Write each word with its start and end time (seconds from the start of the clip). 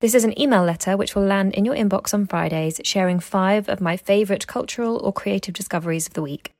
This 0.00 0.14
is 0.14 0.24
an 0.24 0.40
email 0.40 0.64
letter 0.64 0.96
which 0.96 1.14
will 1.14 1.26
land 1.26 1.52
in 1.52 1.66
your 1.66 1.74
inbox 1.74 2.14
on 2.14 2.26
Fridays, 2.26 2.80
sharing 2.84 3.20
five 3.20 3.68
of 3.68 3.82
my 3.82 3.98
favourite 3.98 4.46
cultural 4.46 4.96
or 4.96 5.12
creative 5.12 5.52
discoveries 5.52 6.06
of 6.06 6.14
the 6.14 6.22
week. 6.22 6.52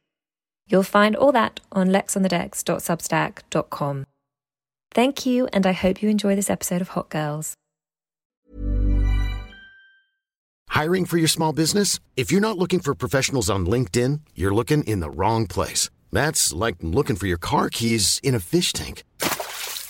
You'll 0.68 0.82
find 0.82 1.16
all 1.16 1.32
that 1.32 1.58
on 1.72 1.88
lexonthedecks.substack.com. 1.88 4.04
Thank 4.92 5.24
you, 5.24 5.48
and 5.54 5.66
I 5.66 5.72
hope 5.72 6.02
you 6.02 6.10
enjoy 6.10 6.36
this 6.36 6.50
episode 6.50 6.82
of 6.82 6.90
Hot 6.90 7.08
Girls. 7.08 7.54
Hiring 10.68 11.06
for 11.06 11.16
your 11.16 11.28
small 11.28 11.54
business? 11.54 11.98
If 12.16 12.30
you're 12.30 12.42
not 12.42 12.58
looking 12.58 12.80
for 12.80 12.94
professionals 12.94 13.48
on 13.48 13.64
LinkedIn, 13.64 14.20
you're 14.34 14.54
looking 14.54 14.84
in 14.84 15.00
the 15.00 15.10
wrong 15.10 15.46
place. 15.46 15.88
That's 16.12 16.52
like 16.52 16.76
looking 16.82 17.16
for 17.16 17.26
your 17.26 17.38
car 17.38 17.70
keys 17.70 18.20
in 18.22 18.34
a 18.34 18.40
fish 18.40 18.74
tank. 18.74 19.04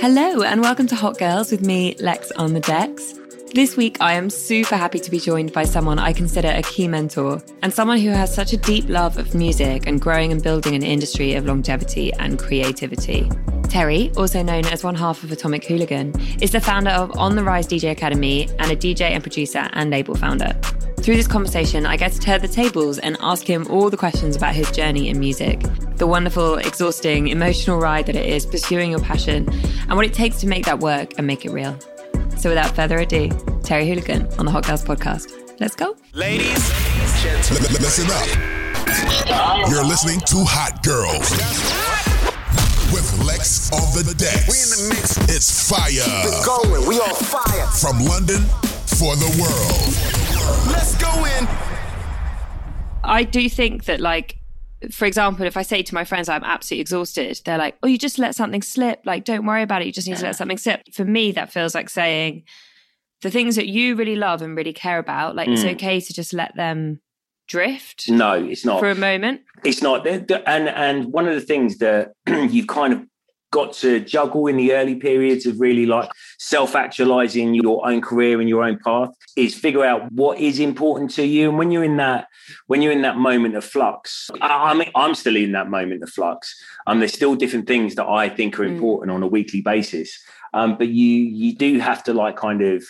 Hello, 0.00 0.42
and 0.42 0.60
welcome 0.60 0.86
to 0.86 0.94
Hot 0.94 1.18
Girls 1.18 1.50
with 1.50 1.60
me, 1.60 1.96
Lex 1.98 2.30
on 2.36 2.54
the 2.54 2.60
decks. 2.60 3.14
This 3.52 3.76
week, 3.76 3.96
I 4.00 4.12
am 4.12 4.30
super 4.30 4.76
happy 4.76 5.00
to 5.00 5.10
be 5.10 5.18
joined 5.18 5.52
by 5.52 5.64
someone 5.64 5.98
I 5.98 6.12
consider 6.12 6.50
a 6.50 6.62
key 6.62 6.86
mentor 6.86 7.42
and 7.62 7.74
someone 7.74 7.98
who 7.98 8.10
has 8.10 8.32
such 8.32 8.52
a 8.52 8.56
deep 8.56 8.88
love 8.88 9.18
of 9.18 9.34
music 9.34 9.88
and 9.88 10.00
growing 10.00 10.30
and 10.30 10.40
building 10.40 10.76
an 10.76 10.84
industry 10.84 11.34
of 11.34 11.46
longevity 11.46 12.12
and 12.12 12.38
creativity. 12.38 13.28
Terry, 13.64 14.12
also 14.16 14.40
known 14.40 14.66
as 14.66 14.84
one 14.84 14.94
half 14.94 15.24
of 15.24 15.32
Atomic 15.32 15.64
Hooligan, 15.64 16.14
is 16.40 16.52
the 16.52 16.60
founder 16.60 16.90
of 16.90 17.10
On 17.18 17.34
the 17.34 17.42
Rise 17.42 17.66
DJ 17.66 17.90
Academy 17.90 18.48
and 18.60 18.70
a 18.70 18.76
DJ 18.76 19.00
and 19.00 19.22
producer 19.24 19.68
and 19.72 19.90
label 19.90 20.14
founder. 20.14 20.52
Through 21.00 21.16
this 21.16 21.26
conversation, 21.26 21.86
I 21.86 21.96
get 21.96 22.12
to 22.12 22.20
turn 22.20 22.40
the 22.40 22.46
tables 22.46 22.98
and 23.00 23.16
ask 23.18 23.50
him 23.50 23.66
all 23.68 23.90
the 23.90 23.96
questions 23.96 24.36
about 24.36 24.54
his 24.54 24.70
journey 24.70 25.08
in 25.08 25.18
music, 25.18 25.60
the 25.98 26.06
wonderful, 26.06 26.56
exhausting, 26.56 27.28
emotional 27.28 27.78
ride 27.78 28.06
that 28.06 28.16
it 28.16 28.26
is 28.26 28.46
pursuing 28.46 28.90
your 28.90 29.00
passion, 29.00 29.48
and 29.88 29.96
what 29.96 30.04
it 30.06 30.14
takes 30.14 30.36
to 30.40 30.46
make 30.46 30.64
that 30.66 30.78
work 30.78 31.14
and 31.18 31.26
make 31.26 31.44
it 31.44 31.50
real. 31.50 31.78
So 32.38 32.48
without 32.50 32.74
further 32.76 32.98
ado, 32.98 33.30
Terry 33.64 33.86
Hooligan 33.88 34.26
on 34.38 34.46
the 34.46 34.52
Hot 34.52 34.66
Girls 34.66 34.84
podcast. 34.84 35.32
Let's 35.60 35.74
go. 35.74 35.96
Ladies, 36.12 36.70
L- 37.50 37.56
l- 37.56 37.80
listen 37.80 38.06
up. 38.10 39.68
You're 39.68 39.84
listening 39.84 40.20
to 40.20 40.36
Hot 40.46 40.82
Girls 40.84 41.30
with 42.92 43.26
Lex 43.26 43.70
on 43.72 43.80
the 44.06 44.14
decks. 44.14 44.48
we 44.48 44.56
in 44.62 44.70
the 44.70 44.94
mix. 44.94 45.16
It's 45.28 45.68
fire 45.68 45.90
We're 46.24 46.44
Going, 46.46 46.88
we 46.88 46.96
on 47.00 47.14
fire. 47.16 47.66
from 47.66 47.98
London 48.04 48.42
for 48.86 49.16
the 49.16 49.28
world. 49.40 50.72
Let's 50.72 50.94
go 50.96 51.10
in. 51.24 51.48
I 53.04 53.24
do 53.24 53.48
think 53.48 53.84
that, 53.86 54.00
like, 54.00 54.36
for 54.90 55.06
example, 55.06 55.46
if 55.46 55.56
I 55.56 55.62
say 55.62 55.82
to 55.82 55.94
my 55.94 56.04
friends 56.04 56.28
I'm 56.28 56.44
absolutely 56.44 56.82
exhausted, 56.82 57.40
they're 57.44 57.58
like, 57.58 57.76
"Oh, 57.82 57.88
you 57.88 57.98
just 57.98 58.18
let 58.18 58.34
something 58.34 58.62
slip. 58.62 59.00
Like, 59.04 59.24
don't 59.24 59.46
worry 59.46 59.62
about 59.62 59.82
it. 59.82 59.86
You 59.86 59.92
just 59.92 60.08
need 60.08 60.16
to 60.18 60.24
let 60.24 60.36
something 60.36 60.58
slip." 60.58 60.82
For 60.92 61.04
me, 61.04 61.32
that 61.32 61.52
feels 61.52 61.74
like 61.74 61.88
saying 61.90 62.44
the 63.22 63.30
things 63.30 63.56
that 63.56 63.66
you 63.66 63.96
really 63.96 64.16
love 64.16 64.42
and 64.42 64.56
really 64.56 64.72
care 64.72 64.98
about. 64.98 65.34
Like, 65.34 65.48
it's 65.48 65.64
mm. 65.64 65.74
okay 65.74 66.00
to 66.00 66.12
just 66.12 66.32
let 66.32 66.54
them 66.54 67.00
drift 67.48 68.08
No, 68.08 68.34
it's 68.34 68.64
not. 68.64 68.78
for 68.78 68.90
a 68.90 68.94
moment. 68.94 69.40
It's 69.64 69.82
not. 69.82 70.06
And 70.06 70.68
and 70.68 71.12
one 71.12 71.26
of 71.26 71.34
the 71.34 71.40
things 71.40 71.78
that 71.78 72.12
you've 72.26 72.68
kind 72.68 72.92
of 72.92 73.02
got 73.50 73.72
to 73.72 74.00
juggle 74.00 74.46
in 74.46 74.56
the 74.56 74.74
early 74.74 74.94
periods 74.94 75.46
of 75.46 75.58
really 75.60 75.86
like 75.86 76.10
self-actualizing 76.38 77.54
your 77.54 77.86
own 77.88 78.00
career 78.00 78.40
and 78.40 78.48
your 78.48 78.62
own 78.62 78.78
path 78.78 79.10
is 79.36 79.54
figure 79.54 79.84
out 79.84 80.10
what 80.12 80.38
is 80.38 80.58
important 80.58 81.10
to 81.12 81.24
you. 81.24 81.48
And 81.48 81.58
when 81.58 81.70
you're 81.70 81.84
in 81.84 81.96
that, 81.96 82.26
when 82.66 82.82
you're 82.82 82.92
in 82.92 83.02
that 83.02 83.16
moment 83.16 83.56
of 83.56 83.64
flux, 83.64 84.30
I, 84.40 84.70
I 84.70 84.74
mean, 84.74 84.90
I'm 84.94 85.14
still 85.14 85.36
in 85.36 85.52
that 85.52 85.70
moment 85.70 86.02
of 86.02 86.10
flux. 86.10 86.54
Um, 86.86 86.98
there's 86.98 87.14
still 87.14 87.34
different 87.34 87.66
things 87.66 87.94
that 87.94 88.06
I 88.06 88.28
think 88.28 88.58
are 88.58 88.64
important 88.64 89.10
on 89.10 89.22
a 89.22 89.26
weekly 89.26 89.62
basis. 89.62 90.18
Um, 90.54 90.78
but 90.78 90.88
you 90.88 91.14
you 91.14 91.54
do 91.54 91.78
have 91.78 92.02
to 92.04 92.14
like 92.14 92.36
kind 92.36 92.62
of 92.62 92.82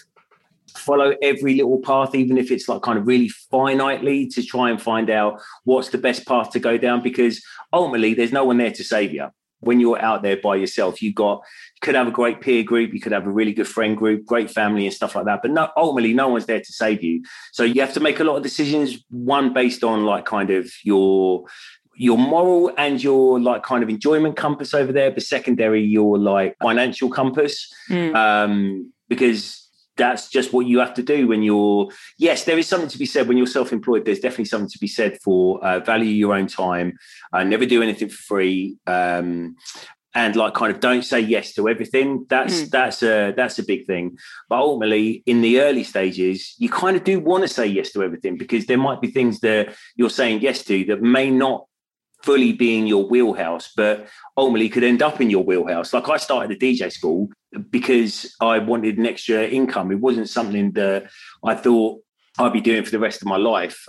follow 0.76 1.14
every 1.22 1.56
little 1.56 1.80
path, 1.80 2.14
even 2.14 2.38
if 2.38 2.50
it's 2.50 2.69
like 2.69 2.82
kind 2.82 2.98
of 2.98 3.06
really 3.06 3.30
finitely 3.52 4.32
to 4.34 4.42
try 4.44 4.70
and 4.70 4.80
find 4.80 5.10
out 5.10 5.40
what's 5.64 5.88
the 5.88 5.98
best 5.98 6.26
path 6.26 6.50
to 6.50 6.60
go 6.60 6.78
down. 6.78 7.02
Because 7.02 7.42
ultimately, 7.72 8.14
there's 8.14 8.32
no 8.32 8.44
one 8.44 8.58
there 8.58 8.72
to 8.72 8.84
save 8.84 9.12
you. 9.12 9.28
When 9.60 9.80
you're 9.80 10.00
out 10.00 10.22
there 10.22 10.36
by 10.36 10.56
yourself, 10.56 11.02
you 11.02 11.12
got 11.12 11.42
you 11.74 11.80
could 11.80 11.94
have 11.94 12.06
a 12.06 12.12
great 12.12 12.41
peer 12.41 12.62
group, 12.62 12.92
you 12.92 13.00
could 13.00 13.12
have 13.12 13.26
a 13.26 13.30
really 13.30 13.52
good 13.52 13.69
friend 13.69 13.96
group, 13.96 14.24
great 14.24 14.50
family 14.50 14.86
and 14.86 14.94
stuff 14.94 15.14
like 15.14 15.24
that. 15.24 15.42
But 15.42 15.50
no, 15.50 15.69
ultimately, 15.76 16.14
no 16.14 16.28
one's 16.28 16.46
there 16.46 16.60
to 16.60 16.72
save 16.72 17.02
you. 17.02 17.22
So 17.52 17.64
you 17.64 17.80
have 17.80 17.94
to 17.94 18.00
make 18.00 18.20
a 18.20 18.24
lot 18.24 18.36
of 18.36 18.42
decisions. 18.42 19.04
One 19.10 19.52
based 19.52 19.82
on 19.82 20.04
like 20.04 20.26
kind 20.26 20.50
of 20.50 20.70
your 20.84 21.44
your 21.98 22.16
moral 22.16 22.72
and 22.78 23.02
your 23.02 23.41
like 23.41 23.64
kind 23.64 23.82
of 23.82 23.88
enjoyment 23.88 24.36
compass 24.36 24.72
over 24.72 24.92
there, 24.92 25.10
but 25.10 25.22
secondary 25.22 25.82
your 25.82 26.16
like 26.16 26.56
financial 26.62 27.10
compass, 27.10 27.69
um, 28.14 28.92
because 29.08 29.68
that's 29.98 30.28
just 30.31 30.53
what 30.53 30.66
you 30.66 30.78
have 30.78 30.94
to 30.94 31.03
do 31.03 31.28
when 31.28 31.42
you're 31.42 31.91
yes 32.16 32.44
there 32.44 32.59
is 32.59 32.66
something 32.66 32.88
to 32.88 32.98
be 32.98 33.06
said 33.06 33.28
when 33.28 33.36
you're 33.36 33.47
self-employed. 33.47 34.04
There's 34.04 34.20
definitely 34.20 34.47
something 34.47 34.70
to 34.70 34.78
be 34.78 34.86
said 34.86 35.19
for 35.22 35.62
uh, 35.64 35.81
value 35.81 36.10
your 36.10 36.34
own 36.34 36.47
time 36.47 36.97
uh, 37.32 37.44
never 37.44 37.66
do 37.66 37.82
anything 37.82 38.08
for 38.08 38.16
free 38.16 38.78
um, 38.87 39.56
and 40.14 40.34
like 40.34 40.54
kind 40.54 40.72
of 40.75 40.81
don't 40.81 41.04
say 41.04 41.20
yes 41.20 41.53
to 41.54 41.69
everything. 41.69 42.26
That's 42.28 42.69
that's 42.70 43.02
a 43.02 43.32
that's 43.37 43.58
a 43.58 43.64
big 43.64 43.87
thing. 43.87 44.17
But 44.49 44.58
ultimately 44.58 45.23
in 45.26 45.43
the 45.43 45.61
early 45.61 45.84
stages 45.84 46.55
you 46.58 46.69
kind 46.69 46.96
of 46.96 47.05
do 47.05 47.20
want 47.20 47.43
to 47.43 47.49
say 47.49 47.67
yes 47.67 47.93
to 47.93 48.02
everything 48.02 48.37
because 48.37 48.67
there 48.67 48.78
might 48.78 49.00
be 49.00 49.08
things 49.08 49.40
that 49.40 49.75
you're 49.96 50.11
saying 50.11 50.40
yes 50.40 50.64
to 50.64 50.84
that 50.87 51.02
may 51.02 51.31
not 51.31 51.68
fully 52.23 52.53
be 52.53 52.76
in 52.76 52.87
your 52.87 53.09
wheelhouse, 53.09 53.73
but 53.76 54.09
ultimately 54.37 54.69
could 54.69 54.85
end 54.85 55.03
up 55.03 55.20
in 55.20 55.31
your 55.31 55.44
wheelhouse. 55.44 55.93
Like 55.93 56.09
I 56.09 56.17
started 56.17 56.50
a 56.50 56.59
DJ 56.59 56.91
school 56.93 57.29
because 57.70 58.35
I 58.41 58.59
wanted 58.59 58.99
an 58.99 59.06
extra 59.06 59.47
income. 59.47 59.93
It 59.93 60.00
wasn't 60.00 60.29
something 60.29 60.73
that 60.73 61.11
I 61.44 61.55
thought 61.55 62.03
I'd 62.38 62.53
be 62.53 62.61
doing 62.61 62.85
for 62.85 62.91
the 62.91 62.99
rest 62.99 63.23
of 63.23 63.29
my 63.29 63.37
life. 63.37 63.87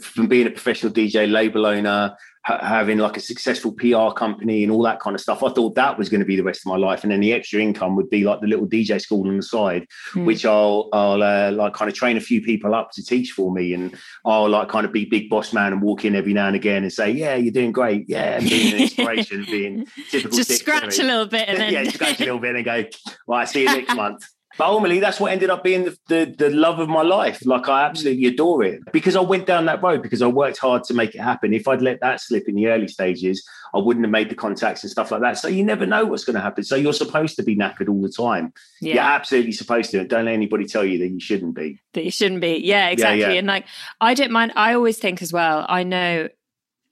From 0.00 0.26
being 0.26 0.46
a 0.46 0.50
professional 0.50 0.92
DJ, 0.92 1.30
label 1.30 1.66
owner, 1.66 2.16
ha- 2.44 2.64
having 2.64 2.98
like 2.98 3.16
a 3.16 3.20
successful 3.20 3.72
PR 3.72 4.12
company 4.16 4.62
and 4.62 4.72
all 4.72 4.82
that 4.82 5.00
kind 5.00 5.14
of 5.14 5.20
stuff. 5.20 5.42
I 5.42 5.50
thought 5.50 5.74
that 5.74 5.98
was 5.98 6.08
going 6.08 6.20
to 6.20 6.26
be 6.26 6.36
the 6.36 6.42
rest 6.42 6.60
of 6.66 6.70
my 6.70 6.76
life, 6.76 7.02
and 7.02 7.12
then 7.12 7.20
the 7.20 7.32
extra 7.32 7.60
income 7.60 7.96
would 7.96 8.10
be 8.10 8.24
like 8.24 8.40
the 8.40 8.46
little 8.46 8.66
DJ 8.66 9.00
school 9.00 9.26
on 9.28 9.36
the 9.36 9.42
side, 9.42 9.86
Mm. 10.14 10.24
which 10.24 10.44
I'll 10.44 10.88
I'll 10.92 11.22
uh, 11.22 11.52
like 11.52 11.74
kind 11.74 11.90
of 11.90 11.94
train 11.96 12.16
a 12.16 12.20
few 12.20 12.40
people 12.42 12.74
up 12.74 12.90
to 12.92 13.04
teach 13.04 13.32
for 13.32 13.52
me, 13.52 13.74
and 13.74 13.94
I'll 14.24 14.48
like 14.48 14.68
kind 14.68 14.86
of 14.86 14.92
be 14.92 15.04
big 15.04 15.28
boss 15.28 15.52
man 15.52 15.72
and 15.72 15.82
walk 15.82 16.04
in 16.04 16.14
every 16.16 16.32
now 16.32 16.46
and 16.46 16.56
again 16.56 16.82
and 16.82 16.92
say, 16.92 17.10
"Yeah, 17.10 17.34
you're 17.36 17.52
doing 17.52 17.72
great, 17.72 18.04
yeah," 18.08 18.38
and 18.38 18.48
being 18.48 18.74
an 18.74 18.80
inspiration, 18.80 19.44
being 19.44 19.86
typical. 20.10 20.36
Just 20.36 20.58
scratch 20.58 20.98
a 20.98 21.04
little 21.04 21.26
bit 21.26 21.48
and 21.48 21.58
then 21.60 21.72
yeah, 21.72 21.90
scratch 21.90 22.20
a 22.20 22.24
little 22.24 22.38
bit 22.40 22.56
and 22.56 22.64
go, 22.64 22.84
right, 23.26 23.48
see 23.48 23.60
you 23.62 23.66
next 23.76 23.94
month. 23.94 24.24
But 24.58 24.66
ultimately, 24.66 24.98
that's 24.98 25.20
what 25.20 25.32
ended 25.32 25.48
up 25.48 25.62
being 25.62 25.84
the, 25.84 25.98
the, 26.08 26.34
the 26.36 26.50
love 26.50 26.80
of 26.80 26.88
my 26.88 27.02
life. 27.02 27.44
Like, 27.46 27.68
I 27.68 27.84
absolutely 27.84 28.26
adore 28.26 28.64
it 28.64 28.80
because 28.92 29.14
I 29.14 29.20
went 29.20 29.46
down 29.46 29.66
that 29.66 29.82
road 29.82 30.02
because 30.02 30.22
I 30.22 30.26
worked 30.26 30.58
hard 30.58 30.82
to 30.84 30.94
make 30.94 31.14
it 31.14 31.20
happen. 31.20 31.54
If 31.54 31.68
I'd 31.68 31.80
let 31.80 32.00
that 32.00 32.20
slip 32.20 32.48
in 32.48 32.56
the 32.56 32.66
early 32.66 32.88
stages, 32.88 33.46
I 33.72 33.78
wouldn't 33.78 34.04
have 34.04 34.10
made 34.10 34.28
the 34.28 34.34
contacts 34.34 34.82
and 34.82 34.90
stuff 34.90 35.12
like 35.12 35.20
that. 35.20 35.38
So 35.38 35.46
you 35.46 35.62
never 35.62 35.86
know 35.86 36.04
what's 36.04 36.24
going 36.24 36.34
to 36.34 36.42
happen. 36.42 36.64
So 36.64 36.74
you're 36.74 36.92
supposed 36.92 37.36
to 37.36 37.42
be 37.44 37.56
knackered 37.56 37.88
all 37.88 38.02
the 38.02 38.08
time. 38.08 38.52
yeah. 38.80 38.94
You're 38.94 39.02
absolutely 39.04 39.52
supposed 39.52 39.92
to. 39.92 40.04
Don't 40.04 40.24
let 40.24 40.34
anybody 40.34 40.66
tell 40.66 40.84
you 40.84 40.98
that 40.98 41.08
you 41.08 41.20
shouldn't 41.20 41.54
be. 41.54 41.80
that 41.92 42.04
you 42.04 42.10
shouldn't 42.10 42.40
be. 42.40 42.60
Yeah, 42.64 42.88
exactly. 42.88 43.20
yeah. 43.20 43.30
And 43.30 43.46
like, 43.46 43.66
I 44.00 44.14
don't 44.14 44.32
mind. 44.32 44.52
I 44.56 44.74
always 44.74 44.98
think 44.98 45.22
as 45.22 45.32
well. 45.32 45.64
I 45.68 45.84
know 45.84 46.28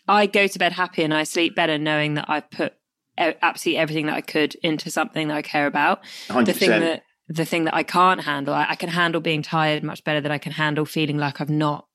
I 0.06 0.26
go 0.26 0.46
to 0.46 0.58
bed 0.58 0.72
happy 0.72 1.02
and 1.02 1.12
I 1.12 1.24
sleep 1.24 1.54
better 1.56 1.76
knowing 1.76 2.14
that 2.14 2.26
I've 2.28 2.48
put 2.50 2.74
absolutely 3.18 3.78
everything 3.78 4.06
that 4.06 4.14
I 4.14 4.20
could 4.20 4.54
into 4.62 4.90
something 4.90 5.28
that 5.28 5.36
I 5.36 5.42
care 5.42 5.66
about. 5.66 6.04
100%. 6.28 6.46
The 6.46 6.52
thing 6.52 6.70
that 6.70 7.02
the 7.28 7.44
thing 7.44 7.64
that 7.64 7.74
I 7.74 7.82
can't 7.82 8.22
handle, 8.22 8.54
I, 8.54 8.68
I 8.70 8.74
can 8.74 8.88
handle 8.88 9.20
being 9.20 9.42
tired 9.42 9.82
much 9.82 10.02
better 10.04 10.20
than 10.20 10.32
I 10.32 10.38
can 10.38 10.52
handle 10.52 10.84
feeling 10.84 11.18
like 11.18 11.40
I've 11.40 11.50
not 11.50 11.86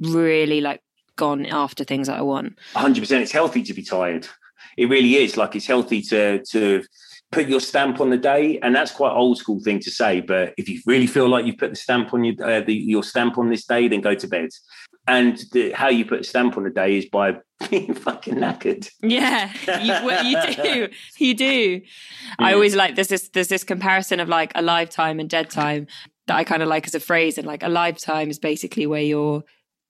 really 0.00 0.60
like 0.60 0.82
gone 1.16 1.46
after 1.46 1.84
things 1.84 2.08
that 2.08 2.18
I 2.18 2.22
want. 2.22 2.58
hundred 2.74 3.00
percent. 3.00 3.22
It's 3.22 3.32
healthy 3.32 3.62
to 3.62 3.74
be 3.74 3.82
tired. 3.82 4.26
It 4.76 4.88
really 4.88 5.16
is. 5.16 5.36
Like 5.36 5.54
it's 5.54 5.66
healthy 5.66 6.00
to 6.02 6.42
to 6.44 6.82
put 7.30 7.48
your 7.48 7.60
stamp 7.60 8.00
on 8.00 8.10
the 8.10 8.16
day, 8.16 8.58
and 8.60 8.74
that's 8.74 8.92
quite 8.92 9.12
old 9.12 9.38
school 9.38 9.60
thing 9.60 9.80
to 9.80 9.90
say. 9.90 10.20
But 10.20 10.54
if 10.56 10.68
you 10.68 10.80
really 10.86 11.06
feel 11.06 11.28
like 11.28 11.44
you've 11.44 11.58
put 11.58 11.70
the 11.70 11.76
stamp 11.76 12.14
on 12.14 12.24
your 12.24 12.34
uh, 12.42 12.60
the, 12.60 12.74
your 12.74 13.02
stamp 13.02 13.38
on 13.38 13.50
this 13.50 13.64
day, 13.66 13.88
then 13.88 14.00
go 14.00 14.14
to 14.14 14.26
bed. 14.26 14.50
And 15.06 15.36
the, 15.52 15.72
how 15.72 15.88
you 15.88 16.04
put 16.04 16.20
a 16.20 16.24
stamp 16.24 16.56
on 16.56 16.64
a 16.64 16.70
day 16.70 16.96
is 16.96 17.06
by 17.06 17.36
being 17.70 17.94
fucking 17.94 18.34
knackered. 18.34 18.88
Yeah, 19.02 19.52
you, 19.80 20.06
well, 20.06 20.24
you 20.24 20.54
do. 20.54 20.88
You 21.18 21.34
do. 21.34 21.80
I 22.38 22.52
mm. 22.52 22.54
always 22.54 22.74
like 22.74 22.94
there's 22.94 23.08
this 23.08 23.28
there's 23.28 23.48
this 23.48 23.64
comparison 23.64 24.20
of 24.20 24.28
like 24.28 24.52
alive 24.54 24.90
time 24.90 25.20
and 25.20 25.28
dead 25.28 25.50
time 25.50 25.86
that 26.26 26.36
I 26.36 26.44
kind 26.44 26.62
of 26.62 26.68
like 26.68 26.86
as 26.86 26.94
a 26.94 27.00
phrase. 27.00 27.38
And 27.38 27.46
like 27.46 27.62
alive 27.62 27.98
time 27.98 28.30
is 28.30 28.38
basically 28.38 28.86
where 28.86 29.02
you're 29.02 29.42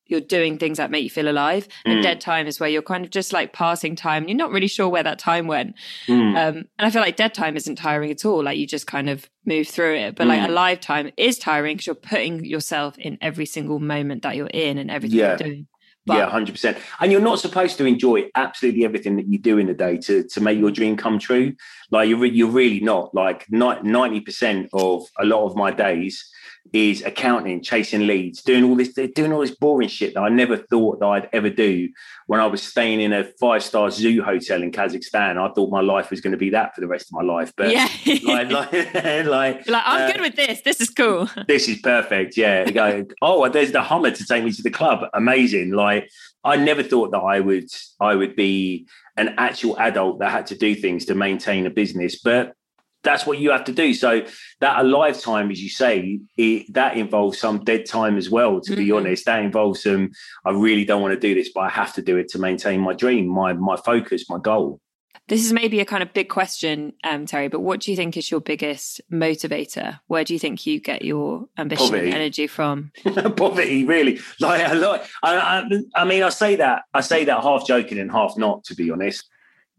you're 0.07 0.21
doing 0.21 0.59
things 0.59 0.79
that 0.79 0.91
make 0.91 1.05
you 1.05 1.11
feel 1.11 1.29
alive, 1.29 1.69
and 1.85 1.99
mm. 1.99 2.03
dead 2.03 2.21
time 2.21 2.47
is 2.47 2.61
where 2.61 2.69
you're 2.69 2.83
kind 2.83 3.05
of 3.05 3.11
just 3.11 3.33
like 3.33 3.53
passing 3.53 3.97
time. 3.97 4.29
You're 4.29 4.37
not 4.37 4.51
really 4.51 4.69
sure 4.69 4.89
where 4.89 5.03
that 5.03 5.19
time 5.19 5.47
went. 5.47 5.75
Mm. 6.07 6.37
Um, 6.37 6.57
and 6.57 6.87
I 6.87 6.91
feel 6.91 7.03
like 7.03 7.17
dead 7.17 7.35
time 7.35 7.57
isn't 7.57 7.77
tiring 7.77 8.11
at 8.11 8.25
all. 8.25 8.43
Like 8.43 8.59
you 8.59 8.67
just 8.67 8.87
kind 8.87 9.09
of 9.09 9.29
move 9.47 9.69
through 9.69 9.97
it. 9.97 10.17
But 10.17 10.27
like 10.27 10.41
mm. 10.41 10.49
alive 10.49 10.81
time 10.81 11.11
is 11.17 11.39
tiring 11.39 11.77
because 11.77 11.87
you're 11.87 11.95
putting 11.95 12.45
yourself 12.45 12.99
in 12.99 13.19
every 13.21 13.47
single 13.47 13.79
moment 13.79 14.23
that 14.23 14.37
you're 14.37 14.47
in 14.49 14.79
and 14.79 14.91
everything 14.91 15.19
Yeah. 15.19 15.29
you're 15.29 15.37
doing. 15.37 15.67
But 16.05 16.19
yeah, 16.19 16.29
hundred 16.29 16.53
percent. 16.53 16.79
And 17.01 17.13
you're 17.13 17.21
not 17.21 17.39
supposed 17.39 17.79
to 17.79 17.87
enjoy 17.87 18.25
absolutely 18.35 18.85
everything 18.85 19.17
that 19.17 19.29
you 19.29 19.39
do 19.39 19.59
in 19.59 19.69
the 19.69 19.75
day 19.75 19.99
to 19.99 20.25
to 20.25 20.41
make 20.41 20.59
your 20.59 20.73
dream 20.73 20.97
come 20.97 21.19
true. 21.19 21.55
Like 21.93 22.09
you're 22.09 22.19
re- 22.19 22.31
you're 22.31 22.51
really 22.51 22.81
not. 22.81 23.15
Like 23.15 23.47
ninety 23.51 24.21
percent 24.21 24.69
of 24.73 25.07
a 25.21 25.25
lot 25.25 25.47
of 25.47 25.55
my 25.55 25.71
days 25.71 26.29
is 26.73 27.03
accounting, 27.03 27.63
chasing 27.63 28.07
leads, 28.07 28.43
doing 28.43 28.65
all 28.65 28.75
this, 28.75 28.95
doing 29.15 29.33
all 29.33 29.41
this 29.41 29.55
boring 29.55 29.89
shit 29.89 30.15
that 30.15 30.21
I 30.21 30.29
never 30.29 30.57
thought 30.57 31.01
that 31.01 31.07
I'd 31.07 31.29
ever 31.33 31.51
do. 31.51 31.89
When 32.27 32.41
I 32.41 32.47
was 32.47 32.63
staying 32.63 33.01
in 33.01 33.13
a 33.13 33.25
five 33.41 33.63
star 33.63 33.91
zoo 33.91 34.23
hotel 34.23 34.63
in 34.63 34.73
Kazakhstan, 34.73 35.37
I 35.37 35.53
thought 35.53 35.71
my 35.71 35.81
life 35.81 36.11
was 36.11 36.21
going 36.21 36.33
to 36.33 36.39
be 36.39 36.51
that 36.51 36.75
for 36.75 36.81
the 36.81 36.87
rest 36.87 37.07
of 37.07 37.13
my 37.13 37.23
life. 37.23 37.53
But 37.57 37.73
yeah, 37.73 37.89
like, 38.25 38.51
like, 38.51 38.73
like, 39.27 39.69
like 39.69 39.83
I'm 39.85 40.09
uh, 40.09 40.13
good 40.13 40.21
with 40.21 40.37
this. 40.37 40.63
This 40.63 40.81
is 40.81 40.91
cool. 40.91 41.29
this 41.47 41.69
is 41.69 41.79
perfect. 41.81 42.37
Yeah. 42.37 42.71
Go, 42.71 43.07
oh, 43.21 43.49
there's 43.49 43.73
the 43.73 43.83
Hummer 43.83 44.11
to 44.11 44.25
take 44.25 44.45
me 44.45 44.53
to 44.53 44.63
the 44.63 44.71
club. 44.71 45.05
Amazing. 45.13 45.73
Like 45.73 46.09
I 46.45 46.57
never 46.57 46.83
thought 46.83 47.11
that 47.11 47.19
I 47.19 47.41
would 47.41 47.69
I 48.01 48.15
would 48.15 48.35
be 48.35 48.87
an 49.17 49.35
actual 49.37 49.79
adult 49.79 50.21
that 50.21 50.31
had 50.31 50.47
to 50.47 50.57
do 50.57 50.75
things 50.75 51.05
to 51.07 51.15
maintain 51.15 51.67
a 51.67 51.71
business, 51.71 52.19
but 52.19 52.55
that's 53.03 53.27
what 53.27 53.39
you 53.39 53.51
have 53.51 53.65
to 53.65 53.73
do. 53.73 53.95
So 53.95 54.25
that 54.61 54.81
a 54.81 54.83
lifetime, 54.85 55.51
as 55.51 55.63
you 55.63 55.69
say, 55.69 56.21
it, 56.37 56.73
that 56.75 56.97
involves 56.97 57.39
some 57.39 57.65
dead 57.65 57.87
time 57.87 58.17
as 58.17 58.31
well. 58.31 58.61
To 58.61 58.77
be 58.77 58.87
Mhm. 58.89 58.97
honest, 58.99 59.25
that 59.27 59.43
involves 59.45 59.83
some. 59.83 60.11
I 60.45 60.51
really 60.51 60.85
don't 60.85 61.03
want 61.03 61.15
to 61.15 61.21
do 61.21 61.35
this, 61.35 61.51
but 61.53 61.61
I 61.63 61.69
have 61.71 61.93
to 61.95 62.03
do 62.03 62.17
it 62.17 62.29
to 62.31 62.39
maintain 62.39 62.81
my 62.81 62.93
dream, 62.93 63.27
my 63.27 63.53
my 63.55 63.77
focus, 63.77 64.29
my 64.31 64.39
goal. 64.39 64.81
This 65.29 65.45
is 65.47 65.53
maybe 65.53 65.79
a 65.81 65.85
kind 65.85 66.03
of 66.03 66.13
big 66.13 66.29
question, 66.29 66.93
um, 67.05 67.27
Terry, 67.27 67.47
but 67.49 67.61
what 67.61 67.81
do 67.81 67.91
you 67.93 67.97
think 67.97 68.17
is 68.17 68.31
your 68.31 68.41
biggest 68.41 69.01
motivator? 69.11 70.01
Where 70.09 70.25
do 70.25 70.33
you 70.33 70.39
think 70.39 70.67
you 70.67 70.81
get 70.81 71.05
your 71.05 71.47
ambition 71.57 71.87
Poverty. 71.87 72.07
and 72.07 72.15
energy 72.15 72.47
from? 72.49 72.91
poverty 73.37 73.85
really 73.85 74.19
like 74.41 74.61
lot 74.75 75.07
I, 75.23 75.37
I, 75.37 76.03
I 76.03 76.05
mean 76.05 76.23
i 76.23 76.29
say 76.29 76.57
that 76.57 76.83
i 76.93 77.01
say 77.01 77.25
that 77.25 77.43
half 77.43 77.67
joking 77.67 77.99
and 77.99 78.11
half 78.11 78.37
not 78.37 78.65
to 78.65 78.75
be 78.75 78.91
honest 78.91 79.25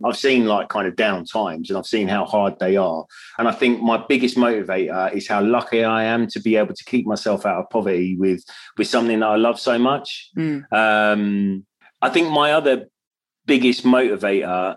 i've 0.05 0.17
seen 0.17 0.45
like 0.45 0.69
kind 0.69 0.87
of 0.87 0.95
down 0.95 1.25
times 1.25 1.69
and 1.69 1.77
i've 1.77 1.85
seen 1.85 2.07
how 2.07 2.25
hard 2.25 2.57
they 2.59 2.75
are 2.75 3.05
and 3.37 3.47
i 3.47 3.51
think 3.51 3.81
my 3.81 4.03
biggest 4.07 4.35
motivator 4.37 5.13
is 5.13 5.27
how 5.27 5.41
lucky 5.41 5.83
i 5.83 6.03
am 6.03 6.27
to 6.27 6.39
be 6.41 6.55
able 6.55 6.73
to 6.73 6.83
keep 6.85 7.05
myself 7.05 7.45
out 7.45 7.57
of 7.59 7.69
poverty 7.69 8.15
with 8.17 8.43
with 8.77 8.87
something 8.87 9.19
that 9.19 9.27
i 9.29 9.35
love 9.35 9.59
so 9.59 9.77
much 9.77 10.29
Mm. 10.37 10.63
um 10.71 11.65
i 12.01 12.09
think 12.09 12.29
my 12.29 12.53
other 12.53 12.87
biggest 13.45 13.83
motivator 13.83 14.75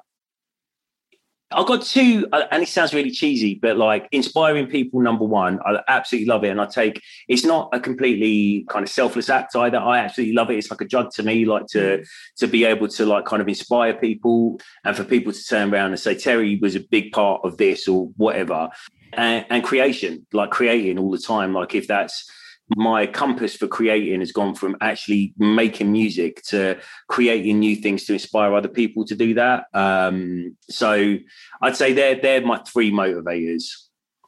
I've 1.53 1.67
got 1.67 1.83
two, 1.83 2.27
uh, 2.33 2.45
and 2.51 2.63
it 2.63 2.69
sounds 2.69 2.93
really 2.93 3.11
cheesy, 3.11 3.55
but 3.55 3.77
like 3.77 4.09
inspiring 4.11 4.67
people, 4.67 5.01
number 5.01 5.25
one, 5.25 5.61
I 5.65 5.81
absolutely 5.87 6.29
love 6.29 6.43
it. 6.43 6.49
And 6.49 6.61
I 6.61 6.67
take 6.67 7.01
it's 7.29 7.45
not 7.45 7.69
a 7.73 7.79
completely 7.79 8.67
kind 8.69 8.83
of 8.83 8.91
selfless 8.91 9.31
act 9.31 9.55
either. 9.55 9.79
I 9.79 9.99
absolutely 9.99 10.35
love 10.35 10.51
it. 10.51 10.59
It's 10.59 10.71
like 10.71 10.81
a 10.81 10.85
drug 10.85 11.13
to 11.13 11.23
me, 11.23 11.45
like 11.45 11.67
to 11.69 12.05
to 12.39 12.47
be 12.49 12.65
able 12.65 12.89
to 12.89 13.07
like 13.07 13.27
kind 13.27 13.41
of 13.41 13.47
inspire 13.47 13.95
people 13.95 14.61
and 14.85 14.97
for 14.97 15.05
people 15.05 15.33
to 15.33 15.45
turn 15.45 15.73
around 15.73 15.93
and 15.93 16.01
say, 16.01 16.17
Terry 16.17 16.59
was 16.61 16.75
a 16.75 16.81
big 16.81 17.13
part 17.13 17.43
of 17.45 17.59
this 17.59 17.87
or 17.87 18.07
whatever. 18.17 18.69
And, 19.13 19.47
and 19.49 19.63
creation, 19.63 20.27
like 20.33 20.51
creating 20.51 20.99
all 20.99 21.13
the 21.13 21.19
time. 21.19 21.55
Like 21.55 21.77
if 21.77 21.87
that's 21.87 22.29
my 22.75 23.07
compass 23.07 23.55
for 23.55 23.69
creating 23.69 24.21
has 24.21 24.33
gone 24.33 24.55
from 24.55 24.77
actually 24.81 25.33
making 25.39 25.93
music 25.93 26.43
to 26.43 26.79
creating 27.09 27.61
new 27.61 27.77
things 27.77 28.05
to 28.05 28.13
inspire 28.15 28.55
other 28.55 28.69
people 28.69 29.05
to 29.05 29.15
do 29.15 29.35
that. 29.35 29.67
Um, 29.73 30.57
so 30.69 31.17
I'd 31.63 31.77
say 31.77 31.93
they're 31.93 32.17
they're 32.17 32.41
my 32.41 32.59
three 32.59 32.91
motivators. 32.91 33.65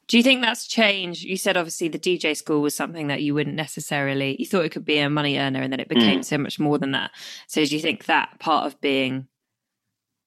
Do 0.07 0.17
you 0.17 0.23
think 0.23 0.41
that's 0.41 0.67
changed? 0.67 1.23
You 1.23 1.37
said 1.37 1.55
obviously 1.55 1.87
the 1.87 1.99
DJ 1.99 2.35
school 2.35 2.61
was 2.61 2.75
something 2.75 3.07
that 3.07 3.21
you 3.21 3.35
wouldn't 3.35 3.55
necessarily, 3.55 4.35
you 4.39 4.47
thought 4.47 4.65
it 4.65 4.71
could 4.71 4.83
be 4.83 4.97
a 4.97 5.07
money 5.07 5.37
earner 5.37 5.61
and 5.61 5.71
then 5.71 5.79
it 5.79 5.87
became 5.87 6.23
so 6.23 6.39
much 6.39 6.57
more 6.57 6.79
than 6.79 6.93
that. 6.93 7.11
So 7.47 7.63
do 7.63 7.75
you 7.75 7.79
think 7.79 8.05
that 8.05 8.39
part 8.39 8.65
of 8.65 8.81
being 8.81 9.27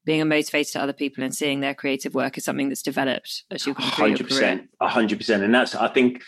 being 0.05 0.20
a 0.20 0.25
motivator 0.25 0.73
to 0.73 0.82
other 0.82 0.93
people 0.93 1.25
and 1.25 1.35
seeing 1.35 1.61
their 1.61 1.75
creative 1.75 2.15
work 2.15 2.38
is 2.38 2.44
something 2.44 2.69
that's 2.69 2.82
developed 2.82 3.43
as 3.50 3.67
you've 3.67 3.76
gone 3.76 3.91
through 3.91 4.06
your 4.06 4.17
hundred 4.17 4.29
career? 4.29 4.41
percent, 4.41 4.69
hundred 4.81 5.19
percent, 5.19 5.43
and 5.43 5.55
that's 5.55 5.75
I 5.75 5.89
think. 5.89 6.22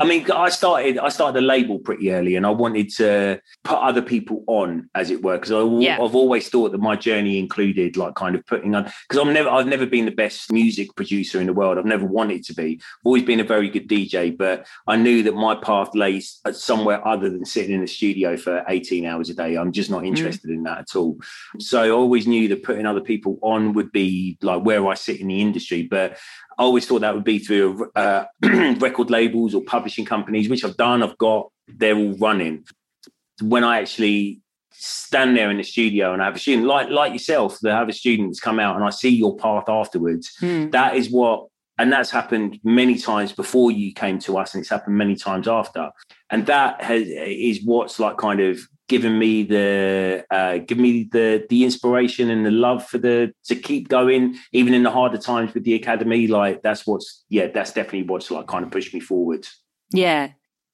I 0.00 0.06
mean, 0.06 0.30
I 0.30 0.48
started. 0.48 0.98
I 0.98 1.10
started 1.10 1.36
the 1.36 1.46
label 1.46 1.78
pretty 1.78 2.10
early, 2.10 2.34
and 2.34 2.46
I 2.46 2.50
wanted 2.50 2.88
to 2.96 3.38
put 3.64 3.76
other 3.76 4.00
people 4.00 4.42
on, 4.46 4.88
as 4.94 5.10
it 5.10 5.22
were, 5.22 5.36
because 5.38 5.50
Yeah. 5.82 6.02
I've 6.02 6.14
always 6.14 6.48
thought 6.48 6.72
that 6.72 6.80
my 6.80 6.96
journey 6.96 7.38
included 7.38 7.98
like 7.98 8.14
kind 8.14 8.34
of 8.34 8.46
putting 8.46 8.74
on. 8.74 8.84
Because 8.84 9.18
I'm 9.22 9.34
never, 9.34 9.50
I've 9.50 9.66
never 9.66 9.84
been 9.84 10.06
the 10.06 10.10
best 10.10 10.50
music 10.50 10.96
producer 10.96 11.38
in 11.38 11.46
the 11.46 11.52
world. 11.52 11.76
I've 11.76 11.84
never 11.84 12.06
wanted 12.06 12.44
to 12.44 12.54
be. 12.54 12.80
I've 12.80 13.06
always 13.06 13.24
been 13.24 13.40
a 13.40 13.44
very 13.44 13.68
good 13.68 13.88
DJ, 13.88 14.36
but 14.36 14.66
I 14.86 14.96
knew 14.96 15.22
that 15.24 15.34
my 15.34 15.54
path 15.54 15.94
lay 15.94 16.22
uh, 16.46 16.52
somewhere 16.52 17.06
other 17.06 17.28
than 17.28 17.44
sitting 17.44 17.74
in 17.74 17.82
the 17.82 17.86
studio 17.86 18.38
for 18.38 18.64
18 18.68 19.04
hours 19.04 19.28
a 19.28 19.34
day. 19.34 19.56
I'm 19.56 19.70
just 19.70 19.90
not 19.90 20.04
mm. 20.04 20.06
interested 20.06 20.48
in 20.48 20.62
that 20.62 20.78
at 20.78 20.96
all. 20.96 21.18
So 21.58 21.82
I 21.82 21.90
always 21.90 22.26
knew 22.26 22.48
that 22.48 22.62
putting 22.62 22.86
other 22.86 23.02
people 23.02 23.38
on 23.42 23.74
would 23.74 23.92
be 23.92 24.38
like 24.40 24.64
where 24.64 24.86
I 24.88 24.94
sit 24.94 25.20
in 25.20 25.28
the 25.28 25.42
industry, 25.42 25.82
but 25.82 26.16
I 26.60 26.62
always 26.62 26.86
thought 26.86 27.00
that 27.00 27.14
would 27.14 27.24
be 27.24 27.38
through 27.38 27.90
uh, 27.96 28.26
record 28.42 29.08
labels 29.08 29.54
or 29.54 29.62
publishing 29.62 30.04
companies, 30.04 30.50
which 30.50 30.62
I've 30.62 30.76
done. 30.76 31.02
I've 31.02 31.16
got, 31.16 31.50
they're 31.66 31.96
all 31.96 32.12
running. 32.18 32.66
When 33.40 33.64
I 33.64 33.80
actually 33.80 34.42
stand 34.70 35.38
there 35.38 35.50
in 35.50 35.56
the 35.56 35.62
studio 35.62 36.12
and 36.12 36.20
I 36.20 36.26
have 36.26 36.36
a 36.36 36.38
student 36.38 36.66
like 36.66 36.90
like 36.90 37.14
yourself, 37.14 37.58
that 37.62 37.72
have 37.72 37.88
a 37.88 37.94
student 37.94 38.28
that's 38.28 38.40
come 38.40 38.60
out 38.60 38.76
and 38.76 38.84
I 38.84 38.90
see 38.90 39.08
your 39.08 39.36
path 39.38 39.70
afterwards, 39.70 40.36
Hmm. 40.38 40.68
that 40.70 40.96
is 40.96 41.10
what 41.10 41.46
and 41.78 41.90
that's 41.90 42.10
happened 42.10 42.60
many 42.62 42.98
times 42.98 43.32
before 43.32 43.70
you 43.70 43.94
came 43.94 44.18
to 44.18 44.36
us 44.36 44.52
and 44.52 44.60
it's 44.60 44.68
happened 44.68 44.98
many 44.98 45.16
times 45.16 45.48
after 45.48 45.90
and 46.28 46.44
that 46.44 46.82
has 46.82 47.04
is 47.08 47.64
what's 47.64 47.98
like 47.98 48.18
kind 48.18 48.38
of 48.40 48.60
given 48.90 49.14
me 49.24 49.32
the 49.44 50.24
uh 50.30 50.58
given 50.68 50.82
me 50.82 51.08
the 51.12 51.46
the 51.48 51.60
inspiration 51.68 52.28
and 52.28 52.44
the 52.44 52.50
love 52.50 52.80
for 52.90 52.98
the 52.98 53.32
to 53.44 53.54
keep 53.54 53.88
going 53.88 54.22
even 54.52 54.74
in 54.74 54.82
the 54.82 54.90
harder 54.98 55.16
times 55.30 55.54
with 55.54 55.64
the 55.64 55.74
academy 55.74 56.26
like 56.26 56.56
that's 56.62 56.82
what's 56.88 57.08
yeah 57.28 57.46
that's 57.54 57.72
definitely 57.72 58.02
what's 58.10 58.30
like 58.30 58.46
kind 58.48 58.64
of 58.64 58.70
pushed 58.70 58.92
me 58.92 59.00
forward 59.00 59.46
Yeah. 59.92 60.24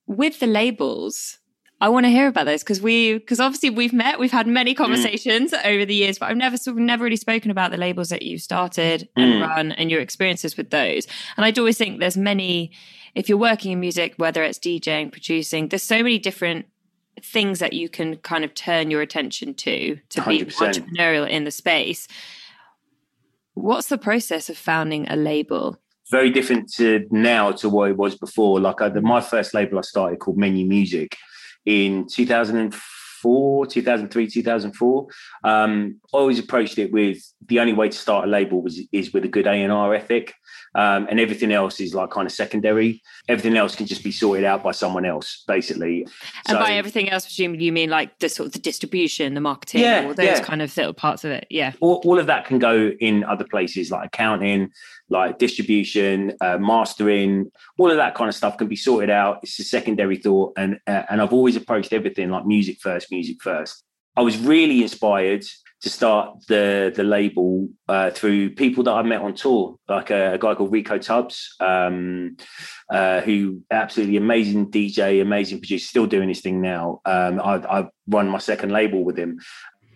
With 0.09 0.39
the 0.41 0.47
labels, 0.47 1.39
I 1.81 1.89
want 1.95 2.05
to 2.07 2.11
hear 2.11 2.29
about 2.29 2.47
those 2.47 2.63
because 2.63 2.81
we 2.81 3.15
because 3.19 3.41
obviously 3.41 3.71
we've 3.71 3.93
met, 4.05 4.19
we've 4.23 4.39
had 4.41 4.47
many 4.47 4.73
Mm. 4.73 4.79
conversations 4.83 5.53
over 5.73 5.85
the 5.85 5.95
years, 6.03 6.17
but 6.19 6.27
I've 6.31 6.37
never 6.47 6.57
sort 6.57 6.77
of 6.77 6.83
never 6.93 7.05
really 7.05 7.17
spoken 7.29 7.51
about 7.51 7.71
the 7.73 7.77
labels 7.87 8.09
that 8.11 8.23
you 8.23 8.39
started 8.39 9.09
and 9.17 9.31
Mm. 9.35 9.41
run 9.49 9.67
and 9.73 9.91
your 9.91 10.01
experiences 10.01 10.57
with 10.57 10.71
those. 10.71 11.07
And 11.37 11.45
I 11.45 11.51
do 11.51 11.61
always 11.63 11.77
think 11.79 11.93
there's 12.01 12.17
many 12.33 12.71
if 13.21 13.29
you're 13.29 13.47
working 13.51 13.73
in 13.73 13.81
music, 13.81 14.11
whether 14.17 14.43
it's 14.49 14.59
DJing, 14.59 15.11
producing, 15.11 15.69
there's 15.69 15.83
so 15.95 16.01
many 16.07 16.19
different 16.29 16.67
things 17.23 17.59
that 17.59 17.73
you 17.73 17.89
can 17.89 18.17
kind 18.17 18.45
of 18.45 18.55
turn 18.55 18.91
your 18.91 19.01
attention 19.01 19.55
to 19.55 19.99
to 20.11 20.23
be 20.23 20.41
100%. 20.41 20.51
entrepreneurial 20.53 21.29
in 21.29 21.45
the 21.45 21.51
space. 21.51 22.09
What's 23.55 23.89
the 23.89 23.99
process 23.99 24.51
of 24.51 24.59
founding 24.59 25.09
a 25.09 25.17
label? 25.17 25.79
very 26.11 26.31
different 26.31 26.73
to 26.73 27.07
now 27.11 27.53
to 27.53 27.69
what 27.69 27.91
it 27.91 27.97
was 27.97 28.17
before. 28.17 28.61
Like 28.61 28.81
I, 28.81 28.89
the, 28.89 29.01
my 29.01 29.21
first 29.21 29.55
label 29.55 29.79
I 29.79 29.83
started 29.83 30.21
called 30.21 30.39
Menu 30.39 30.67
Music 30.67 31.17
in 31.65 32.07
2004, 32.07 32.81
2003, 33.23 34.29
2004. 34.29 35.07
Um, 35.45 36.01
I 36.13 36.17
always 36.19 36.39
approached 36.39 36.79
it 36.79 36.93
with 36.93 37.19
the 37.47 37.61
only 37.61 37.73
way 37.73 37.89
to 37.89 37.97
start 37.97 38.25
a 38.27 38.31
label 38.31 38.63
was 38.63 38.81
is 38.93 39.13
with 39.13 39.25
a 39.25 39.29
good 39.29 39.47
A 39.47 39.53
and 39.53 39.73
R 39.73 39.95
ethic, 39.95 40.35
um, 40.75 41.07
and 41.11 41.19
everything 41.21 41.53
else 41.53 41.81
is 41.81 41.95
like 41.95 42.11
kind 42.11 42.27
of 42.27 42.33
secondary. 42.33 43.03
Everything 43.29 43.57
else 43.57 43.75
can 43.75 43.87
just 43.87 44.05
be 44.05 44.13
sorted 44.13 44.45
out 44.45 44.63
by 44.63 44.73
someone 44.73 45.05
else, 45.05 45.45
basically. 45.47 46.03
And 46.49 46.57
So- 46.57 46.59
by 46.59 46.73
everything 46.73 47.09
else, 47.11 47.25
presumably 47.25 47.65
you 47.65 47.73
mean 47.73 47.91
like 47.91 48.19
the 48.19 48.29
sort 48.29 48.49
of 48.49 48.53
the 48.53 48.59
distribution, 48.59 49.35
the 49.35 49.41
marketing, 49.41 49.81
Yeah, 49.83 50.05
all 50.07 50.15
those 50.15 50.27
yeah. 50.27 50.41
kind 50.41 50.61
of 50.63 50.77
little 50.77 50.95
parts 50.95 51.25
of 51.25 51.31
it. 51.31 51.47
Yeah. 51.51 51.73
all, 51.81 52.03
all 52.05 52.19
of 52.19 52.27
that 52.27 52.45
can 52.47 52.59
go 52.59 52.93
in 53.01 53.25
other 53.25 53.45
places 53.45 53.91
like 53.91 54.07
accounting 54.07 54.71
like 55.09 55.39
distribution 55.39 56.33
uh, 56.41 56.59
mastering 56.59 57.51
all 57.79 57.91
of 57.91 57.97
that 57.97 58.15
kind 58.15 58.29
of 58.29 58.35
stuff 58.35 58.59
can 58.59 58.69
be 58.69 58.77
sorted 58.77 59.11
out. 59.11 59.41
It's 59.43 59.59
a 59.59 59.65
secondary 59.65 60.17
thought. 60.17 60.53
And 60.57 60.81
uh, 60.87 61.03
and 61.09 61.21
i've 61.21 61.33
always 61.33 61.57
approached 61.57 61.93
everything 61.93 62.31
like 62.31 62.47
music 62.47 62.79
first 62.81 63.11
music 63.11 63.37
first. 63.43 63.85
I 64.17 64.23
was 64.23 64.39
really 64.39 64.83
inspired 64.83 65.45
to 65.83 65.91
start 65.91 66.47
the 66.49 66.93
the 66.95 67.05
label 67.05 67.69
uh, 67.89 68.11
through 68.11 68.51
people 68.51 68.83
that 68.85 68.93
I 68.93 69.03
met 69.03 69.21
on 69.21 69.35
tour, 69.35 69.77
like 69.89 70.11
a, 70.11 70.35
a 70.35 70.39
guy 70.39 70.55
called 70.55 70.73
Rico 70.73 70.99
Tubbs, 70.99 71.55
um, 71.61 72.37
uh, 72.91 73.21
who 73.21 73.63
absolutely 73.71 74.17
amazing 74.17 74.71
DJ, 74.71 75.21
amazing 75.21 75.59
producer, 75.59 75.87
still 75.87 76.07
doing 76.07 76.29
his 76.29 76.41
thing 76.41 76.63
now. 76.63 77.01
Um, 77.05 77.41
I, 77.41 77.81
I 77.81 77.89
run 78.09 78.29
my 78.29 78.39
second 78.39 78.73
label 78.73 79.05
with 79.05 79.19
him, 79.19 79.39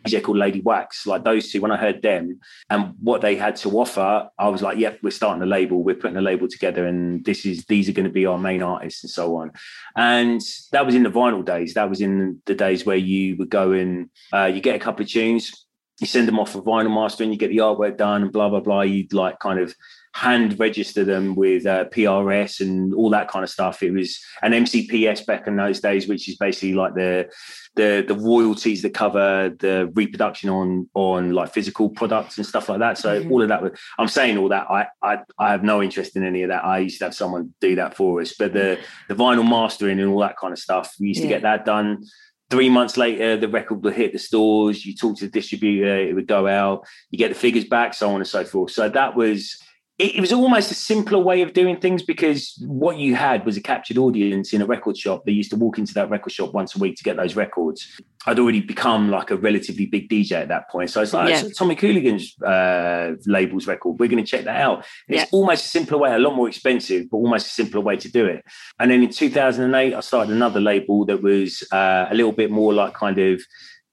DJ 0.04 0.23
called 0.23 0.38
Lady 0.38 0.61
Wax. 0.61 1.07
Like 1.07 1.25
those 1.25 1.50
two, 1.50 1.61
when 1.61 1.71
I 1.71 1.76
heard 1.76 2.02
them 2.02 2.40
and 2.69 2.95
what 3.00 3.21
they 3.21 3.37
had 3.37 3.57
to 3.57 3.71
offer, 3.78 4.28
I 4.38 4.49
was 4.49 4.62
like, 4.62 4.78
"Yep, 4.78 5.00
we're 5.02 5.11
starting 5.11 5.42
a 5.42 5.47
label. 5.47 5.83
We're 5.83 5.95
putting 5.95 6.16
a 6.16 6.23
label 6.23 6.49
together, 6.49 6.87
and 6.87 7.25
this 7.25 7.45
is 7.45 7.64
these 7.66 7.88
are 7.88 7.92
going 7.92 8.07
to 8.07 8.12
be 8.12 8.26
our 8.26 8.38
main 8.38 8.62
artists 8.62 9.04
and 9.04 9.11
so 9.11 9.37
on." 9.37 9.52
And 9.97 10.40
that 10.73 10.87
was 10.87 10.95
in 10.95 11.02
the 11.02 11.11
vinyl 11.11 11.45
days. 11.45 11.75
That 11.75 11.90
was 11.90 12.00
in 12.00 12.40
the 12.47 12.54
days 12.54 12.87
where 12.87 12.97
you 12.97 13.37
would 13.37 13.50
go 13.50 13.73
and 13.73 14.11
uh, 14.33 14.47
you 14.47 14.61
get 14.61 14.76
a 14.76 14.80
couple 14.80 15.02
of 15.02 15.11
tunes, 15.11 15.66
you 16.00 16.07
send 16.07 16.26
them 16.26 16.38
off 16.38 16.52
for 16.52 16.62
vinyl 16.62 16.92
mastering, 16.92 17.30
you 17.30 17.38
get 17.38 17.50
the 17.50 17.59
artwork 17.59 17.97
done, 17.97 18.23
and 18.23 18.33
blah 18.33 18.49
blah 18.49 18.61
blah. 18.61 18.83
You'd 18.83 19.12
like 19.12 19.38
kind 19.38 19.61
of 19.61 19.75
hand 20.14 20.58
register 20.58 21.04
them 21.04 21.34
with 21.36 21.66
uh, 21.66 21.84
PRS 21.86 22.60
and 22.60 22.92
all 22.94 23.10
that 23.10 23.28
kind 23.28 23.44
of 23.44 23.50
stuff. 23.50 23.82
It 23.82 23.92
was 23.92 24.18
an 24.42 24.52
MCPS 24.52 25.24
back 25.24 25.46
in 25.46 25.56
those 25.56 25.80
days, 25.80 26.08
which 26.08 26.28
is 26.28 26.36
basically 26.36 26.74
like 26.74 26.94
the 26.94 27.28
the 27.76 28.04
the 28.06 28.14
royalties 28.16 28.82
that 28.82 28.92
cover 28.92 29.54
the 29.60 29.88
reproduction 29.94 30.50
on 30.50 30.88
on 30.94 31.30
like 31.32 31.52
physical 31.52 31.88
products 31.90 32.36
and 32.38 32.46
stuff 32.46 32.68
like 32.68 32.80
that. 32.80 32.98
So 32.98 33.22
Mhm. 33.22 33.30
all 33.30 33.42
of 33.42 33.48
that, 33.48 33.62
was- 33.62 33.78
I'm 33.98 34.08
saying 34.08 34.36
all 34.38 34.48
that. 34.48 34.66
I, 34.68 34.86
I 35.02 35.18
I 35.38 35.52
have 35.52 35.62
no 35.62 35.80
interest 35.80 36.16
in 36.16 36.24
any 36.24 36.42
of 36.42 36.48
that. 36.48 36.64
I 36.64 36.78
used 36.80 36.98
to 36.98 37.04
have 37.04 37.14
someone 37.14 37.54
do 37.60 37.76
that 37.76 37.94
for 37.96 38.20
us, 38.20 38.34
but 38.36 38.52
the 38.52 38.78
the 39.08 39.14
vinyl 39.14 39.48
mastering 39.48 40.00
and 40.00 40.10
all 40.10 40.20
that 40.20 40.36
kind 40.36 40.52
of 40.52 40.58
stuff, 40.58 40.92
we 40.98 41.08
used 41.08 41.22
to 41.22 41.28
get 41.28 41.42
that 41.42 41.64
done. 41.64 42.02
Three 42.50 42.68
months 42.68 42.96
later, 42.96 43.36
the 43.36 43.46
record 43.46 43.84
would 43.84 43.94
hit 43.94 44.12
the 44.12 44.18
stores. 44.18 44.84
You 44.84 44.96
talk 44.96 45.16
to 45.18 45.26
the 45.26 45.30
distributor, 45.30 45.96
it 46.00 46.16
would 46.16 46.26
go 46.26 46.48
out. 46.48 46.84
You 47.12 47.18
get 47.18 47.28
the 47.28 47.36
figures 47.36 47.64
back, 47.64 47.94
so 47.94 48.08
on 48.10 48.16
and 48.16 48.26
so 48.26 48.42
forth. 48.44 48.72
So 48.72 48.88
that 48.88 49.14
was 49.14 49.56
it, 50.00 50.16
it 50.16 50.21
was 50.21 50.33
almost 50.33 50.71
a 50.71 50.75
simpler 50.75 51.19
way 51.19 51.42
of 51.42 51.52
doing 51.52 51.76
things 51.78 52.02
because 52.02 52.57
what 52.66 52.97
you 52.97 53.14
had 53.14 53.45
was 53.45 53.57
a 53.57 53.61
captured 53.61 53.99
audience 53.99 54.52
in 54.52 54.62
a 54.62 54.66
record 54.66 54.97
shop. 54.97 55.25
They 55.26 55.33
used 55.33 55.50
to 55.50 55.57
walk 55.57 55.78
into 55.78 55.92
that 55.95 56.09
record 56.09 56.33
shop 56.33 56.54
once 56.54 56.75
a 56.75 56.78
week 56.78 56.97
to 56.97 57.04
get 57.04 57.16
those 57.16 57.37
records. 57.37 58.00
I'd 58.26 58.38
already 58.38 58.61
become 58.61 59.11
like 59.11 59.30
a 59.30 59.37
relatively 59.37 59.87
big 59.87 60.09
DJ 60.09 60.33
at 60.33 60.49
that 60.49 60.71
point. 60.71 60.90
So 60.90 61.02
it's 61.02 61.12
like, 61.12 61.28
Yeah. 61.28 61.40
it's 61.40 61.50
Atomic 61.50 61.80
Hooligan's 61.80 62.40
uh, 62.42 63.16
labels 63.26 63.66
record. 63.66 64.00
We're 64.00 64.09
going 64.09 64.25
to 64.25 64.30
check 64.30 64.45
that 64.45 64.61
out. 64.61 64.87
Yeah. 65.09 65.23
It's 65.23 65.33
almost 65.33 65.66
a 65.66 65.69
simpler 65.69 65.99
way, 65.99 66.14
a 66.14 66.19
lot 66.19 66.35
more 66.35 66.49
expensive, 66.49 67.11
but 67.11 67.19
almost 67.19 67.47
a 67.47 67.50
simpler 67.50 67.80
way 67.80 67.97
to 67.99 68.11
do 68.11 68.25
it. 68.25 68.42
And 68.78 68.90
then 68.90 69.02
in 69.02 69.11
2008, 69.11 69.95
I 69.95 70.00
started 70.00 70.33
another 70.35 70.61
label 70.61 71.04
that 71.07 71.23
was 71.23 71.62
uh, 71.73 72.07
a 72.11 72.14
little 72.14 72.33
bit 72.33 72.50
more 72.50 72.73
like 72.73 72.95
kind 72.95 73.19
of 73.19 73.42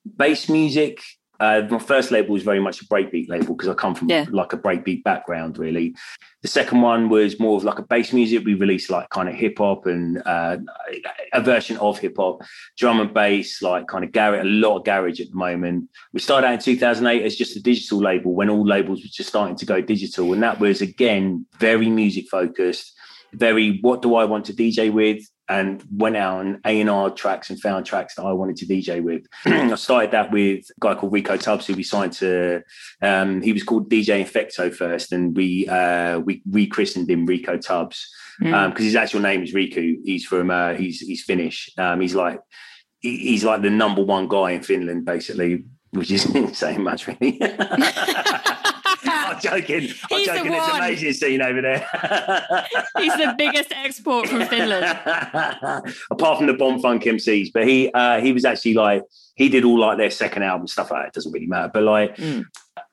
bass 0.05 0.47
music. 0.47 1.01
Uh, 1.39 1.61
my 1.69 1.79
first 1.79 2.11
label 2.11 2.33
was 2.33 2.43
very 2.43 2.59
much 2.59 2.81
a 2.81 2.85
breakbeat 2.85 3.29
label 3.29 3.55
because 3.55 3.69
I 3.69 3.73
come 3.73 3.93
from 3.95 4.09
Yeah. 4.09 4.25
like 4.31 4.53
a 4.53 4.57
breakbeat 4.57 5.03
background, 5.03 5.57
really. 5.57 5.95
The 6.41 6.47
second 6.47 6.81
one 6.81 7.09
was 7.09 7.39
more 7.39 7.57
of 7.57 7.63
like 7.63 7.79
a 7.79 7.83
bass 7.83 8.13
music. 8.13 8.45
We 8.45 8.53
released 8.53 8.89
like 8.89 9.09
kind 9.09 9.27
of 9.27 9.35
hip 9.35 9.57
hop 9.57 9.85
and 9.85 10.21
uh, 10.25 10.57
a 11.33 11.41
version 11.41 11.77
of 11.77 11.99
hip 11.99 12.15
hop, 12.17 12.41
drum 12.77 12.99
and 12.99 13.13
bass, 13.13 13.61
like 13.61 13.87
kind 13.87 14.03
of 14.03 14.11
garage, 14.11 14.41
a 14.41 14.47
lot 14.47 14.77
of 14.77 14.85
garage 14.85 15.19
at 15.19 15.29
the 15.29 15.35
moment. 15.35 15.89
We 16.13 16.19
started 16.19 16.47
out 16.47 16.53
in 16.53 16.59
2008 16.59 17.23
as 17.23 17.35
just 17.35 17.55
a 17.55 17.61
digital 17.61 17.99
label 17.99 18.33
when 18.33 18.49
all 18.49 18.65
labels 18.65 19.01
were 19.01 19.09
just 19.11 19.29
starting 19.29 19.55
to 19.57 19.65
go 19.65 19.81
digital. 19.81 20.31
And 20.33 20.43
that 20.43 20.59
was, 20.59 20.81
again, 20.81 21.45
very 21.59 21.89
music 21.89 22.25
focused, 22.29 22.93
very 23.33 23.79
what 23.81 24.01
do 24.01 24.15
I 24.15 24.25
want 24.25 24.45
to 24.45 24.53
DJ 24.53 24.91
with? 24.91 25.21
And 25.49 25.81
went 25.89 26.17
out 26.17 26.39
on 26.39 26.59
A&R 26.65 27.09
tracks 27.11 27.49
and 27.49 27.57
found 27.61 27.85
tracks 27.85 28.15
that 28.15 28.23
I 28.23 28.33
wanted 28.33 28.57
to 28.57 28.65
DJ 28.65 29.01
with. 29.01 29.23
I 29.45 29.73
started 29.75 30.11
that 30.11 30.29
with 30.29 30.65
a 30.69 30.79
guy 30.81 30.93
called 30.95 31.13
Rico 31.13 31.37
Tubbs, 31.37 31.65
who 31.67 31.73
we 31.73 31.83
signed 31.83 32.11
to. 32.13 32.61
Um, 33.01 33.41
he 33.41 33.53
was 33.53 33.63
called 33.63 33.89
DJ 33.89 34.25
Infecto 34.25 34.73
first, 34.75 35.13
and 35.13 35.35
we 35.37 35.65
uh, 35.69 36.19
we 36.19 36.41
rechristened 36.51 37.09
him 37.09 37.25
Rico 37.25 37.57
Tubbs 37.57 38.05
Mm. 38.39 38.69
because 38.69 38.85
his 38.85 38.95
actual 38.95 39.21
name 39.21 39.41
is 39.41 39.51
Riku. 39.55 39.95
He's 40.03 40.23
from 40.23 40.51
uh, 40.51 40.73
he's 40.75 40.99
he's 40.99 41.23
Finnish. 41.23 41.71
Um, 41.77 42.01
he's 42.01 42.13
like 42.13 42.39
he- 42.99 43.17
he's 43.17 43.43
like 43.43 43.63
the 43.63 43.71
number 43.71 44.03
one 44.03 44.27
guy 44.27 44.51
in 44.51 44.61
Finland, 44.61 45.05
basically, 45.05 45.63
which 45.91 46.11
isn't 46.11 46.55
saying 46.61 46.83
much 46.83 47.07
really. 47.07 47.39
I'm 49.45 49.61
joking. 49.61 49.89
I'm 50.11 50.17
He's 50.17 50.27
joking. 50.27 50.53
It's 50.53 50.67
one. 50.67 50.77
amazing 50.81 51.13
scene 51.13 51.41
over 51.41 51.61
there. 51.61 51.79
He's 52.97 53.13
the 53.13 53.35
biggest 53.37 53.71
export 53.75 54.27
from 54.29 54.45
Finland. 54.47 54.85
Apart 56.11 56.37
from 56.37 56.47
the 56.47 56.53
Bomfunk 56.53 57.05
MC's, 57.05 57.51
but 57.51 57.67
he 57.67 57.91
uh, 57.93 58.19
he 58.21 58.33
was 58.33 58.45
actually 58.45 58.73
like 58.73 59.03
he 59.35 59.49
did 59.49 59.63
all 59.63 59.79
like 59.79 59.97
their 59.97 60.09
second 60.11 60.43
album 60.43 60.67
stuff 60.67 60.91
like 60.91 61.03
that. 61.03 61.07
It 61.09 61.13
doesn't 61.13 61.31
really 61.31 61.47
matter, 61.47 61.69
but 61.73 61.83
like 61.83 62.15
Mm. 62.17 62.45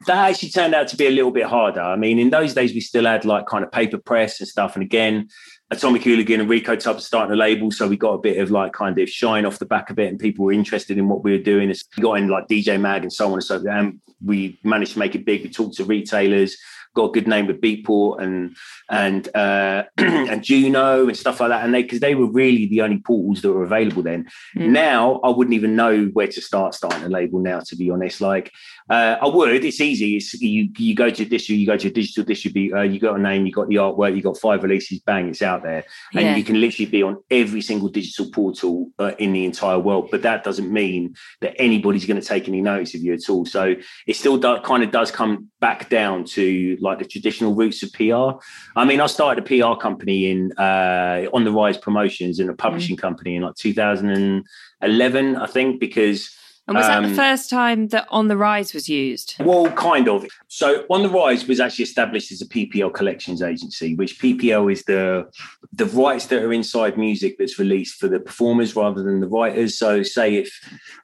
that 0.06 0.30
actually 0.30 0.50
turned 0.50 0.74
out 0.74 0.88
to 0.88 0.96
be 0.96 1.06
a 1.06 1.10
little 1.10 1.30
bit 1.30 1.44
harder. 1.46 1.80
I 1.80 1.96
mean, 1.96 2.18
in 2.18 2.30
those 2.30 2.52
days 2.54 2.74
we 2.74 2.80
still 2.80 3.04
had 3.06 3.24
like 3.24 3.46
kind 3.46 3.64
of 3.64 3.72
paper 3.72 3.98
press 3.98 4.40
and 4.40 4.48
stuff, 4.48 4.74
and 4.76 4.82
again. 4.82 5.28
Atomic 5.70 6.04
Hooligan 6.04 6.40
and 6.40 6.48
Rico 6.48 6.76
Tubbs 6.76 7.06
starting 7.06 7.32
a 7.32 7.36
label, 7.36 7.70
so 7.72 7.88
we 7.88 7.96
got 7.96 8.12
a 8.12 8.18
bit 8.18 8.36
of 8.38 8.50
like 8.50 8.74
kind 8.74 8.96
of 8.98 9.08
shine 9.08 9.46
off 9.46 9.58
the 9.58 9.64
back 9.66 9.88
of 9.88 9.98
it, 9.98 10.08
and 10.08 10.18
people 10.20 10.44
were 10.44 10.52
interested 10.52 10.98
in 10.98 11.08
what 11.08 11.24
we 11.24 11.32
were 11.32 11.42
doing. 11.42 11.70
It's- 11.70 11.84
We 11.96 12.02
got 12.02 12.12
in 12.18 12.28
like 12.28 12.46
DJ 12.48 12.78
Mag 12.78 13.02
and 13.02 13.12
so 13.12 13.28
on 13.28 13.32
and 13.32 13.42
so 13.42 13.58
forth, 13.58 13.66
and 13.74 13.98
we 14.24 14.58
managed 14.64 14.94
to 14.94 14.98
make 14.98 15.14
it 15.14 15.24
big. 15.24 15.42
We 15.42 15.50
talked 15.50 15.76
to 15.76 15.84
retailers, 15.84 16.56
got 16.94 17.10
a 17.10 17.12
good 17.12 17.28
name 17.28 17.46
with 17.46 17.60
Beatport 17.60 18.22
and 18.22 18.56
and 18.90 19.28
uh, 19.36 19.84
and 19.98 20.42
Juno 20.42 21.06
and 21.08 21.16
stuff 21.16 21.40
like 21.40 21.50
that, 21.50 21.64
and 21.64 21.74
they 21.74 21.82
because 21.82 22.00
they 22.00 22.14
were 22.14 22.30
really 22.30 22.66
the 22.66 22.82
only 22.82 22.98
portals 22.98 23.42
that 23.42 23.52
were 23.52 23.64
available 23.64 24.02
then. 24.02 24.26
Mm. 24.56 24.70
Now 24.70 25.20
I 25.24 25.30
wouldn't 25.30 25.54
even 25.54 25.76
know 25.76 26.06
where 26.12 26.28
to 26.28 26.40
start 26.40 26.74
starting 26.74 27.02
a 27.02 27.08
label. 27.08 27.40
Now, 27.40 27.60
to 27.60 27.76
be 27.76 27.90
honest, 27.90 28.20
like 28.20 28.52
uh, 28.90 29.16
I 29.20 29.26
would. 29.26 29.64
It's 29.64 29.80
easy. 29.80 30.16
It's 30.16 30.34
you. 30.34 30.68
You 30.76 30.94
go 30.94 31.10
to 31.10 31.24
this. 31.24 31.48
You 31.48 31.66
go 31.66 31.76
to 31.76 31.88
a 31.88 31.90
digital 31.90 32.24
distributor. 32.24 32.84
You 32.84 33.00
got 33.00 33.18
a 33.18 33.22
name. 33.22 33.46
You 33.46 33.52
got 33.52 33.68
the 33.68 33.76
artwork. 33.76 34.14
You 34.14 34.22
got 34.22 34.38
five 34.38 34.62
releases. 34.62 35.00
Bang! 35.00 35.28
It's 35.28 35.42
out 35.42 35.62
there, 35.62 35.84
and 36.12 36.22
Yeah. 36.22 36.36
you 36.36 36.44
can 36.44 36.60
literally 36.60 36.90
be 36.90 37.02
on 37.02 37.22
every 37.30 37.60
single 37.60 37.88
digital 37.88 38.30
portal 38.30 38.90
uh, 38.98 39.12
in 39.18 39.32
the 39.32 39.44
entire 39.44 39.78
world. 39.78 40.08
But 40.10 40.22
that 40.22 40.44
doesn't 40.44 40.70
mean 40.70 41.14
that 41.40 41.54
anybody's 41.58 42.04
going 42.06 42.20
to 42.20 42.26
take 42.26 42.48
any 42.48 42.60
notice 42.60 42.94
of 42.94 43.00
you 43.00 43.14
at 43.14 43.28
all. 43.28 43.46
So 43.46 43.74
it 44.06 44.16
still 44.16 44.36
do, 44.36 44.58
kind 44.60 44.82
of 44.82 44.90
does 44.90 45.10
come 45.10 45.50
back 45.60 45.88
down 45.88 46.24
to 46.24 46.76
like 46.84 47.00
the 47.00 47.04
traditional 47.04 47.54
roots 47.54 47.82
of 47.82 47.92
PR. 47.92 48.38
I 48.76 48.84
mean, 48.84 49.00
I 49.00 49.06
started 49.06 49.44
a 49.44 49.46
PR 49.46 49.80
company 49.80 50.30
in 50.30 50.52
uh, 50.52 51.26
on 51.32 51.42
the 51.44 51.50
Rise 51.50 51.78
Promotions 51.78 52.38
and 52.38 52.48
a 52.48 52.54
publishing 52.54 52.96
company 52.96 53.34
in 53.34 53.42
like 53.42 53.56
2011, 53.56 55.36
I 55.36 55.46
think, 55.46 55.80
because. 55.80 56.30
And 56.66 56.76
was 56.78 56.87
that 56.87 57.04
um, 57.04 57.11
the 57.11 57.14
first 57.14 57.50
time 57.50 57.88
that 57.88 58.06
On 58.09 58.28
the 58.28 58.38
Rise 58.38 58.73
was 58.73 58.88
used? 58.88 59.35
Well, 59.38 59.71
kind 59.73 60.09
of. 60.09 60.26
So, 60.49 60.87
On 60.88 61.02
the 61.02 61.11
Rise 61.11 61.47
was 61.47 61.61
actually 61.61 61.83
established 61.83 62.33
as 62.33 62.40
a 62.40 62.47
PPL 62.47 62.94
collections 62.94 63.42
agency, 63.42 63.94
which 63.94 64.18
PPL 64.18 64.73
is 64.73 64.83
the 64.85 65.30
the 65.73 65.85
rights 65.87 66.26
that 66.26 66.42
are 66.42 66.52
inside 66.52 66.97
music 66.97 67.37
that's 67.38 67.59
released 67.59 67.97
for 67.97 68.09
the 68.09 68.18
performers 68.18 68.75
rather 68.75 69.02
than 69.02 69.21
the 69.21 69.28
writers. 69.28 69.76
So, 69.76 70.02
say 70.02 70.37
if 70.37 70.59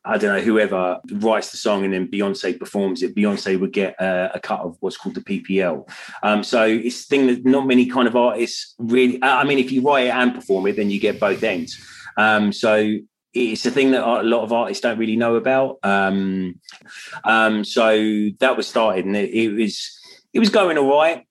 I 0.07 0.17
don't 0.17 0.35
know 0.35 0.43
whoever 0.43 0.99
writes 1.12 1.50
the 1.50 1.59
song 1.59 1.85
and 1.85 1.93
then 1.93 2.09
Beyonce 2.09 2.59
performs 2.59 3.02
it, 3.02 3.14
Beyonce 3.14 3.61
would 3.61 3.73
get 3.73 3.97
a, 4.00 4.31
a 4.35 4.40
cut 4.40 4.61
of 4.61 4.79
what's 4.81 4.97
called 4.97 5.14
the 5.14 5.21
PPL. 5.21 5.87
Um, 6.23 6.43
so 6.43 6.64
it's 6.64 7.05
a 7.05 7.07
thing 7.07 7.26
that 7.26 7.45
not 7.45 7.67
many 7.67 7.85
kind 7.85 8.09
of 8.09 8.17
artists 8.17 8.75
really. 8.79 9.19
I 9.23 9.45
mean, 9.45 9.59
if 9.59 9.71
you 9.71 9.83
write 9.83 10.07
it 10.07 10.14
and 10.14 10.35
perform 10.35 10.67
it, 10.69 10.76
then 10.76 10.90
you 10.90 10.99
get 10.99 11.21
both 11.21 11.43
ends. 11.43 11.79
Um, 12.17 12.52
so 12.52 12.99
it's 13.32 13.64
a 13.66 13.70
thing 13.70 13.92
that 13.92 14.06
a 14.06 14.22
lot 14.22 14.42
of 14.42 14.52
artists 14.52 14.82
don't 14.82 14.99
really 14.99 15.16
know 15.16 15.37
about. 15.37 15.78
Um, 15.82 16.60
um, 17.25 17.64
so 17.64 18.28
that 18.40 18.56
was 18.56 18.66
started, 18.66 19.04
and 19.04 19.16
it, 19.16 19.30
it 19.30 19.52
was 19.52 19.99
it 20.32 20.38
was 20.38 20.50
going 20.50 20.78
all 20.78 20.88
right 20.88 21.26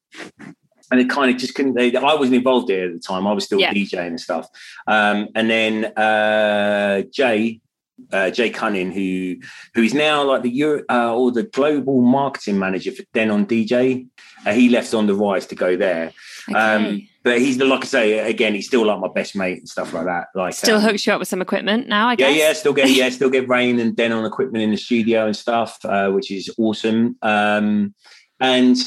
and 0.92 1.00
it 1.00 1.10
kind 1.10 1.32
of 1.32 1.38
just 1.38 1.56
couldn't. 1.56 1.76
They, 1.76 1.96
I 1.96 2.16
wasn't 2.16 2.36
involved 2.36 2.68
there 2.68 2.88
at 2.88 2.94
the 2.94 3.00
time. 3.00 3.28
I 3.28 3.34
was 3.34 3.46
still 3.46 3.60
Yeah. 3.60 3.74
DJing 3.74 4.08
and 4.08 4.20
stuff. 4.20 4.48
Um, 4.88 5.28
and 5.36 5.50
then 5.50 5.86
uh, 5.86 7.04
Jay, 7.12 7.62
uh, 8.12 8.32
Jay 8.32 8.50
Cunning, 8.50 8.92
who 8.92 9.36
who 9.76 9.84
is 9.84 9.94
now 9.94 10.24
like 10.24 10.42
the 10.42 10.50
Euro, 10.50 10.84
uh, 10.90 11.16
or 11.16 11.32
the 11.32 11.44
global 11.44 12.02
marketing 12.02 12.58
manager 12.58 12.92
for 12.92 13.04
Denon 13.14 13.46
DJ. 13.46 14.08
Uh, 14.46 14.54
he 14.54 14.70
left 14.70 14.94
on 14.94 15.06
the 15.06 15.14
rise 15.14 15.46
to 15.48 15.56
go 15.56 15.76
there. 15.76 16.12
Um, 16.56 16.86
Okay. 16.86 17.10
but 17.24 17.40
he's 17.40 17.58
the 17.58 17.66
like 17.66 17.84
I 17.84 17.88
say 17.88 18.20
again, 18.30 18.54
he's 18.56 18.68
still 18.68 18.86
like 18.86 19.00
my 19.00 19.10
best 19.14 19.36
mate 19.36 19.58
and 19.60 19.70
stuff 19.70 19.94
like 19.94 20.06
that. 20.06 20.28
Like 20.36 20.54
Still 20.54 20.78
um, 20.78 20.82
hooks 20.84 21.06
you 21.06 21.14
up 21.14 21.20
with 21.20 21.28
some 21.28 21.42
equipment 21.42 21.88
now, 21.88 22.08
I 22.08 22.12
yeah, 22.12 22.16
guess. 22.16 22.38
yeah, 22.38 22.48
yeah, 22.48 22.54
still 22.54 22.74
get 22.74 22.90
yeah, 22.96 23.10
still 23.10 23.30
get 23.30 23.48
Rane 23.50 23.80
and 23.80 23.96
Denon 23.96 24.26
equipment 24.26 24.64
in 24.64 24.72
the 24.72 24.78
studio 24.78 25.26
and 25.26 25.36
stuff, 25.36 25.80
uh, 25.86 26.10
which 26.12 26.32
is 26.32 26.50
awesome. 26.58 27.18
Um, 27.22 27.94
and 28.40 28.78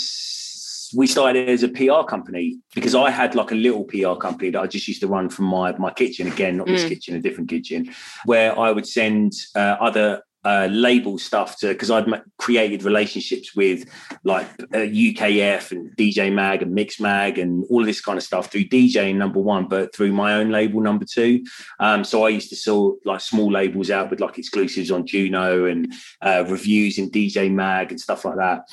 we 0.95 1.07
started 1.07 1.49
as 1.49 1.63
a 1.63 1.69
PR 1.69 2.03
company 2.07 2.59
because 2.75 2.95
I 2.95 3.11
had 3.11 3.35
like 3.35 3.51
a 3.51 3.55
little 3.55 3.85
PR 3.85 4.15
company 4.15 4.51
that 4.51 4.61
I 4.61 4.67
just 4.67 4.87
used 4.89 5.01
to 5.01 5.07
run 5.09 5.29
from 5.31 5.47
my 5.47 5.73
my 5.79 5.91
kitchen 5.91 6.27
again, 6.27 6.57
not 6.59 6.67
this 6.67 6.85
Mm. 6.85 6.89
kitchen, 6.89 7.17
a 7.17 7.21
different 7.21 7.49
kitchen, 7.49 7.91
where 8.27 8.59
I 8.59 8.73
would 8.73 8.87
send 8.87 9.33
uh, 9.55 9.77
other. 9.81 10.23
Uh, 10.45 10.67
label 10.73 11.19
stuff 11.19 11.57
to 11.61 11.69
because 11.69 11.89
I'd 11.89 12.07
created 12.37 12.83
relationships 12.83 13.55
with 13.55 13.89
like 14.25 14.47
uh, 14.75 14.79
UKF 14.79 15.71
and 15.71 15.97
DJ 15.97 16.33
Mag 16.33 16.63
and 16.63 16.75
Mix 16.75 16.99
Mag 16.99 17.39
and 17.39 17.65
all 17.71 17.81
of 17.81 17.87
this 17.87 18.01
kind 18.01 18.19
of 18.19 18.25
stuff 18.25 18.51
through 18.51 18.65
DJing 18.65 19.15
number 19.17 19.39
one, 19.39 19.69
but 19.69 19.95
through 19.95 20.13
my 20.13 20.35
own 20.35 20.51
label 20.51 20.81
number 20.81 21.05
two. 21.05 21.45
Um, 21.79 22.03
so 22.03 22.25
I 22.25 22.31
used 22.31 22.49
to 22.51 22.57
sell 22.57 22.97
like 23.05 23.21
small 23.21 23.53
labels 23.53 23.89
out 23.89 24.11
with 24.11 24.19
like 24.19 24.37
exclusives 24.37 24.91
on 24.91 25.07
Juno 25.07 25.67
and 25.67 25.93
uh, 26.21 26.45
reviews 26.49 26.99
in 26.99 27.11
DJ 27.11 27.49
Mag 27.49 27.93
and 27.93 28.01
stuff 28.01 28.25
like 28.25 28.37
that. 28.37 28.69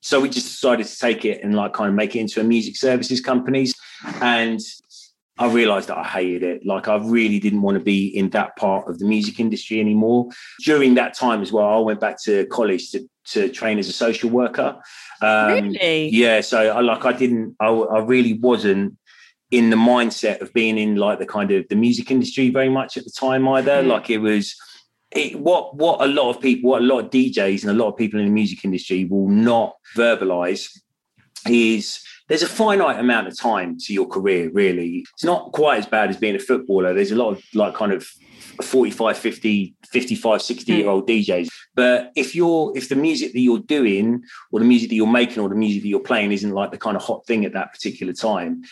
So 0.00 0.18
we 0.20 0.28
just 0.28 0.48
decided 0.48 0.86
to 0.86 0.98
take 0.98 1.24
it 1.24 1.44
and 1.44 1.54
like 1.54 1.72
kind 1.72 1.88
of 1.88 1.94
make 1.94 2.16
it 2.16 2.18
into 2.18 2.40
a 2.40 2.44
music 2.44 2.76
services 2.76 3.20
companies. 3.20 3.72
And 4.20 4.60
I 5.38 5.50
realized 5.50 5.88
that 5.88 5.98
I 5.98 6.04
hated 6.04 6.42
it. 6.42 6.66
Like 6.66 6.88
I 6.88 6.96
really 6.96 7.38
didn't 7.38 7.62
want 7.62 7.78
to 7.78 7.84
be 7.84 8.06
in 8.06 8.30
that 8.30 8.54
part 8.56 8.88
of 8.88 8.98
the 8.98 9.06
music 9.06 9.40
industry 9.40 9.80
anymore. 9.80 10.28
During 10.62 10.94
that 10.94 11.14
time 11.14 11.40
as 11.40 11.50
well, 11.50 11.66
I 11.66 11.78
went 11.78 12.00
back 12.00 12.22
to 12.24 12.44
college 12.46 12.90
to, 12.90 13.08
to 13.28 13.48
train 13.48 13.78
as 13.78 13.88
a 13.88 13.92
social 13.92 14.28
worker. 14.28 14.78
Um, 15.22 15.52
Really? 15.52 16.08
Yeah. 16.10 16.42
So 16.42 16.58
I 16.58 16.80
like 16.80 17.04
I 17.04 17.12
didn't. 17.12 17.56
I, 17.60 17.68
I 17.68 18.00
really 18.00 18.34
wasn't 18.34 18.98
in 19.50 19.70
the 19.70 19.76
mindset 19.76 20.40
of 20.40 20.52
being 20.52 20.78
in 20.78 20.96
like 20.96 21.18
the 21.18 21.26
kind 21.26 21.50
of 21.50 21.66
the 21.68 21.76
music 21.76 22.10
industry 22.10 22.50
very 22.50 22.68
much 22.68 22.96
at 22.96 23.04
the 23.04 23.12
time 23.18 23.48
either. 23.48 23.82
Mm. 23.82 23.86
Like 23.88 24.10
it 24.10 24.18
was. 24.18 24.54
It, 25.10 25.38
what 25.38 25.76
what 25.76 26.00
a 26.00 26.06
lot 26.06 26.30
of 26.30 26.40
people, 26.40 26.70
what 26.70 26.80
a 26.80 26.86
lot 26.86 27.04
of 27.04 27.10
DJs 27.10 27.62
and 27.62 27.70
a 27.70 27.74
lot 27.74 27.88
of 27.88 27.98
people 27.98 28.18
in 28.18 28.26
the 28.26 28.32
music 28.32 28.64
industry 28.64 29.04
will 29.04 29.28
not 29.28 29.74
verbalize 29.94 30.70
is 31.46 32.02
there's 32.28 32.42
a 32.42 32.48
finite 32.48 32.98
amount 32.98 33.26
of 33.28 33.38
time 33.38 33.78
to 33.78 33.92
your 33.92 34.06
career 34.06 34.50
really. 34.50 35.04
It's 35.14 35.24
not 35.24 35.52
quite 35.52 35.78
as 35.78 35.86
bad 35.86 36.10
as 36.10 36.16
being 36.16 36.36
a 36.36 36.38
footballer. 36.38 36.94
There's 36.94 37.12
a 37.12 37.16
lot 37.16 37.30
of 37.30 37.42
like 37.54 37.74
kind 37.74 37.92
of 37.92 38.06
45 38.60 39.16
50 39.16 39.74
55 39.90 40.42
60 40.42 40.72
year 40.72 40.88
old 40.88 41.08
djs 41.08 41.48
but 41.74 42.12
if 42.14 42.34
you're 42.34 42.70
if 42.76 42.90
the 42.90 42.94
music 42.94 43.32
that 43.32 43.40
you're 43.40 43.58
doing 43.58 44.22
or 44.50 44.60
the 44.60 44.66
music 44.66 44.90
that 44.90 44.94
you're 44.94 45.06
making 45.06 45.42
or 45.42 45.48
the 45.48 45.54
music 45.54 45.82
that 45.82 45.88
you're 45.88 46.00
playing 46.00 46.32
isn't 46.32 46.52
like 46.52 46.70
the 46.70 46.76
kind 46.76 46.94
of 46.94 47.02
hot 47.02 47.24
thing 47.26 47.46
at 47.46 47.54
that 47.54 47.72
particular 47.72 48.12
time 48.12 48.62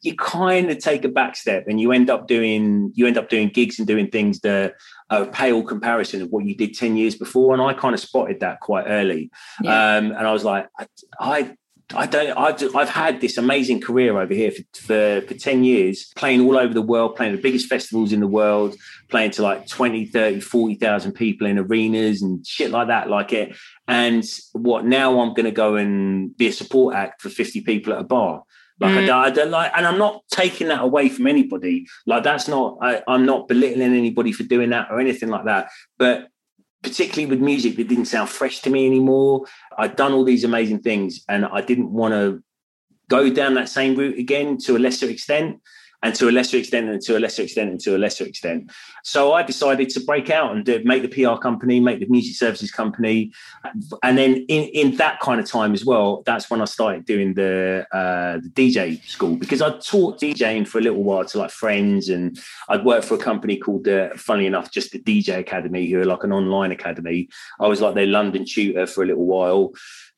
you 0.00 0.14
kind 0.14 0.70
of 0.70 0.78
take 0.78 1.04
a 1.04 1.08
back 1.08 1.36
step 1.36 1.66
and 1.66 1.80
you 1.80 1.92
end 1.92 2.08
up 2.08 2.28
doing 2.28 2.92
you 2.94 3.06
end 3.06 3.18
up 3.18 3.28
doing 3.28 3.48
gigs 3.48 3.78
and 3.78 3.88
doing 3.88 4.08
things 4.08 4.40
that 4.40 4.74
are 5.10 5.22
a 5.22 5.26
pale 5.26 5.62
comparison 5.62 6.22
of 6.22 6.30
what 6.30 6.44
you 6.44 6.54
did 6.54 6.74
10 6.74 6.96
years 6.96 7.16
before. 7.16 7.52
And 7.52 7.62
i 7.62 7.72
kind 7.72 7.94
of 7.94 8.00
spotted 8.00 8.40
that 8.40 8.60
quite 8.60 8.84
early. 8.86 9.30
Yeah. 9.60 9.96
um, 9.96 10.06
and 10.12 10.26
i 10.26 10.32
was 10.32 10.44
like 10.44 10.68
i, 10.78 10.86
I 11.18 11.56
I 11.94 12.06
don't. 12.06 12.36
I've, 12.36 12.76
I've 12.76 12.88
had 12.90 13.20
this 13.22 13.38
amazing 13.38 13.80
career 13.80 14.20
over 14.20 14.34
here 14.34 14.50
for, 14.50 14.62
for 14.74 15.26
for 15.26 15.34
ten 15.34 15.64
years, 15.64 16.12
playing 16.16 16.42
all 16.42 16.58
over 16.58 16.74
the 16.74 16.82
world, 16.82 17.16
playing 17.16 17.34
the 17.34 17.40
biggest 17.40 17.66
festivals 17.66 18.12
in 18.12 18.20
the 18.20 18.26
world, 18.26 18.76
playing 19.08 19.30
to 19.32 19.42
like 19.42 19.66
20, 19.66 20.04
30, 20.06 20.40
40,000 20.40 21.12
people 21.12 21.46
in 21.46 21.58
arenas 21.58 22.20
and 22.20 22.46
shit 22.46 22.70
like 22.70 22.88
that, 22.88 23.08
like 23.08 23.32
it. 23.32 23.56
And 23.86 24.22
what 24.52 24.84
now? 24.84 25.18
I'm 25.20 25.30
going 25.30 25.44
to 25.46 25.50
go 25.50 25.76
and 25.76 26.36
be 26.36 26.48
a 26.48 26.52
support 26.52 26.94
act 26.94 27.22
for 27.22 27.30
fifty 27.30 27.62
people 27.62 27.94
at 27.94 28.00
a 28.00 28.04
bar. 28.04 28.42
Like 28.80 28.92
I, 28.94 29.02
Mm. 29.02 29.06
don't, 29.06 29.24
I 29.24 29.30
don't 29.30 29.50
like, 29.50 29.72
and 29.74 29.86
I'm 29.86 29.98
not 29.98 30.22
taking 30.30 30.68
that 30.68 30.82
away 30.82 31.08
from 31.08 31.26
anybody. 31.26 31.86
Like 32.06 32.22
that's 32.22 32.48
not. 32.48 32.76
I, 32.82 33.02
I'm 33.08 33.24
not 33.24 33.48
belittling 33.48 33.94
anybody 33.94 34.30
for 34.32 34.42
doing 34.44 34.70
that 34.70 34.88
or 34.90 35.00
anything 35.00 35.30
like 35.30 35.46
that. 35.46 35.70
But 35.98 36.28
particularly 36.82 37.26
with 37.26 37.40
music 37.40 37.76
that 37.76 37.88
didn't 37.88 38.06
sound 38.06 38.28
fresh 38.28 38.60
to 38.60 38.70
me 38.70 38.86
anymore. 38.86 39.44
I'd 39.76 39.96
done 39.96 40.12
all 40.12 40.24
these 40.24 40.44
amazing 40.44 40.80
things 40.80 41.24
and 41.28 41.44
I 41.46 41.60
didn't 41.60 41.92
want 41.92 42.14
to 42.14 42.42
go 43.08 43.30
down 43.30 43.54
that 43.54 43.68
same 43.68 43.96
route 43.96 44.18
again 44.18 44.58
to 44.58 44.76
a 44.76 44.78
lesser 44.78 45.08
extent 45.08 45.60
and 46.02 46.14
to 46.14 46.28
a 46.28 46.32
lesser 46.32 46.56
extent 46.56 46.88
and 46.88 47.00
to 47.02 47.16
a 47.16 47.20
lesser 47.20 47.42
extent 47.42 47.70
and 47.70 47.80
to 47.80 47.96
a 47.96 47.98
lesser 47.98 48.24
extent. 48.24 48.70
So 49.02 49.32
I 49.32 49.42
decided 49.42 49.88
to 49.90 50.00
break 50.00 50.30
out 50.30 50.54
and 50.54 50.64
do, 50.64 50.80
make 50.84 51.02
the 51.02 51.08
PR 51.08 51.40
company, 51.40 51.80
make 51.80 51.98
the 51.98 52.06
music 52.06 52.36
services 52.36 52.70
company. 52.70 53.32
And 54.02 54.16
then 54.16 54.46
in, 54.48 54.68
in 54.68 54.96
that 54.96 55.18
kind 55.20 55.40
of 55.40 55.46
time 55.46 55.72
as 55.72 55.84
well, 55.84 56.22
that's 56.24 56.50
when 56.50 56.60
I 56.60 56.66
started 56.66 57.04
doing 57.04 57.34
the, 57.34 57.86
uh, 57.92 58.38
the 58.38 58.50
DJ 58.50 59.04
school 59.08 59.36
because 59.36 59.60
I 59.60 59.70
taught 59.78 60.20
DJing 60.20 60.68
for 60.68 60.78
a 60.78 60.82
little 60.82 61.02
while 61.02 61.24
to 61.24 61.38
like 61.38 61.50
friends 61.50 62.08
and 62.08 62.38
I'd 62.68 62.84
worked 62.84 63.06
for 63.06 63.14
a 63.14 63.18
company 63.18 63.56
called, 63.56 63.88
uh, 63.88 64.10
funnily 64.16 64.46
enough, 64.46 64.70
just 64.70 64.92
the 64.92 65.00
DJ 65.00 65.38
Academy, 65.38 65.90
who 65.90 66.00
are 66.00 66.06
like 66.06 66.22
an 66.22 66.32
online 66.32 66.70
academy. 66.70 67.28
I 67.58 67.66
was 67.66 67.80
like 67.80 67.94
their 67.94 68.06
London 68.06 68.44
tutor 68.44 68.86
for 68.86 69.02
a 69.02 69.06
little 69.06 69.26
while. 69.26 69.72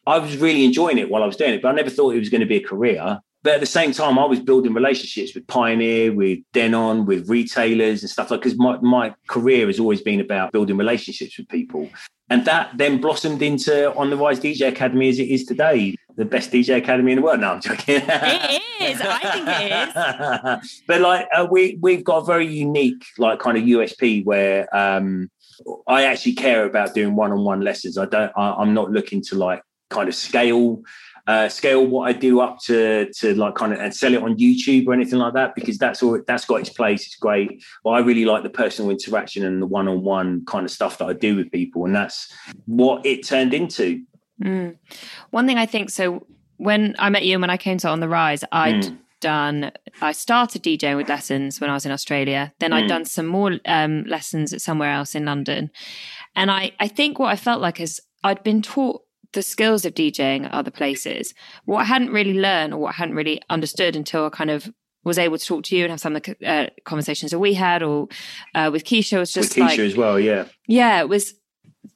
I 0.06 0.18
was 0.18 0.36
really 0.36 0.64
enjoying 0.64 0.98
it 0.98 1.10
while 1.10 1.22
I 1.22 1.26
was 1.26 1.36
doing 1.36 1.54
it, 1.54 1.62
but 1.62 1.68
I 1.68 1.72
never 1.72 1.90
thought 1.90 2.14
it 2.14 2.18
was 2.18 2.30
going 2.30 2.40
to 2.40 2.46
be 2.46 2.56
a 2.56 2.62
career. 2.62 3.20
But 3.42 3.54
at 3.54 3.60
the 3.60 3.66
same 3.66 3.92
time, 3.92 4.18
I 4.18 4.26
was 4.26 4.38
building 4.38 4.74
relationships 4.74 5.34
with 5.34 5.46
Pioneer, 5.46 6.12
with 6.12 6.40
Denon, 6.52 7.06
with 7.06 7.28
retailers 7.28 8.02
and 8.02 8.10
stuff 8.10 8.30
like. 8.30 8.40
Because 8.40 8.58
my 8.58 8.78
my 8.80 9.14
career 9.28 9.66
has 9.66 9.80
always 9.80 10.02
been 10.02 10.20
about 10.20 10.52
building 10.52 10.76
relationships 10.76 11.38
with 11.38 11.48
people, 11.48 11.88
and 12.28 12.44
that 12.44 12.70
then 12.76 13.00
blossomed 13.00 13.40
into 13.40 13.94
On 13.94 14.10
the 14.10 14.16
Rise 14.16 14.40
DJ 14.40 14.68
Academy 14.68 15.08
as 15.08 15.18
it 15.18 15.28
is 15.28 15.46
today, 15.46 15.96
the 16.16 16.26
best 16.26 16.52
DJ 16.52 16.76
academy 16.76 17.12
in 17.12 17.16
the 17.16 17.22
world. 17.22 17.40
No, 17.40 17.52
I'm 17.52 17.60
joking. 17.62 18.02
It 18.02 18.62
is. 18.80 19.00
I 19.02 19.18
think 19.32 19.48
it 19.48 20.62
is. 20.62 20.82
but 20.86 21.00
like 21.00 21.26
uh, 21.34 21.46
we 21.50 21.78
we've 21.80 22.04
got 22.04 22.18
a 22.18 22.24
very 22.24 22.46
unique 22.46 23.04
like 23.16 23.38
kind 23.38 23.56
of 23.56 23.64
USP 23.64 24.24
where 24.24 24.74
um, 24.76 25.30
I 25.86 26.04
actually 26.04 26.34
care 26.34 26.66
about 26.66 26.94
doing 26.94 27.16
one-on-one 27.16 27.62
lessons. 27.62 27.96
I 27.96 28.04
don't. 28.04 28.32
I, 28.36 28.52
I'm 28.52 28.74
not 28.74 28.90
looking 28.90 29.22
to 29.22 29.36
like 29.36 29.62
kind 29.88 30.08
of 30.08 30.14
scale 30.14 30.82
uh, 31.26 31.48
scale 31.48 31.86
what 31.86 32.08
I 32.08 32.12
do 32.12 32.40
up 32.40 32.58
to 32.64 33.12
to 33.12 33.34
like 33.34 33.54
kind 33.54 33.72
of 33.72 33.78
and 33.80 33.94
sell 33.94 34.14
it 34.14 34.22
on 34.22 34.36
YouTube 34.36 34.86
or 34.86 34.92
anything 34.94 35.18
like 35.18 35.34
that 35.34 35.54
because 35.54 35.78
that's 35.78 36.02
all 36.02 36.20
that's 36.26 36.44
got 36.44 36.56
its 36.60 36.70
place. 36.70 37.06
It's 37.06 37.16
great, 37.16 37.62
but 37.84 37.90
I 37.90 38.00
really 38.00 38.24
like 38.24 38.42
the 38.42 38.50
personal 38.50 38.90
interaction 38.90 39.44
and 39.44 39.60
the 39.60 39.66
one-on-one 39.66 40.44
kind 40.46 40.64
of 40.64 40.70
stuff 40.70 40.98
that 40.98 41.06
I 41.06 41.12
do 41.12 41.36
with 41.36 41.50
people, 41.52 41.84
and 41.84 41.94
that's 41.94 42.32
what 42.66 43.04
it 43.04 43.26
turned 43.26 43.54
into. 43.54 44.02
Mm. 44.42 44.78
One 45.30 45.46
thing 45.46 45.58
I 45.58 45.66
think 45.66 45.90
so 45.90 46.26
when 46.56 46.94
I 46.98 47.08
met 47.10 47.24
you 47.24 47.34
and 47.34 47.40
when 47.40 47.50
I 47.50 47.56
came 47.56 47.78
to 47.78 47.88
On 47.88 48.00
the 48.00 48.08
Rise, 48.08 48.44
I'd 48.52 48.84
Mm. 48.84 48.98
done 49.20 49.70
I 50.00 50.12
started 50.12 50.62
DJing 50.62 50.96
with 50.96 51.08
lessons 51.10 51.60
when 51.60 51.68
I 51.68 51.74
was 51.74 51.84
in 51.84 51.92
Australia. 51.92 52.52
Then 52.58 52.72
I'd 52.72 52.84
Mm. 52.84 52.88
done 52.88 53.04
some 53.04 53.26
more 53.26 53.58
um, 53.66 54.04
lessons 54.04 54.52
at 54.54 54.62
somewhere 54.62 54.92
else 54.92 55.14
in 55.14 55.26
London. 55.26 55.70
And 56.34 56.50
I, 56.50 56.72
I 56.80 56.88
think 56.88 57.18
what 57.18 57.30
I 57.30 57.36
felt 57.36 57.60
like 57.60 57.80
is 57.80 58.00
I'd 58.24 58.42
been 58.42 58.62
taught 58.62 59.02
the 59.32 59.42
skills 59.42 59.84
of 59.84 59.94
DJing 59.94 60.44
at 60.44 60.52
other 60.52 60.70
places. 60.70 61.34
What 61.64 61.80
I 61.80 61.84
hadn't 61.84 62.10
really 62.10 62.34
learned 62.34 62.74
or 62.74 62.78
what 62.78 62.94
I 62.94 62.96
hadn't 62.96 63.14
really 63.14 63.40
understood 63.48 63.96
until 63.96 64.26
I 64.26 64.30
kind 64.30 64.50
of 64.50 64.72
was 65.04 65.18
able 65.18 65.38
to 65.38 65.44
talk 65.44 65.64
to 65.64 65.76
you 65.76 65.84
and 65.84 65.90
have 65.90 66.00
some 66.00 66.16
of 66.16 66.22
the 66.22 66.46
uh, 66.46 66.66
conversations 66.84 67.30
that 67.30 67.38
we 67.38 67.54
had 67.54 67.82
or 67.82 68.08
uh, 68.54 68.70
with 68.72 68.84
Keisha 68.84 69.18
was 69.18 69.32
just 69.32 69.56
with 69.56 69.64
Keisha 69.64 69.68
like 69.68 69.78
as 69.78 69.96
well, 69.96 70.20
yeah. 70.20 70.44
yeah, 70.66 71.00
it 71.00 71.08
was 71.08 71.34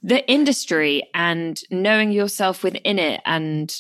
the 0.03 0.27
industry 0.31 1.03
and 1.13 1.61
knowing 1.71 2.13
yourself 2.13 2.63
within 2.63 2.99
it. 2.99 3.21
And 3.27 3.75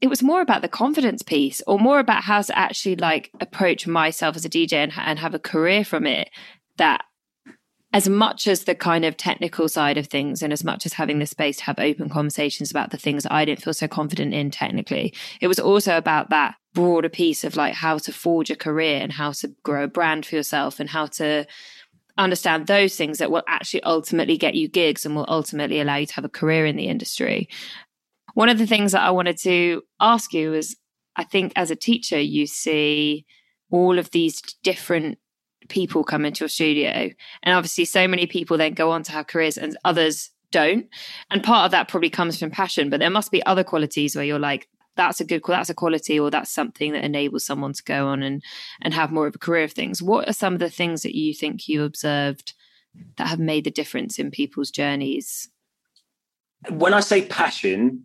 it 0.00 0.08
was 0.08 0.22
more 0.22 0.40
about 0.40 0.62
the 0.62 0.68
confidence 0.68 1.22
piece 1.22 1.62
or 1.66 1.78
more 1.78 1.98
about 1.98 2.24
how 2.24 2.42
to 2.42 2.58
actually 2.58 2.96
like 2.96 3.30
approach 3.40 3.86
myself 3.86 4.36
as 4.36 4.44
a 4.44 4.50
DJ 4.50 4.74
and, 4.74 4.92
and 4.96 5.18
have 5.18 5.34
a 5.34 5.38
career 5.38 5.84
from 5.84 6.06
it 6.06 6.30
that 6.76 7.04
as 7.94 8.08
much 8.08 8.48
as 8.48 8.64
the 8.64 8.74
kind 8.74 9.04
of 9.04 9.16
technical 9.16 9.68
side 9.68 9.96
of 9.96 10.08
things 10.08 10.42
and 10.42 10.52
as 10.52 10.64
much 10.64 10.84
as 10.84 10.94
having 10.94 11.20
the 11.20 11.26
space 11.26 11.58
to 11.58 11.64
have 11.64 11.78
open 11.78 12.08
conversations 12.08 12.68
about 12.72 12.90
the 12.90 12.98
things 12.98 13.24
I 13.30 13.44
didn't 13.44 13.62
feel 13.62 13.72
so 13.72 13.86
confident 13.86 14.34
in 14.34 14.50
technically, 14.50 15.14
it 15.40 15.46
was 15.46 15.60
also 15.60 15.96
about 15.96 16.28
that 16.30 16.56
broader 16.74 17.08
piece 17.08 17.44
of 17.44 17.54
like 17.54 17.72
how 17.72 17.98
to 17.98 18.12
forge 18.12 18.50
a 18.50 18.56
career 18.56 18.98
and 19.00 19.12
how 19.12 19.30
to 19.30 19.54
grow 19.62 19.84
a 19.84 19.88
brand 19.88 20.26
for 20.26 20.34
yourself 20.34 20.80
and 20.80 20.90
how 20.90 21.06
to 21.06 21.46
understand 22.18 22.66
those 22.66 22.96
things 22.96 23.18
that 23.18 23.30
will 23.30 23.44
actually 23.46 23.84
ultimately 23.84 24.36
get 24.36 24.56
you 24.56 24.66
gigs 24.66 25.06
and 25.06 25.14
will 25.14 25.26
ultimately 25.28 25.80
allow 25.80 25.94
you 25.94 26.06
to 26.06 26.14
have 26.14 26.24
a 26.24 26.28
career 26.28 26.66
in 26.66 26.74
the 26.74 26.88
industry. 26.88 27.48
One 28.34 28.48
of 28.48 28.58
the 28.58 28.66
things 28.66 28.90
that 28.90 29.02
I 29.02 29.12
wanted 29.12 29.38
to 29.42 29.82
ask 30.00 30.34
you 30.34 30.52
is 30.52 30.76
I 31.14 31.22
think 31.22 31.52
as 31.54 31.70
a 31.70 31.76
teacher, 31.76 32.18
you 32.18 32.48
see 32.48 33.24
all 33.70 34.00
of 34.00 34.10
these 34.10 34.42
different 34.64 35.18
people 35.68 36.04
come 36.04 36.24
into 36.24 36.44
your 36.44 36.48
studio. 36.48 37.10
And 37.42 37.56
obviously, 37.56 37.84
so 37.84 38.06
many 38.08 38.26
people 38.26 38.58
then 38.58 38.74
go 38.74 38.90
on 38.90 39.02
to 39.04 39.12
have 39.12 39.26
careers 39.26 39.58
and 39.58 39.76
others 39.84 40.30
don't. 40.50 40.86
And 41.30 41.42
part 41.42 41.66
of 41.66 41.70
that 41.72 41.88
probably 41.88 42.10
comes 42.10 42.38
from 42.38 42.50
passion, 42.50 42.90
but 42.90 43.00
there 43.00 43.10
must 43.10 43.32
be 43.32 43.44
other 43.44 43.64
qualities 43.64 44.14
where 44.14 44.24
you're 44.24 44.38
like, 44.38 44.68
that's 44.96 45.20
a 45.20 45.24
good 45.24 45.42
that's 45.46 45.70
a 45.70 45.74
quality 45.74 46.18
or 46.18 46.30
that's 46.30 46.50
something 46.50 46.92
that 46.92 47.04
enables 47.04 47.44
someone 47.44 47.72
to 47.72 47.82
go 47.82 48.06
on 48.06 48.22
and 48.22 48.42
and 48.82 48.94
have 48.94 49.10
more 49.10 49.26
of 49.26 49.34
a 49.34 49.38
career 49.38 49.64
of 49.64 49.72
things 49.72 50.02
what 50.02 50.28
are 50.28 50.32
some 50.32 50.52
of 50.52 50.60
the 50.60 50.70
things 50.70 51.02
that 51.02 51.16
you 51.16 51.34
think 51.34 51.68
you 51.68 51.82
observed 51.82 52.54
that 53.16 53.26
have 53.26 53.40
made 53.40 53.64
the 53.64 53.70
difference 53.70 54.18
in 54.18 54.30
people's 54.30 54.70
journeys 54.70 55.48
when 56.70 56.94
i 56.94 57.00
say 57.00 57.26
passion 57.26 58.04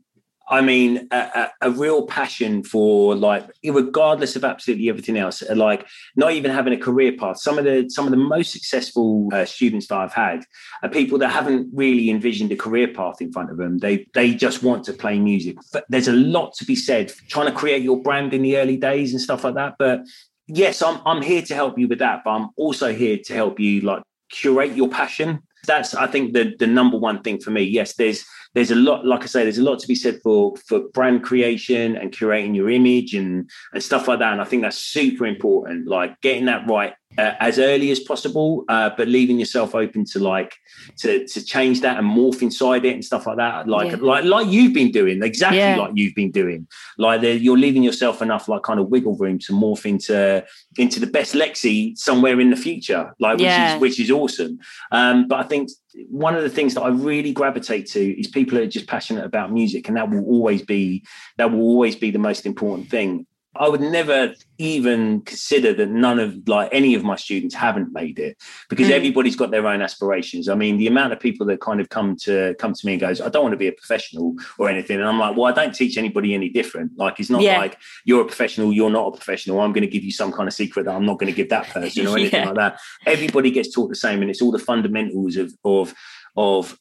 I 0.51 0.61
mean, 0.61 1.07
a, 1.11 1.49
a, 1.61 1.69
real 1.69 2.07
passion 2.07 2.63
for 2.63 3.15
like, 3.15 3.47
regardless 3.63 4.35
of 4.35 4.43
absolutely 4.43 4.89
everything 4.89 5.15
else, 5.15 5.43
uh, 5.43 5.55
like 5.55 5.85
not 6.15 6.31
even 6.31 6.49
having 6.49 6.73
a 6.73 6.77
career 6.77 7.11
path. 7.15 7.39
Some 7.39 7.59
of 7.59 7.65
the 7.65 7.87
some 7.89 8.05
of 8.05 8.11
the 8.11 8.17
most 8.17 8.51
successful 8.51 9.29
uh, 9.31 9.45
students 9.45 9.87
that 9.87 9.97
I've 9.97 10.13
had 10.13 10.43
are 10.81 10.89
people 10.89 11.19
that 11.19 11.29
haven't 11.29 11.69
really 11.71 12.09
envisioned 12.09 12.51
a 12.51 12.55
career 12.55 12.87
path 12.87 13.21
in 13.21 13.31
front 13.31 13.51
of 13.51 13.57
them. 13.57 13.77
They 13.77 14.07
they 14.15 14.33
just 14.33 14.63
want 14.63 14.83
to 14.85 14.93
play 14.93 15.19
music. 15.19 15.57
But 15.71 15.85
there's 15.87 16.07
a 16.07 16.13
lot 16.13 16.53
to 16.55 16.65
be 16.65 16.75
said 16.75 17.13
trying 17.29 17.47
to 17.47 17.53
create 17.53 17.83
your 17.83 18.01
brand 18.01 18.33
in 18.33 18.41
the 18.41 18.57
early 18.57 18.77
days 18.77 19.11
and 19.11 19.21
stuff 19.21 19.43
like 19.43 19.55
that. 19.55 19.75
But 19.77 20.01
yes, 20.47 20.81
I'm 20.81 20.99
I'm 21.05 21.21
here 21.21 21.43
to 21.43 21.53
help 21.53 21.77
you 21.77 21.87
with 21.87 21.99
that. 21.99 22.23
But 22.25 22.31
I'm 22.31 22.49
also 22.55 22.91
here 22.91 23.19
to 23.25 23.33
help 23.35 23.59
you 23.59 23.81
like 23.81 24.01
curate 24.31 24.75
your 24.75 24.89
passion. 24.89 25.43
That's 25.67 25.93
I 25.93 26.07
think 26.07 26.33
the 26.33 26.55
the 26.57 26.65
number 26.65 26.97
one 26.97 27.21
thing 27.21 27.39
for 27.39 27.51
me. 27.51 27.61
Yes, 27.61 27.93
there's 27.93 28.25
there's 28.53 28.71
a 28.71 28.75
lot, 28.75 29.05
like 29.05 29.23
I 29.23 29.27
say, 29.27 29.43
there's 29.43 29.59
a 29.59 29.63
lot 29.63 29.79
to 29.79 29.87
be 29.87 29.95
said 29.95 30.21
for 30.23 30.55
for 30.67 30.87
brand 30.93 31.23
creation 31.23 31.95
and 31.95 32.11
curating 32.11 32.55
your 32.55 32.69
image 32.69 33.13
and 33.13 33.49
and 33.73 33.83
stuff 33.83 34.07
like 34.07 34.19
that. 34.19 34.33
And 34.33 34.41
I 34.41 34.45
think 34.45 34.63
that's 34.63 34.77
super 34.77 35.25
important. 35.25 35.87
Like 35.87 36.19
getting 36.21 36.45
that 36.45 36.67
right 36.67 36.93
uh, 37.17 37.33
as 37.39 37.57
early 37.57 37.91
as 37.91 37.99
possible, 37.99 38.63
uh, 38.69 38.91
but 38.95 39.07
leaving 39.07 39.39
yourself 39.39 39.73
open 39.73 40.05
to 40.05 40.19
like 40.19 40.55
to 40.97 41.27
to 41.27 41.43
change 41.43 41.81
that 41.81 41.97
and 41.97 42.07
morph 42.07 42.41
inside 42.41 42.85
it 42.85 42.93
and 42.93 43.03
stuff 43.03 43.25
like 43.25 43.37
that. 43.37 43.67
Like 43.67 43.91
yeah. 43.91 43.97
like 44.01 44.25
like 44.25 44.47
you've 44.47 44.73
been 44.73 44.91
doing 44.91 45.23
exactly 45.23 45.57
yeah. 45.57 45.75
like 45.75 45.91
you've 45.95 46.15
been 46.15 46.31
doing. 46.31 46.67
Like 46.97 47.21
you're 47.23 47.57
leaving 47.57 47.83
yourself 47.83 48.21
enough 48.21 48.47
like 48.47 48.63
kind 48.63 48.79
of 48.79 48.89
wiggle 48.89 49.17
room 49.17 49.39
to 49.39 49.53
morph 49.53 49.85
into 49.85 50.45
into 50.77 50.99
the 50.99 51.07
best 51.07 51.33
Lexi 51.33 51.97
somewhere 51.97 52.39
in 52.39 52.51
the 52.51 52.55
future. 52.55 53.13
Like 53.19 53.39
yeah. 53.39 53.73
which 53.73 53.75
is 53.75 53.81
which 53.81 53.99
is 53.99 54.11
awesome. 54.11 54.59
Um, 54.91 55.27
but 55.27 55.39
I 55.39 55.43
think 55.43 55.69
one 56.09 56.35
of 56.35 56.43
the 56.43 56.49
things 56.49 56.75
that 56.75 56.81
I 56.81 56.89
really 56.89 57.31
gravitate 57.31 57.87
to 57.87 58.19
is 58.19 58.27
people 58.27 58.57
are 58.59 58.67
just 58.67 58.87
passionate 58.87 59.25
about 59.25 59.51
music, 59.51 59.87
and 59.87 59.97
that 59.97 60.09
will 60.09 60.25
always 60.25 60.61
be 60.61 61.03
that 61.37 61.51
will 61.51 61.61
always 61.61 61.95
be 61.95 62.11
the 62.11 62.19
most 62.19 62.45
important 62.45 62.89
thing. 62.89 63.25
I 63.55 63.67
would 63.67 63.81
never 63.81 64.33
even 64.59 65.21
consider 65.21 65.73
that 65.73 65.89
none 65.89 66.19
of 66.19 66.47
like 66.47 66.69
any 66.71 66.93
of 66.93 67.03
my 67.03 67.15
students 67.15 67.55
haven't 67.55 67.91
made 67.91 68.19
it 68.19 68.37
because 68.69 68.87
mm. 68.89 68.91
everybody's 68.91 69.35
got 69.35 69.49
their 69.49 69.65
own 69.65 69.81
aspirations. 69.81 70.47
I 70.47 70.55
mean, 70.55 70.77
the 70.77 70.85
amount 70.85 71.13
of 71.13 71.19
people 71.19 71.47
that 71.47 71.59
kind 71.59 71.81
of 71.81 71.89
come 71.89 72.15
to 72.23 72.53
come 72.59 72.73
to 72.73 72.85
me 72.85 72.93
and 72.93 73.01
goes, 73.01 73.19
I 73.19 73.29
don't 73.29 73.41
want 73.41 73.53
to 73.53 73.57
be 73.57 73.67
a 73.67 73.71
professional 73.71 74.35
or 74.59 74.69
anything. 74.69 74.99
And 74.99 75.09
I'm 75.09 75.17
like, 75.17 75.35
well, 75.35 75.47
I 75.47 75.51
don't 75.51 75.73
teach 75.73 75.97
anybody 75.97 76.35
any 76.35 76.49
different. 76.49 76.91
Like 76.95 77.19
it's 77.19 77.31
not 77.31 77.41
yeah. 77.41 77.57
like 77.57 77.77
you're 78.05 78.21
a 78.21 78.25
professional, 78.25 78.71
you're 78.71 78.91
not 78.91 79.07
a 79.07 79.11
professional. 79.17 79.61
I'm 79.61 79.73
going 79.73 79.81
to 79.81 79.87
give 79.87 80.03
you 80.03 80.11
some 80.11 80.31
kind 80.31 80.47
of 80.47 80.53
secret 80.53 80.85
that 80.85 80.95
I'm 80.95 81.05
not 81.05 81.17
going 81.17 81.31
to 81.31 81.35
give 81.35 81.49
that 81.49 81.67
person 81.69 82.05
or 82.05 82.17
anything 82.17 82.41
yeah. 82.41 82.45
like 82.47 82.55
that. 82.55 82.79
Everybody 83.07 83.49
gets 83.49 83.73
taught 83.73 83.89
the 83.89 83.95
same, 83.95 84.21
and 84.21 84.29
it's 84.29 84.41
all 84.41 84.51
the 84.51 84.59
fundamentals 84.59 85.37
of 85.37 85.51
of 85.65 85.95
of 86.37 86.77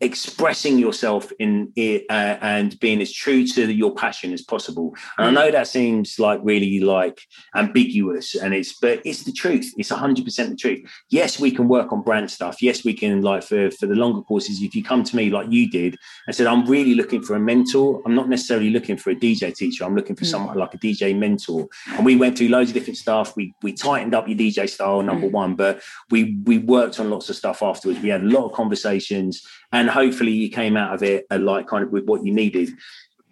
expressing 0.00 0.78
yourself 0.78 1.32
in 1.38 1.72
it 1.76 2.04
uh, 2.10 2.36
and 2.40 2.78
being 2.80 3.00
as 3.00 3.12
true 3.12 3.46
to 3.46 3.72
your 3.72 3.94
passion 3.94 4.32
as 4.32 4.42
possible. 4.42 4.94
And 5.18 5.26
i 5.26 5.30
know 5.30 5.50
that 5.50 5.66
seems 5.66 6.18
like 6.18 6.40
really 6.42 6.80
like 6.80 7.20
ambiguous 7.54 8.34
and 8.34 8.54
it's 8.54 8.78
but 8.78 9.00
it's 9.04 9.24
the 9.24 9.32
truth. 9.32 9.72
It's 9.76 9.90
100% 9.90 10.48
the 10.48 10.56
truth. 10.56 10.80
Yes 11.10 11.38
we 11.38 11.50
can 11.50 11.68
work 11.68 11.92
on 11.92 12.02
brand 12.02 12.30
stuff. 12.30 12.62
Yes 12.62 12.84
we 12.84 12.94
can 12.94 13.22
like 13.22 13.42
for 13.42 13.70
for 13.70 13.86
the 13.86 13.94
longer 13.94 14.22
courses 14.22 14.62
if 14.62 14.74
you 14.74 14.82
come 14.82 15.04
to 15.04 15.16
me 15.16 15.30
like 15.30 15.46
you 15.50 15.70
did 15.70 15.96
and 16.26 16.34
said 16.34 16.46
i'm 16.46 16.64
really 16.66 16.94
looking 16.94 17.22
for 17.22 17.34
a 17.34 17.40
mentor 17.40 18.02
i'm 18.04 18.14
not 18.14 18.28
necessarily 18.28 18.70
looking 18.70 18.96
for 18.96 19.10
a 19.10 19.14
dj 19.14 19.54
teacher. 19.54 19.84
I'm 19.84 19.94
looking 19.94 20.16
for 20.16 20.24
mm. 20.24 20.30
someone 20.30 20.56
like 20.56 20.74
a 20.74 20.78
dj 20.78 21.16
mentor. 21.16 21.68
And 21.92 22.04
we 22.04 22.16
went 22.16 22.36
through 22.36 22.48
loads 22.48 22.70
of 22.70 22.74
different 22.74 22.98
stuff. 22.98 23.36
We 23.36 23.54
we 23.62 23.72
tightened 23.72 24.14
up 24.14 24.28
your 24.28 24.38
dj 24.38 24.68
style 24.68 25.02
number 25.02 25.28
mm. 25.28 25.32
one 25.32 25.54
but 25.54 25.82
we 26.10 26.38
we 26.44 26.58
worked 26.58 26.98
on 27.00 27.10
lots 27.10 27.28
of 27.28 27.36
stuff 27.36 27.62
afterwards. 27.62 28.00
We 28.00 28.08
had 28.08 28.22
a 28.22 28.28
lot 28.28 28.46
of 28.46 28.52
conversations 28.52 29.46
and 29.72 29.88
hopefully 29.88 30.32
you 30.32 30.50
came 30.50 30.76
out 30.76 30.94
of 30.94 31.02
it 31.02 31.26
like 31.30 31.66
kind 31.66 31.84
of 31.84 31.90
with 31.90 32.04
what 32.04 32.24
you 32.24 32.32
needed. 32.32 32.70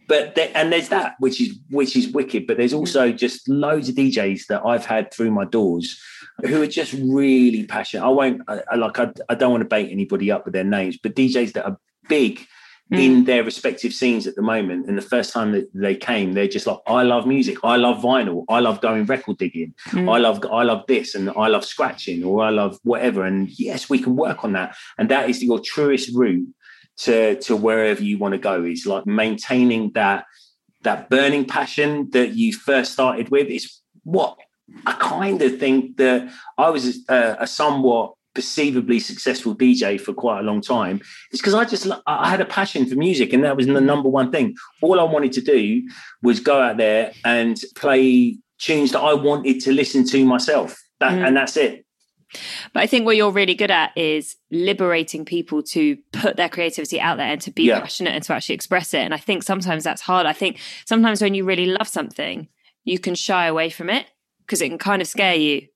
But 0.08 0.36
there, 0.36 0.50
and 0.54 0.72
there's 0.72 0.88
that 0.88 1.16
which 1.18 1.40
is 1.40 1.58
which 1.68 1.94
is 1.94 2.08
wicked 2.08 2.46
but 2.46 2.56
there's 2.56 2.72
also 2.72 3.12
just 3.12 3.46
loads 3.46 3.90
of 3.90 3.94
djs 3.94 4.46
that 4.46 4.64
i've 4.64 4.86
had 4.86 5.12
through 5.12 5.30
my 5.30 5.44
doors 5.44 6.02
who 6.46 6.62
are 6.62 6.66
just 6.66 6.94
really 6.94 7.66
passionate. 7.66 8.06
I 8.06 8.08
won't 8.08 8.40
I, 8.48 8.62
I 8.70 8.76
like 8.76 8.98
I, 8.98 9.12
I 9.28 9.34
don't 9.34 9.50
want 9.50 9.60
to 9.60 9.68
bait 9.68 9.90
anybody 9.90 10.30
up 10.30 10.46
with 10.46 10.54
their 10.54 10.64
names 10.64 10.96
but 10.96 11.14
djs 11.14 11.52
that 11.52 11.66
are 11.66 11.78
big 12.08 12.46
mm. 12.92 12.98
in 12.98 13.24
their 13.24 13.44
respective 13.44 13.92
scenes 13.92 14.26
at 14.26 14.34
the 14.34 14.42
moment. 14.42 14.86
And 14.86 14.96
the 14.96 15.02
first 15.02 15.32
time 15.32 15.52
that 15.52 15.68
they 15.74 15.94
came, 15.94 16.32
they're 16.32 16.48
just 16.48 16.66
like, 16.66 16.78
I 16.86 17.02
love 17.02 17.26
music, 17.26 17.58
I 17.62 17.76
love 17.76 18.02
vinyl, 18.02 18.44
I 18.48 18.60
love 18.60 18.80
going 18.80 19.04
record 19.06 19.38
digging, 19.38 19.74
mm. 19.88 20.12
I 20.12 20.18
love 20.18 20.44
I 20.50 20.62
love 20.62 20.84
this, 20.88 21.14
and 21.14 21.30
I 21.30 21.48
love 21.48 21.64
scratching, 21.64 22.24
or 22.24 22.42
I 22.42 22.50
love 22.50 22.78
whatever. 22.82 23.24
And 23.24 23.48
yes, 23.58 23.88
we 23.88 23.98
can 23.98 24.16
work 24.16 24.44
on 24.44 24.52
that. 24.52 24.76
And 24.96 25.08
that 25.10 25.28
is 25.28 25.42
your 25.42 25.60
truest 25.60 26.14
route 26.14 26.48
to 26.98 27.38
to 27.40 27.56
wherever 27.56 28.02
you 28.02 28.18
want 28.18 28.32
to 28.32 28.38
go. 28.38 28.64
Is 28.64 28.86
like 28.86 29.06
maintaining 29.06 29.92
that 29.92 30.24
that 30.82 31.10
burning 31.10 31.44
passion 31.44 32.10
that 32.10 32.34
you 32.34 32.52
first 32.52 32.92
started 32.92 33.30
with. 33.30 33.48
Is 33.48 33.80
what 34.04 34.38
I 34.86 34.92
kind 34.92 35.40
of 35.42 35.58
think 35.58 35.96
that 35.96 36.30
I 36.56 36.70
was 36.70 37.04
a, 37.08 37.36
a 37.40 37.46
somewhat 37.46 38.14
perceivably 38.38 39.00
successful 39.00 39.52
DJ 39.52 40.00
for 40.00 40.12
quite 40.12 40.38
a 40.38 40.42
long 40.44 40.60
time 40.60 41.00
is 41.32 41.40
because 41.40 41.54
I 41.54 41.64
just 41.64 41.90
I 42.06 42.30
had 42.30 42.40
a 42.40 42.44
passion 42.44 42.86
for 42.86 42.94
music 42.94 43.32
and 43.32 43.42
that 43.42 43.56
was 43.56 43.66
the 43.66 43.80
number 43.80 44.08
one 44.08 44.30
thing. 44.30 44.54
All 44.80 45.00
I 45.00 45.02
wanted 45.02 45.32
to 45.32 45.40
do 45.40 45.82
was 46.22 46.38
go 46.38 46.62
out 46.62 46.76
there 46.76 47.10
and 47.24 47.60
play 47.74 48.38
tunes 48.60 48.92
that 48.92 49.00
I 49.00 49.12
wanted 49.12 49.58
to 49.62 49.72
listen 49.72 50.06
to 50.10 50.24
myself. 50.24 50.80
That, 51.00 51.14
mm. 51.14 51.26
and 51.26 51.36
that's 51.36 51.56
it. 51.56 51.84
But 52.72 52.84
I 52.84 52.86
think 52.86 53.06
what 53.06 53.16
you're 53.16 53.32
really 53.32 53.56
good 53.56 53.72
at 53.72 53.90
is 53.98 54.36
liberating 54.52 55.24
people 55.24 55.60
to 55.74 55.96
put 56.12 56.36
their 56.36 56.48
creativity 56.48 57.00
out 57.00 57.16
there 57.16 57.26
and 57.26 57.40
to 57.40 57.50
be 57.50 57.64
yeah. 57.64 57.80
passionate 57.80 58.14
and 58.14 58.22
to 58.22 58.34
actually 58.34 58.54
express 58.54 58.94
it. 58.94 59.00
And 59.00 59.12
I 59.12 59.16
think 59.16 59.42
sometimes 59.42 59.82
that's 59.82 60.02
hard. 60.02 60.26
I 60.26 60.32
think 60.32 60.60
sometimes 60.86 61.20
when 61.20 61.34
you 61.34 61.44
really 61.44 61.66
love 61.66 61.88
something, 61.88 62.46
you 62.84 63.00
can 63.00 63.16
shy 63.16 63.46
away 63.46 63.68
from 63.68 63.90
it 63.90 64.06
because 64.46 64.62
it 64.62 64.68
can 64.68 64.78
kind 64.78 65.02
of 65.02 65.08
scare 65.08 65.34
you 65.34 65.66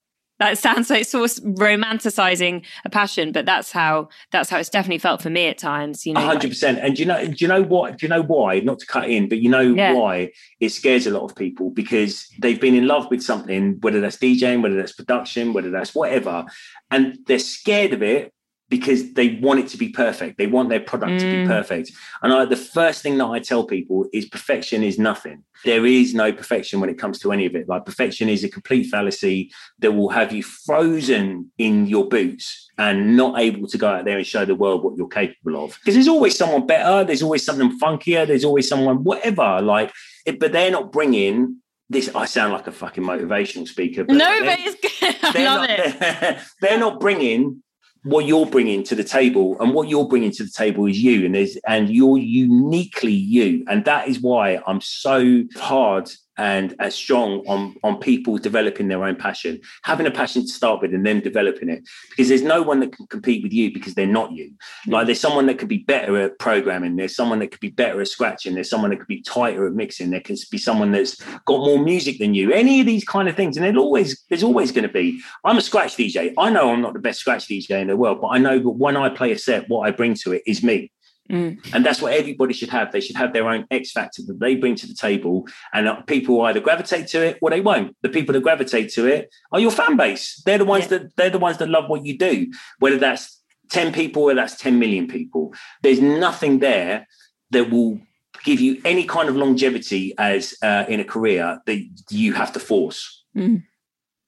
that 0.42 0.59
sounds 0.59 0.90
like 0.90 1.07
sort 1.07 1.31
of 1.31 1.44
romanticizing 1.44 2.64
a 2.85 2.90
passion, 2.90 3.33
but 3.33 3.46
that's 3.46 3.72
how 3.72 4.09
that's 4.31 4.50
how 4.50 4.59
it's 4.59 4.68
definitely 4.68 4.98
felt 4.98 5.22
for 5.22 5.31
me 5.31 5.46
at 5.46 5.59
times. 5.59 6.07
You 6.07 6.14
know, 6.14 6.20
hundred 6.20 6.50
percent. 6.50 6.78
And 6.78 6.96
do 6.96 7.02
you 7.02 7.07
know, 7.07 7.26
do 7.26 7.37
you 7.38 7.48
know 7.48 7.62
what? 7.62 7.98
Do 7.98 8.07
you 8.07 8.11
know 8.11 8.22
why? 8.22 8.61
Not 8.61 8.78
to 8.81 8.87
cut 8.87 9.09
in, 9.09 9.28
but 9.28 9.38
you 9.38 9.48
know 9.48 9.61
yeah. 9.61 9.94
why 9.94 10.33
it 10.61 10.70
scares 10.70 11.07
a 11.07 11.11
lot 11.11 11.24
of 11.24 11.35
people 11.37 11.70
because 11.70 12.28
they've 12.38 12.61
been 12.61 12.74
in 12.74 12.87
love 12.87 13.11
with 13.11 13.22
something, 13.22 13.78
whether 13.81 14.00
that's 14.00 14.16
DJing, 14.16 14.62
whether 14.62 14.76
that's 14.76 14.92
production, 14.92 15.52
whether 15.52 15.70
that's 15.70 15.94
whatever, 15.94 16.44
and 16.90 17.18
they're 17.26 17.38
scared 17.38 17.92
of 17.92 18.02
it 18.02 18.33
because 18.73 19.13
they 19.13 19.35
want 19.43 19.61
it 19.61 19.69
to 19.69 19.77
be 19.77 19.91
perfect. 19.91 20.39
They 20.39 20.47
want 20.47 20.71
their 20.71 20.81
product 20.81 21.13
mm. 21.13 21.19
to 21.19 21.27
be 21.27 21.45
mm. 21.45 21.47
perfect. 21.47 21.93
And 22.23 22.33
I, 22.33 22.47
the 22.47 22.57
first 22.57 23.03
thing 23.03 23.19
that 23.19 23.27
I 23.27 23.39
tell 23.39 23.65
people 23.65 24.07
is 24.15 24.25
perfection 24.25 24.83
is 24.83 24.99
nothing. 24.99 25.45
There 25.67 25.85
is 25.85 26.15
no 26.15 26.33
perfection 26.33 26.81
when 26.81 26.89
it 26.89 26.99
comes 26.99 27.19
to 27.19 27.33
any 27.33 27.45
of 27.45 27.55
it. 27.55 27.69
Like 27.69 27.85
perfection 27.85 28.31
is 28.31 28.45
a 28.45 28.49
complete 28.49 28.85
fallacy 28.85 29.53
that 29.81 29.93
will 29.93 30.09
have 30.09 30.33
you 30.33 30.43
frozen 30.43 31.53
in 31.59 31.87
your 31.87 32.09
boots 32.09 32.71
and 32.79 33.15
not 33.15 33.39
able 33.39 33.69
to 33.69 33.77
go 33.77 33.89
out 33.89 34.07
there 34.07 34.17
and 34.17 34.27
show 34.27 34.47
the 34.47 34.55
world 34.55 34.83
what 34.83 34.97
you're 34.97 35.07
capable 35.07 35.63
of. 35.63 35.79
Because 35.81 35.93
there's 35.93 36.09
always 36.09 36.35
someone 36.35 36.67
better. 36.67 37.05
There's 37.05 37.23
always 37.23 37.45
something 37.45 37.79
funkier. 37.79 38.27
There's 38.27 38.47
always 38.47 38.67
someone 38.67 39.05
whatever. 39.05 39.61
Like, 39.61 39.93
it, 40.25 40.41
but 40.41 40.53
they're 40.53 40.71
not 40.71 40.93
bringing 40.93 41.59
this 41.91 42.09
I 42.15 42.25
sound 42.25 42.55
like 42.55 42.67
a 42.67 42.73
fucking 42.73 43.05
motivational 43.05 43.69
speaker. 43.69 44.05
But 44.05 44.17
no, 44.17 44.45
but 44.47 44.59
it's 44.61 44.81
good. 44.81 45.17
I 45.23 45.45
love 45.45 45.69
not, 45.69 45.71
it. 45.71 46.39
they're 46.63 46.79
not 46.79 47.01
bringing 47.01 47.63
what 48.05 48.25
you're 48.27 48.47
bringing 48.47 48.83
to 48.85 48.95
the 48.95 49.05
table 49.05 49.57
and 49.61 49.73
what 49.73 49.88
you're 49.88 50.09
bringing 50.09 50.33
to 50.33 50.45
the 50.45 50.51
table 50.51 50.87
is 50.87 50.99
you 50.99 51.25
and 51.25 51.35
there's 51.35 51.57
and 51.67 51.88
you're 51.88 52.19
uniquely 52.19 53.12
you. 53.12 53.65
And 53.69 53.85
that 53.85 54.09
is 54.09 54.21
why 54.21 54.61
i'm 54.67 54.81
so 54.81 55.45
hard 55.57 56.11
and 56.37 56.75
as 56.79 56.95
strong 56.95 57.45
on 57.47 57.75
on 57.83 57.99
people 57.99 58.38
developing 58.38 58.88
their 58.88 59.05
own 59.05 59.16
passion 59.16 59.61
having 59.83 60.07
a 60.07 60.11
passion 60.11 60.42
to 60.42 60.49
start 60.49 60.81
with 60.81 60.95
and 60.95 61.05
then 61.05 61.21
developing 61.21 61.68
it. 61.68 61.83
Because 62.11 62.29
there's 62.29 62.42
no 62.42 62.62
one 62.62 62.81
that 62.81 62.92
can 62.92 63.07
compete 63.07 63.42
with 63.42 63.53
you 63.53 63.73
because 63.73 63.95
they're 63.95 64.07
not 64.07 64.33
you. 64.33 64.53
Like 64.87 65.07
there's 65.07 65.21
someone 65.21 65.47
that 65.47 65.59
could 65.59 65.68
be 65.68 65.79
better 65.79 66.16
at 66.18 66.38
programming. 66.38 66.97
There's 66.97 67.16
someone 67.16 67.38
that 67.40 67.51
could 67.51 67.61
be 67.61 67.71
better 67.71 68.01
at 68.01 68.09
scratching. 68.09 68.55
There's 68.55 68.71
someone 68.71 68.90
that 68.90 68.99
could 68.99 69.09
be 69.09 69.23
tighter 69.23 69.66
at 69.66 69.73
mixing. 69.73 70.11
There 70.11 70.21
could 70.21 70.38
be 70.51 70.59
someone 70.59 70.92
that's 70.92 71.16
got 71.47 71.59
more 71.59 71.79
music 71.79 72.18
than 72.18 72.35
you. 72.35 72.53
Any 72.53 72.81
of 72.81 72.87
these 72.87 73.05
kind 73.05 73.29
of 73.29 73.37
things. 73.37 73.57
And 73.57 73.64
there's 73.64 73.77
always 73.77 74.23
there's 74.29 74.42
always 74.42 74.73
going 74.73 74.87
to 74.87 74.92
be. 74.92 75.21
I'm 75.45 75.59
a 75.59 75.62
scratch 75.62 75.97
dj 75.97 76.35
i 76.38 76.51
know 76.51 76.71
i'm 76.71 76.81
not 76.81 76.92
the 76.92 76.99
best 76.99 77.21
scratch 77.21 77.49
dj 77.49 77.71
in 77.71 77.88
the 77.88 77.97
world 77.97 78.21
but 78.21 78.29
i 78.29 78.38
know 78.38 78.59
that 78.59 78.68
when 78.68 78.97
i 78.97 79.09
play 79.09 79.33
a 79.33 79.38
set 79.38 79.68
what 79.68 79.87
i 79.87 79.90
bring 79.90 80.14
to 80.14 80.33
it 80.33 80.42
is 80.47 80.62
me 80.62 80.90
Mm. 81.31 81.75
And 81.75 81.87
that's 81.87 82.03
what 82.03 82.13
everybody 82.13 82.53
should 82.53 82.69
have. 82.71 82.93
They 82.93 83.01
should 83.01 83.17
have 83.17 83.33
their 83.33 83.49
own 83.49 83.67
X 83.71 83.93
factor 83.93 84.23
that 84.27 84.41
they 84.41 84.57
bring 84.57 84.75
to 84.77 84.87
the 84.87 84.95
table. 84.95 85.47
And 85.73 86.07
people 86.07 86.41
either 86.43 86.61
gravitate 86.61 87.07
to 87.09 87.23
it 87.23 87.39
or 87.41 87.51
they 87.51 87.61
won't. 87.61 87.97
The 88.03 88.09
people 88.09 88.33
that 88.33 88.43
gravitate 88.43 88.93
to 88.95 89.07
it 89.07 89.33
are 89.53 89.61
your 89.61 89.71
fan 89.71 89.97
base. 89.97 90.43
They're 90.45 90.59
the 90.59 90.65
ones 90.65 90.85
yeah. 90.85 90.99
that 90.99 91.17
they're 91.17 91.31
the 91.31 91.39
ones 91.39 91.59
that 91.59 91.69
love 91.69 91.89
what 91.89 92.05
you 92.05 92.19
do, 92.19 92.53
whether 92.81 92.99
that's 92.99 93.41
10 93.71 93.93
people 93.93 94.25
or 94.25 94.35
that's 94.35 94.57
10 94.57 94.79
million 94.79 95.07
people. 95.07 95.55
There's 95.83 96.01
nothing 96.01 96.59
there 96.59 97.07
that 97.51 97.71
will 97.71 98.01
give 98.45 98.61
you 98.61 98.81
any 98.85 99.05
kind 99.05 99.29
of 99.29 99.37
longevity 99.37 100.15
as 100.19 100.55
uh, 100.63 100.85
in 100.89 101.01
a 101.01 101.05
career 101.05 101.61
that 101.67 101.83
you 102.11 102.33
have 102.35 102.53
to 102.53 102.61
force. 102.61 103.25
Mm. 103.37 103.63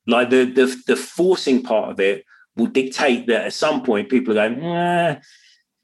Like 0.07 0.31
the, 0.31 0.45
the 0.45 0.77
the 0.87 0.97
forcing 0.97 1.63
part 1.63 1.91
of 1.91 1.99
it 1.99 2.25
will 2.57 2.67
dictate 2.67 3.27
that 3.27 3.47
at 3.47 3.53
some 3.53 3.83
point 3.83 4.11
people 4.11 4.39
are 4.39 4.49
going, 4.49 4.63
eh, 4.63 5.21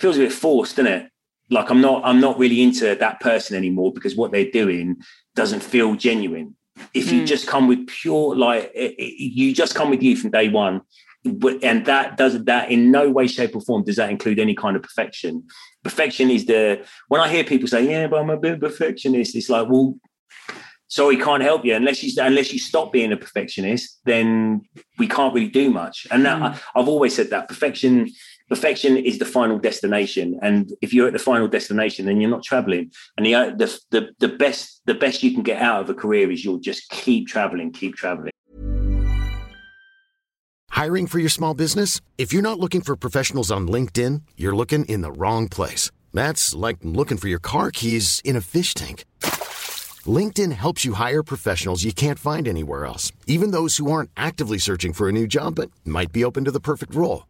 feels 0.00 0.16
a 0.16 0.20
bit 0.20 0.32
forced, 0.32 0.76
doesn't 0.76 0.92
it? 0.92 1.10
Like 1.50 1.70
I'm 1.70 1.80
not 1.80 2.02
I'm 2.04 2.20
not 2.20 2.38
really 2.38 2.62
into 2.62 2.94
that 2.94 3.20
person 3.20 3.56
anymore 3.56 3.92
because 3.92 4.16
what 4.16 4.32
they're 4.32 4.50
doing 4.50 4.96
doesn't 5.34 5.62
feel 5.62 5.94
genuine. 5.94 6.56
If 6.94 7.08
mm. 7.08 7.12
you 7.12 7.26
just 7.26 7.46
come 7.46 7.68
with 7.68 7.86
pure 7.86 8.36
like 8.36 8.70
it, 8.74 8.94
it, 8.98 9.20
you 9.20 9.54
just 9.54 9.74
come 9.74 9.90
with 9.90 10.02
you 10.02 10.16
from 10.16 10.30
day 10.30 10.48
one, 10.48 10.82
but 11.24 11.62
and 11.62 11.84
that 11.86 12.16
does 12.16 12.42
that 12.44 12.70
in 12.70 12.90
no 12.90 13.10
way, 13.10 13.26
shape, 13.26 13.54
or 13.54 13.60
form 13.60 13.84
does 13.84 13.96
that 13.96 14.10
include 14.10 14.38
any 14.38 14.54
kind 14.54 14.76
of 14.76 14.82
perfection. 14.82 15.44
Perfection 15.82 16.30
is 16.30 16.46
the 16.46 16.84
when 17.08 17.20
I 17.20 17.28
hear 17.28 17.44
people 17.44 17.68
say, 17.68 17.88
"Yeah, 17.88 18.06
but 18.06 18.20
I'm 18.20 18.30
a 18.30 18.36
bit 18.36 18.60
perfectionist," 18.60 19.34
it's 19.34 19.50
like, 19.50 19.68
well, 19.68 19.96
sorry, 20.86 21.16
can't 21.16 21.42
help 21.42 21.64
you 21.64 21.74
unless 21.74 22.02
you 22.02 22.12
unless 22.22 22.52
you 22.52 22.58
stop 22.58 22.92
being 22.92 23.12
a 23.12 23.16
perfectionist. 23.16 24.00
Then 24.04 24.62
we 24.98 25.08
can't 25.08 25.34
really 25.34 25.48
do 25.48 25.70
much. 25.70 26.06
And 26.10 26.24
that, 26.26 26.38
mm. 26.38 26.54
I, 26.54 26.78
I've 26.78 26.88
always 26.88 27.14
said 27.14 27.30
that 27.30 27.48
perfection 27.48 28.08
perfection 28.50 28.96
is 28.96 29.18
the 29.18 29.24
final 29.24 29.58
destination 29.58 30.38
and 30.42 30.72
if 30.82 30.92
you're 30.92 31.06
at 31.06 31.12
the 31.12 31.24
final 31.30 31.48
destination 31.48 32.04
then 32.04 32.20
you're 32.20 32.28
not 32.36 32.42
traveling. 32.42 32.90
And 33.16 33.24
the, 33.24 33.34
uh, 33.34 33.50
the 33.50 33.68
the 33.90 34.10
the, 34.18 34.28
best 34.28 34.82
the 34.86 34.94
best 34.94 35.22
you 35.22 35.32
can 35.32 35.42
get 35.42 35.62
out 35.62 35.80
of 35.82 35.88
a 35.88 35.94
career 35.94 36.30
is 36.30 36.44
you'll 36.44 36.58
just 36.58 36.90
keep 36.90 37.28
traveling 37.28 37.72
keep 37.72 37.94
traveling. 37.94 38.32
Hiring 40.70 41.06
for 41.06 41.18
your 41.18 41.28
small 41.28 41.54
business? 41.54 42.00
If 42.18 42.32
you're 42.32 42.48
not 42.50 42.58
looking 42.58 42.80
for 42.80 42.96
professionals 42.96 43.50
on 43.52 43.68
linkedin 43.68 44.22
you're 44.36 44.56
looking 44.56 44.84
in 44.86 45.00
the 45.02 45.12
wrong 45.12 45.48
place. 45.48 45.90
That's 46.12 46.54
like 46.54 46.78
looking 46.82 47.18
for 47.18 47.28
your 47.28 47.38
car 47.52 47.70
keys 47.70 48.20
in 48.24 48.34
a 48.34 48.40
fish 48.40 48.74
tank. 48.74 49.04
Linkedin 50.18 50.52
helps 50.52 50.84
you 50.84 50.94
hire 50.94 51.22
professionals 51.22 51.84
you 51.84 51.92
can't 51.92 52.18
find 52.18 52.48
anywhere 52.48 52.84
else 52.86 53.12
even 53.26 53.52
those 53.52 53.76
who 53.76 53.92
aren't 53.92 54.10
actively 54.16 54.58
searching 54.58 54.92
for 54.94 55.08
a 55.08 55.12
new 55.12 55.26
job 55.26 55.54
but 55.54 55.70
might 55.84 56.10
be 56.10 56.24
open 56.24 56.44
to 56.44 56.50
the 56.50 56.66
perfect 56.70 56.94
role 56.94 57.29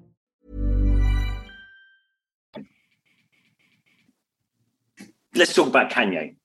Let's 5.35 5.53
talk 5.53 5.67
about 5.67 5.91
Kanye, 5.91 6.35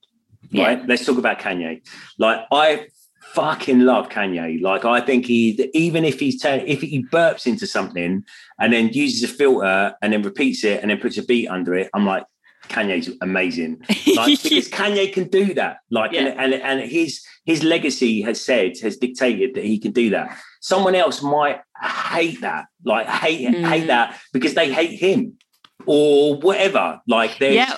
right? 0.53 0.85
Let's 0.87 1.05
talk 1.05 1.17
about 1.17 1.39
Kanye. 1.39 1.81
Like 2.17 2.45
I 2.51 2.87
fucking 3.33 3.81
love 3.81 4.09
Kanye. 4.09 4.61
Like 4.61 4.85
I 4.85 5.01
think 5.01 5.25
he, 5.25 5.69
even 5.73 6.05
if 6.05 6.19
he's 6.19 6.41
t- 6.41 6.49
if 6.49 6.81
he 6.81 7.03
burps 7.03 7.47
into 7.47 7.67
something 7.67 8.23
and 8.59 8.73
then 8.73 8.89
uses 8.89 9.29
a 9.29 9.33
filter 9.33 9.95
and 10.01 10.13
then 10.13 10.21
repeats 10.21 10.63
it 10.63 10.81
and 10.81 10.91
then 10.91 10.99
puts 10.99 11.17
a 11.17 11.23
beat 11.23 11.47
under 11.47 11.75
it, 11.75 11.89
I'm 11.93 12.05
like, 12.05 12.25
Kanye's 12.69 13.09
amazing. 13.21 13.81
Like 14.15 14.41
because 14.41 14.69
Kanye 14.69 15.13
can 15.13 15.27
do 15.27 15.53
that. 15.53 15.77
Like 15.91 16.11
yeah. 16.11 16.21
and, 16.21 16.53
and 16.53 16.63
and 16.63 16.89
his 16.89 17.23
his 17.45 17.63
legacy 17.63 18.21
has 18.21 18.41
said 18.41 18.77
has 18.79 18.97
dictated 18.97 19.53
that 19.55 19.63
he 19.63 19.77
can 19.77 19.91
do 19.91 20.09
that. 20.11 20.35
Someone 20.61 20.95
else 20.95 21.21
might 21.21 21.61
hate 21.81 22.41
that, 22.41 22.65
like 22.83 23.05
hate 23.07 23.47
mm. 23.47 23.67
hate 23.67 23.87
that 23.87 24.19
because 24.33 24.55
they 24.55 24.71
hate 24.73 24.99
him 24.99 25.37
or 25.85 26.37
whatever. 26.39 26.99
Like 27.07 27.37
there's 27.37 27.55
yeah. 27.55 27.75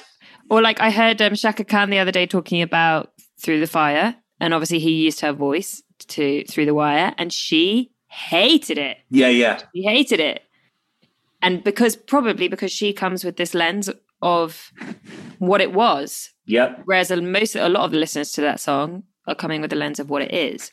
Or 0.49 0.61
like 0.61 0.79
I 0.79 0.89
heard 0.89 1.21
um, 1.21 1.35
Chaka 1.35 1.63
Khan 1.63 1.89
the 1.89 1.99
other 1.99 2.11
day 2.11 2.25
talking 2.25 2.61
about 2.61 3.11
Through 3.39 3.59
the 3.59 3.67
Fire, 3.67 4.15
and 4.39 4.53
obviously 4.53 4.79
he 4.79 4.91
used 4.91 5.19
her 5.21 5.33
voice 5.33 5.83
to 6.07 6.43
Through 6.45 6.65
the 6.65 6.73
Wire, 6.73 7.13
and 7.17 7.31
she 7.31 7.91
hated 8.07 8.77
it. 8.77 8.97
Yeah, 9.09 9.29
yeah. 9.29 9.61
She 9.75 9.83
hated 9.83 10.19
it. 10.19 10.43
And 11.41 11.63
because 11.63 11.95
probably 11.95 12.47
because 12.47 12.71
she 12.71 12.91
comes 12.91 13.23
with 13.23 13.37
this 13.37 13.53
lens 13.53 13.89
of 14.21 14.71
what 15.37 15.61
it 15.61 15.73
was. 15.73 16.31
Yep. 16.45 16.81
Whereas 16.85 17.11
most 17.11 17.55
a 17.55 17.69
lot 17.69 17.85
of 17.85 17.91
the 17.91 17.97
listeners 17.97 18.31
to 18.33 18.41
that 18.41 18.59
song 18.59 19.03
are 19.27 19.35
coming 19.35 19.61
with 19.61 19.69
the 19.69 19.75
lens 19.75 19.99
of 19.99 20.09
what 20.09 20.21
it 20.21 20.33
is. 20.33 20.71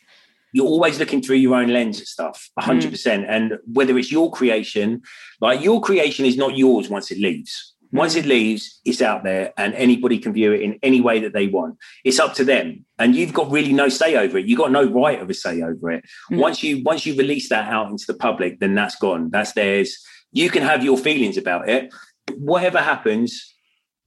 You're 0.53 0.67
always 0.67 0.99
looking 0.99 1.21
through 1.21 1.37
your 1.37 1.55
own 1.55 1.69
lens 1.69 2.01
at 2.01 2.07
stuff, 2.07 2.51
100%. 2.59 2.91
Mm. 2.91 3.27
And 3.29 3.59
whether 3.73 3.99
it's 3.99 4.11
your 4.11 4.33
creation, 4.33 5.03
like 5.41 5.63
your 5.63 5.81
creation 5.83 6.25
is 6.25 6.37
not 6.37 6.57
yours 6.57 6.89
once 6.89 7.11
it 7.11 7.19
leaves. 7.19 7.75
Once 7.93 8.15
it 8.15 8.27
leaves, 8.27 8.81
it's 8.85 9.01
out 9.01 9.25
there 9.25 9.53
and 9.57 9.75
anybody 9.75 10.19
can 10.19 10.33
view 10.33 10.53
it 10.53 10.61
in 10.61 10.79
any 10.83 11.01
way 11.01 11.21
that 11.21 11.33
they 11.33 11.47
want. 11.47 11.77
It's 12.05 12.19
up 12.19 12.35
to 12.35 12.45
them. 12.45 12.85
And 12.99 13.15
you've 13.15 13.33
got 13.33 13.51
really 13.51 13.73
no 13.73 13.89
say 13.89 14.17
over 14.17 14.39
it. 14.39 14.47
You've 14.47 14.59
got 14.59 14.73
no 14.73 14.85
right 14.85 15.21
of 15.21 15.31
a 15.31 15.35
say 15.35 15.63
over 15.63 15.91
it. 15.91 16.05
Mm. 16.31 16.39
Once 16.39 16.63
you 16.63 16.83
once 16.83 17.07
you 17.07 17.17
release 17.17 17.49
that 17.51 17.71
out 17.71 17.91
into 17.91 18.05
the 18.07 18.15
public, 18.15 18.61
then 18.61 18.75
that's 18.75 18.97
gone. 18.97 19.31
That's 19.31 19.53
theirs. 19.53 19.97
You 20.33 20.51
can 20.51 20.63
have 20.63 20.85
your 20.85 20.99
feelings 20.99 21.37
about 21.37 21.69
it. 21.69 21.93
Whatever 22.37 22.79
happens, 22.79 23.55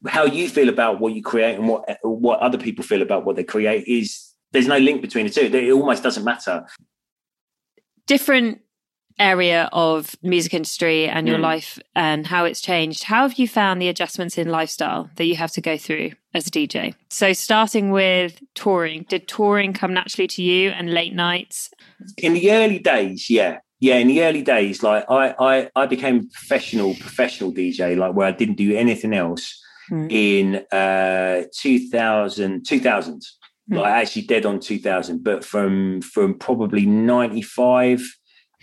how 0.07 0.25
you 0.25 0.49
feel 0.49 0.69
about 0.69 0.99
what 0.99 1.13
you 1.13 1.21
create 1.21 1.55
and 1.55 1.67
what 1.67 1.97
what 2.03 2.39
other 2.39 2.57
people 2.57 2.83
feel 2.83 3.01
about 3.01 3.25
what 3.25 3.35
they 3.35 3.43
create 3.43 3.87
is 3.87 4.33
there's 4.51 4.67
no 4.67 4.77
link 4.77 5.01
between 5.01 5.25
the 5.25 5.31
two. 5.31 5.41
It 5.41 5.71
almost 5.71 6.03
doesn't 6.03 6.23
matter. 6.23 6.65
Different 8.07 8.59
area 9.19 9.69
of 9.73 10.15
music 10.23 10.53
industry 10.53 11.07
and 11.07 11.27
your 11.27 11.37
mm. 11.37 11.41
life 11.41 11.79
and 11.95 12.25
how 12.25 12.45
it's 12.45 12.61
changed 12.61 13.03
how 13.03 13.27
have 13.27 13.37
you 13.37 13.47
found 13.47 13.81
the 13.81 13.89
adjustments 13.89 14.37
in 14.37 14.49
lifestyle 14.49 15.09
that 15.15 15.25
you 15.25 15.35
have 15.35 15.51
to 15.51 15.61
go 15.61 15.77
through 15.77 16.11
as 16.33 16.47
a 16.47 16.49
dj 16.49 16.93
so 17.09 17.33
starting 17.33 17.91
with 17.91 18.41
touring 18.55 19.05
did 19.09 19.27
touring 19.27 19.73
come 19.73 19.93
naturally 19.93 20.27
to 20.27 20.41
you 20.41 20.69
and 20.69 20.93
late 20.93 21.13
nights 21.13 21.69
in 22.17 22.33
the 22.33 22.51
early 22.51 22.79
days 22.79 23.29
yeah 23.29 23.57
yeah 23.79 23.95
in 23.95 24.07
the 24.07 24.23
early 24.23 24.41
days 24.41 24.81
like 24.81 25.05
i 25.09 25.35
i, 25.39 25.69
I 25.75 25.85
became 25.85 26.17
a 26.17 26.23
professional 26.33 26.95
professional 26.95 27.51
dj 27.51 27.97
like 27.97 28.13
where 28.13 28.27
i 28.27 28.31
didn't 28.31 28.55
do 28.55 28.75
anything 28.75 29.13
else 29.13 29.61
Mm. 29.91 30.11
in 30.11 30.55
uh 30.71 31.45
2000 31.51 32.63
2000 32.63 33.21
Mm. 33.71 33.77
like 33.77 33.93
actually 33.93 34.23
dead 34.23 34.45
on 34.47 34.59
2000 34.59 35.23
but 35.23 35.45
from 35.45 36.01
from 36.01 36.33
probably 36.33 36.87
95 36.87 38.01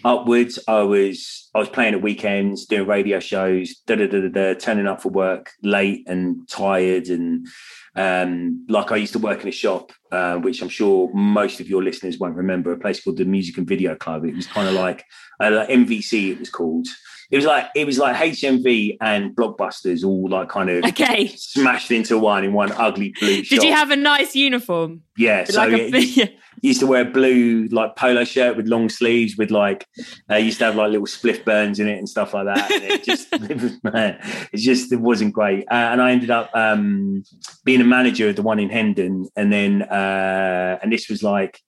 upwards 0.07 0.59
i 0.69 0.81
was 0.81 1.51
i 1.55 1.59
was 1.59 1.69
playing 1.69 1.93
at 1.93 2.01
weekends 2.01 2.65
doing 2.67 2.87
radio 2.87 3.19
shows 3.19 3.75
da, 3.87 3.97
da, 3.97 4.07
da, 4.07 4.21
da, 4.21 4.29
da, 4.29 4.55
turning 4.55 4.87
up 4.87 5.03
for 5.03 5.09
work 5.09 5.51
late 5.63 6.09
and 6.09 6.49
tired 6.49 7.09
and 7.09 7.47
um 7.97 8.65
like 8.69 8.93
i 8.93 8.97
used 8.97 9.13
to 9.13 9.19
work 9.19 9.43
in 9.43 9.49
a 9.49 9.53
shop 9.53 9.93
uh, 10.13 10.37
which 10.37 10.63
i'm 10.63 10.69
sure 10.69 11.13
most 11.13 11.59
of 11.59 11.69
your 11.69 11.83
listeners 11.83 12.19
won't 12.19 12.37
remember 12.37 12.73
a 12.73 12.79
place 12.79 13.03
called 13.03 13.17
the 13.17 13.25
music 13.25 13.59
and 13.59 13.67
video 13.67 13.97
club. 13.97 14.25
It 14.25 14.37
was 14.37 14.47
kind 14.47 14.69
of 14.69 14.75
like 14.75 15.05
uh, 15.41 15.67
mvc 15.67 16.31
it 16.31 16.39
was 16.39 16.51
called 16.51 16.87
it 17.31 17.37
was 17.37 17.45
like 17.45 17.67
it 17.75 17.87
was 17.87 17.99
like 17.99 18.17
HMV 18.17 18.99
and 19.01 19.35
Blockbusters 19.35 20.05
all 20.05 20.29
like 20.29 20.49
kind 20.49 20.71
of 20.71 20.85
Okay. 20.85 21.29
smashed 21.37 21.91
into 21.91 22.19
one 22.19 22.45
in 22.45 22.53
one 22.53 22.73
ugly 22.73 23.15
blue. 23.21 23.43
Did 23.43 23.63
you 23.63 23.73
have 23.73 23.91
a 23.91 23.97
nice 23.97 24.35
uniform? 24.35 25.03
Yeah, 25.17 25.45
so 25.45 25.59
like 25.67 25.73
a, 25.73 26.01
yeah. 26.05 26.27
used 26.63 26.81
to 26.81 26.87
wear 26.87 27.03
a 27.03 27.11
blue 27.11 27.69
like 27.73 27.97
polo 27.97 28.25
shirt 28.25 28.57
with 28.57 28.67
long 28.69 28.89
sleeves 28.89 29.37
with 29.37 29.51
like 29.51 29.87
uh, 30.31 30.37
used 30.37 30.59
to 30.59 30.67
have 30.67 30.77
like 30.77 30.91
little 30.91 31.07
spliff 31.07 31.45
burns 31.45 31.81
in 31.81 31.89
it 31.89 31.99
and 31.99 32.09
stuff 32.09 32.35
like 32.35 32.47
that. 32.47 32.71
And 32.71 32.85
it 32.85 33.05
just 33.05 33.29
it 33.33 33.61
was, 33.61 33.83
man, 33.83 34.19
it 34.53 34.59
just 34.59 34.93
it 34.93 35.01
wasn't 35.01 35.33
great. 35.33 35.65
Uh, 35.71 35.75
and 35.75 36.01
I 36.03 36.13
ended 36.13 36.31
up 36.31 36.51
um, 36.55 37.25
being 37.65 37.81
a 37.81 37.85
manager 37.85 38.29
of 38.29 38.37
the 38.37 38.43
one 38.43 38.59
in 38.59 38.71
Hendon, 38.71 39.29
and 39.37 39.53
then 39.53 39.83
uh, 39.83 40.79
and 40.83 40.93
this 40.93 41.09
was 41.09 41.23
like 41.23 41.61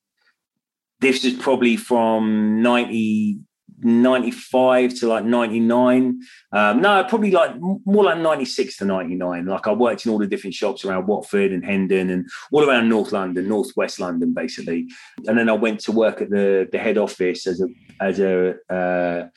this 1.01 1.25
was 1.25 1.35
probably 1.35 1.77
from 1.77 2.61
90 2.63 3.39
95 3.81 4.95
to 4.95 5.07
like 5.07 5.25
99 5.25 6.21
um 6.53 6.81
no 6.81 7.05
probably 7.05 7.31
like 7.31 7.55
more 7.85 8.05
like 8.05 8.19
96 8.19 8.77
to 8.79 8.85
99 8.85 9.47
like 9.47 9.67
i 9.67 9.73
worked 9.73 10.05
in 10.05 10.13
all 10.13 10.19
the 10.19 10.27
different 10.27 10.55
shops 10.55 10.85
around 10.85 11.07
watford 11.07 11.53
and 11.53 11.65
hendon 11.65 12.11
and 12.11 12.29
all 12.51 12.69
around 12.69 12.89
north 12.89 13.13
london 13.13 13.49
northwest 13.49 14.01
london 14.01 14.35
basically 14.35 14.89
and 15.27 15.39
then 15.39 15.49
i 15.49 15.53
went 15.53 15.81
to 15.81 15.93
work 15.93 16.21
at 16.21 16.31
the 16.31 16.69
the 16.73 16.79
head 16.79 16.99
office 16.99 17.47
as 17.47 17.61
a 17.61 17.69
as 18.01 18.19
a 18.21 18.55
uh 18.69 19.29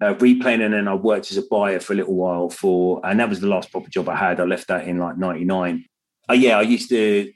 uh, 0.00 0.14
replaying 0.14 0.64
and 0.64 0.74
then 0.74 0.88
I 0.88 0.94
worked 0.94 1.30
as 1.30 1.36
a 1.36 1.46
buyer 1.48 1.78
for 1.78 1.92
a 1.92 1.96
little 1.96 2.16
while 2.16 2.50
for, 2.50 3.00
and 3.04 3.20
that 3.20 3.28
was 3.28 3.38
the 3.38 3.46
last 3.46 3.70
proper 3.70 3.88
job 3.88 4.08
I 4.08 4.16
had. 4.16 4.40
I 4.40 4.44
left 4.44 4.66
that 4.66 4.88
in 4.88 4.98
like 4.98 5.16
99. 5.16 5.84
Uh, 6.28 6.32
yeah, 6.32 6.58
I 6.58 6.62
used 6.62 6.88
to 6.88 7.32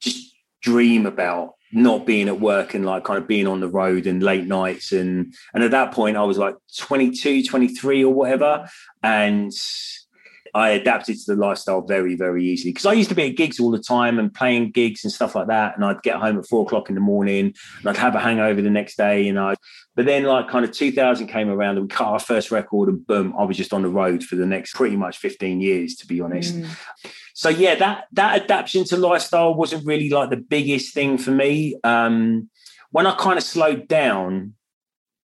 just 0.00 0.34
dream 0.60 1.06
about 1.06 1.54
not 1.72 2.06
being 2.06 2.28
at 2.28 2.40
work 2.40 2.74
and 2.74 2.84
like 2.84 3.04
kind 3.04 3.18
of 3.18 3.26
being 3.26 3.46
on 3.46 3.60
the 3.60 3.68
road 3.68 4.06
and 4.06 4.22
late 4.22 4.46
nights. 4.46 4.92
And, 4.92 5.34
and 5.52 5.62
at 5.62 5.70
that 5.72 5.92
point 5.92 6.16
I 6.16 6.22
was 6.22 6.38
like 6.38 6.56
22, 6.76 7.44
23 7.44 8.04
or 8.04 8.14
whatever. 8.14 8.68
And 9.02 9.52
I 10.58 10.70
adapted 10.70 11.16
to 11.20 11.36
the 11.36 11.40
lifestyle 11.40 11.82
very, 11.82 12.16
very 12.16 12.44
easily 12.44 12.72
because 12.72 12.84
I 12.84 12.92
used 12.92 13.10
to 13.10 13.14
be 13.14 13.30
at 13.30 13.36
gigs 13.36 13.60
all 13.60 13.70
the 13.70 13.78
time 13.78 14.18
and 14.18 14.34
playing 14.34 14.72
gigs 14.72 15.04
and 15.04 15.12
stuff 15.12 15.36
like 15.36 15.46
that. 15.46 15.76
And 15.76 15.84
I'd 15.84 16.02
get 16.02 16.16
home 16.16 16.36
at 16.36 16.48
four 16.48 16.62
o'clock 16.62 16.88
in 16.88 16.96
the 16.96 17.00
morning 17.00 17.54
and 17.78 17.88
I'd 17.88 17.96
have 17.96 18.16
a 18.16 18.18
hangover 18.18 18.60
the 18.60 18.68
next 18.68 18.96
day. 18.96 19.28
And 19.28 19.38
I, 19.38 19.54
but 19.94 20.06
then 20.06 20.24
like 20.24 20.48
kind 20.48 20.64
of 20.64 20.72
2000 20.72 21.28
came 21.28 21.48
around 21.48 21.76
and 21.76 21.82
we 21.82 21.88
cut 21.88 22.08
our 22.08 22.18
first 22.18 22.50
record 22.50 22.88
and 22.88 23.06
boom, 23.06 23.34
I 23.38 23.44
was 23.44 23.56
just 23.56 23.72
on 23.72 23.82
the 23.82 23.88
road 23.88 24.24
for 24.24 24.34
the 24.34 24.46
next 24.46 24.74
pretty 24.74 24.96
much 24.96 25.18
15 25.18 25.60
years, 25.60 25.94
to 25.94 26.08
be 26.08 26.20
honest. 26.20 26.56
So 27.34 27.50
yeah, 27.50 27.76
that 27.76 28.06
that 28.14 28.42
adaptation 28.42 28.84
to 28.86 28.96
lifestyle 28.96 29.54
wasn't 29.54 29.86
really 29.86 30.10
like 30.10 30.30
the 30.30 30.36
biggest 30.36 30.92
thing 30.92 31.18
for 31.18 31.30
me. 31.30 31.78
Um, 31.84 32.50
when 32.90 33.06
I 33.06 33.14
kind 33.14 33.38
of 33.38 33.44
slowed 33.44 33.86
down, 33.86 34.54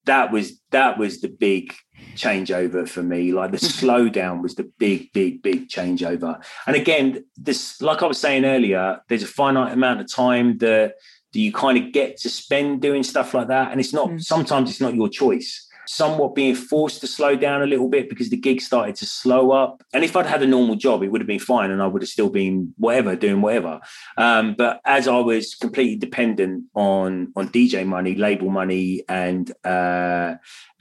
that 0.07 0.33
was 0.33 0.61
that 0.71 0.99
was 0.99 1.21
the 1.21 1.29
big 1.29 1.75
changeover 2.15 2.89
for 2.89 3.03
me. 3.03 3.33
Like 3.33 3.51
the 3.51 3.57
slowdown 3.59 4.43
was 4.43 4.55
the 4.55 4.71
big, 4.79 5.13
big, 5.13 5.43
big 5.43 5.69
changeover. 5.69 6.43
And 6.67 6.77
again, 6.77 7.25
this, 7.37 7.81
like 7.81 8.03
I 8.03 8.07
was 8.07 8.19
saying 8.19 8.45
earlier, 8.45 9.01
there's 9.09 9.23
a 9.23 9.29
finite 9.29 9.73
amount 9.73 10.01
of 10.01 10.13
time 10.13 10.59
that, 10.59 10.95
that 11.33 11.39
you 11.39 11.53
kind 11.53 11.79
of 11.79 11.93
get 11.93 12.17
to 12.19 12.31
spend 12.31 12.81
doing 12.81 13.03
stuff 13.03 13.35
like 13.35 13.49
that. 13.49 13.71
And 13.71 13.81
it's 13.81 13.93
not, 13.93 14.09
mm. 14.09 14.23
sometimes 14.23 14.71
it's 14.71 14.81
not 14.81 14.95
your 14.95 15.09
choice. 15.09 15.64
Somewhat 15.87 16.35
being 16.35 16.55
forced 16.55 17.01
to 17.01 17.07
slow 17.07 17.37
down 17.37 17.63
a 17.63 17.67
little 17.67 17.89
bit 17.89 18.09
because 18.09 18.31
the 18.31 18.37
gig 18.37 18.61
started 18.61 18.97
to 18.97 19.07
slow 19.07 19.53
up. 19.53 19.83
And 19.93 20.05
if 20.05 20.17
I'd 20.17 20.27
had 20.27 20.43
a 20.43 20.47
normal 20.47 20.77
job, 20.77 21.03
it 21.03 21.09
would 21.09 21.21
have 21.21 21.29
been 21.29 21.39
fine 21.39 21.71
and 21.71 21.83
I 21.83 21.87
would 21.87 22.03
have 22.03 22.09
still 22.09 22.31
been 22.31 22.75
whatever, 22.77 23.17
doing 23.17 23.41
whatever. 23.41 23.81
Um, 24.17 24.55
but 24.57 24.81
as 24.85 25.09
I 25.09 25.19
was 25.19 25.55
completely 25.55 25.97
dependent 25.97 26.65
on 26.75 27.33
on 27.37 27.49
DJ 27.49 27.87
money, 27.87 28.15
label 28.15 28.51
money, 28.51 29.03
and 29.09 29.51
uh, 29.65 30.35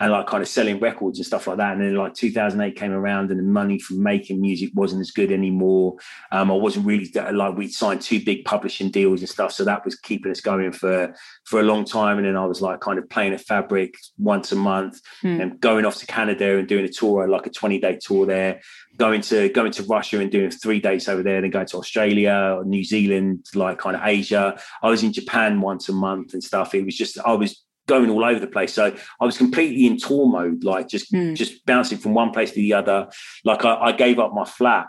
and 0.04 0.12
like 0.12 0.28
kind 0.28 0.42
of 0.42 0.50
selling 0.50 0.80
records 0.80 1.18
and 1.18 1.26
stuff 1.26 1.48
like 1.48 1.58
that. 1.58 1.74
And 1.74 1.82
then 1.82 1.96
like 1.96 2.14
2008 2.14 2.76
came 2.76 2.92
around 2.92 3.32
and 3.32 3.40
the 3.40 3.44
money 3.44 3.80
from 3.80 4.04
making 4.04 4.42
music 4.42 4.72
wasn't 4.74 5.02
as 5.02 5.12
good 5.12 5.32
anymore. 5.32 5.96
Um, 6.32 6.52
I 6.52 6.56
wasn't 6.56 6.86
really 6.86 7.10
like 7.32 7.56
we 7.56 7.70
signed 7.70 8.02
two 8.02 8.24
big 8.24 8.44
publishing 8.44 8.92
deals 8.92 9.22
and 9.22 9.30
stuff. 9.30 9.54
So 9.54 9.64
that 9.64 9.86
was 9.86 9.96
keeping 9.96 10.32
us 10.32 10.42
going 10.42 10.74
for, 10.74 11.16
for 11.46 11.62
a 11.62 11.64
long 11.64 11.86
time. 11.86 12.18
And 12.18 12.28
then 12.28 12.36
I 12.36 12.46
was 12.46 12.62
like 12.62 12.82
kind 12.82 13.00
of 13.00 13.10
playing 13.10 13.34
at 13.34 13.42
Fabric 13.42 13.96
once 14.18 14.52
a 14.52 14.58
month 14.58 14.93
Hmm. 15.22 15.42
and 15.42 15.60
going 15.60 15.86
off 15.86 15.98
to 15.98 16.06
Canada 16.06 16.58
and 16.58 16.68
doing 16.68 16.86
a 16.86 16.90
tour, 16.90 17.28
like 17.28 17.46
a 17.46 17.50
20 17.50 17.80
day 17.80 18.00
tour 18.02 18.26
there, 18.26 18.62
going 18.98 19.22
to 19.22 19.50
going 19.50 19.72
to 19.74 19.84
Russia 19.84 20.20
and 20.20 20.32
doing 20.32 20.52
three 20.52 20.80
dates 20.80 21.08
over 21.08 21.24
there, 21.24 21.42
then 21.42 21.50
going 21.50 21.68
to 21.68 21.78
Australia, 21.78 22.62
New 22.66 22.84
Zealand, 22.84 23.46
like 23.56 23.80
kind 23.80 23.96
of 23.96 24.02
Asia. 24.06 24.60
I 24.82 24.90
was 24.90 25.04
in 25.04 25.14
Japan 25.14 25.62
once 25.62 25.90
a 25.90 25.94
month 25.94 26.34
and 26.34 26.44
stuff. 26.44 26.74
It 26.76 26.86
was 26.86 26.96
just 26.96 27.18
I 27.26 27.34
was 27.34 27.64
going 27.88 28.10
all 28.10 28.24
over 28.24 28.40
the 28.40 28.48
place. 28.48 28.74
So 28.74 28.96
I 29.20 29.26
was 29.26 29.38
completely 29.38 29.86
in 29.86 29.98
tour 29.98 30.28
mode, 30.28 30.64
like 30.64 30.88
just 30.88 31.12
just 31.36 31.66
bouncing 31.66 31.98
from 31.98 32.14
one 32.14 32.32
place 32.32 32.52
to 32.52 32.56
the 32.56 32.74
other. 32.74 33.10
Like 33.44 33.66
I, 33.66 33.76
I 33.76 33.92
gave 33.92 34.20
up 34.20 34.34
my 34.34 34.46
flat. 34.46 34.88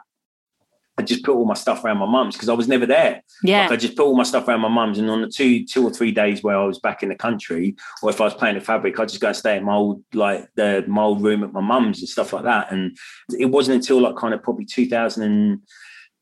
I 0.96 1.02
just 1.02 1.24
put 1.24 1.34
all 1.34 1.44
my 1.44 1.54
stuff 1.54 1.84
around 1.84 1.98
my 1.98 2.06
mum's 2.06 2.36
because 2.36 2.48
I 2.48 2.52
was 2.52 2.68
never 2.68 2.86
there. 2.86 3.22
Yeah. 3.42 3.62
Like 3.62 3.72
I 3.72 3.76
just 3.76 3.96
put 3.96 4.06
all 4.06 4.16
my 4.16 4.22
stuff 4.22 4.46
around 4.46 4.60
my 4.60 4.68
mum's, 4.68 4.98
and 4.98 5.10
on 5.10 5.22
the 5.22 5.28
two, 5.28 5.64
two 5.64 5.84
or 5.84 5.90
three 5.90 6.12
days 6.12 6.42
where 6.42 6.56
I 6.56 6.64
was 6.64 6.78
back 6.78 7.02
in 7.02 7.08
the 7.08 7.16
country, 7.16 7.76
or 8.02 8.10
if 8.10 8.20
I 8.20 8.24
was 8.24 8.34
playing 8.34 8.56
at 8.56 8.64
Fabric, 8.64 8.98
I'd 8.98 9.08
just 9.08 9.20
go 9.20 9.28
and 9.28 9.36
stay 9.36 9.56
in 9.56 9.64
my 9.64 9.74
old, 9.74 10.04
like 10.12 10.48
the 10.54 10.84
my 10.86 11.02
old 11.02 11.22
room 11.22 11.42
at 11.42 11.52
my 11.52 11.60
mum's 11.60 12.00
and 12.00 12.08
stuff 12.08 12.32
like 12.32 12.44
that. 12.44 12.70
And 12.72 12.96
it 13.38 13.46
wasn't 13.46 13.76
until 13.76 14.00
like 14.00 14.16
kind 14.16 14.34
of 14.34 14.42
probably 14.42 14.66
2000 14.66 15.22
and 15.22 15.60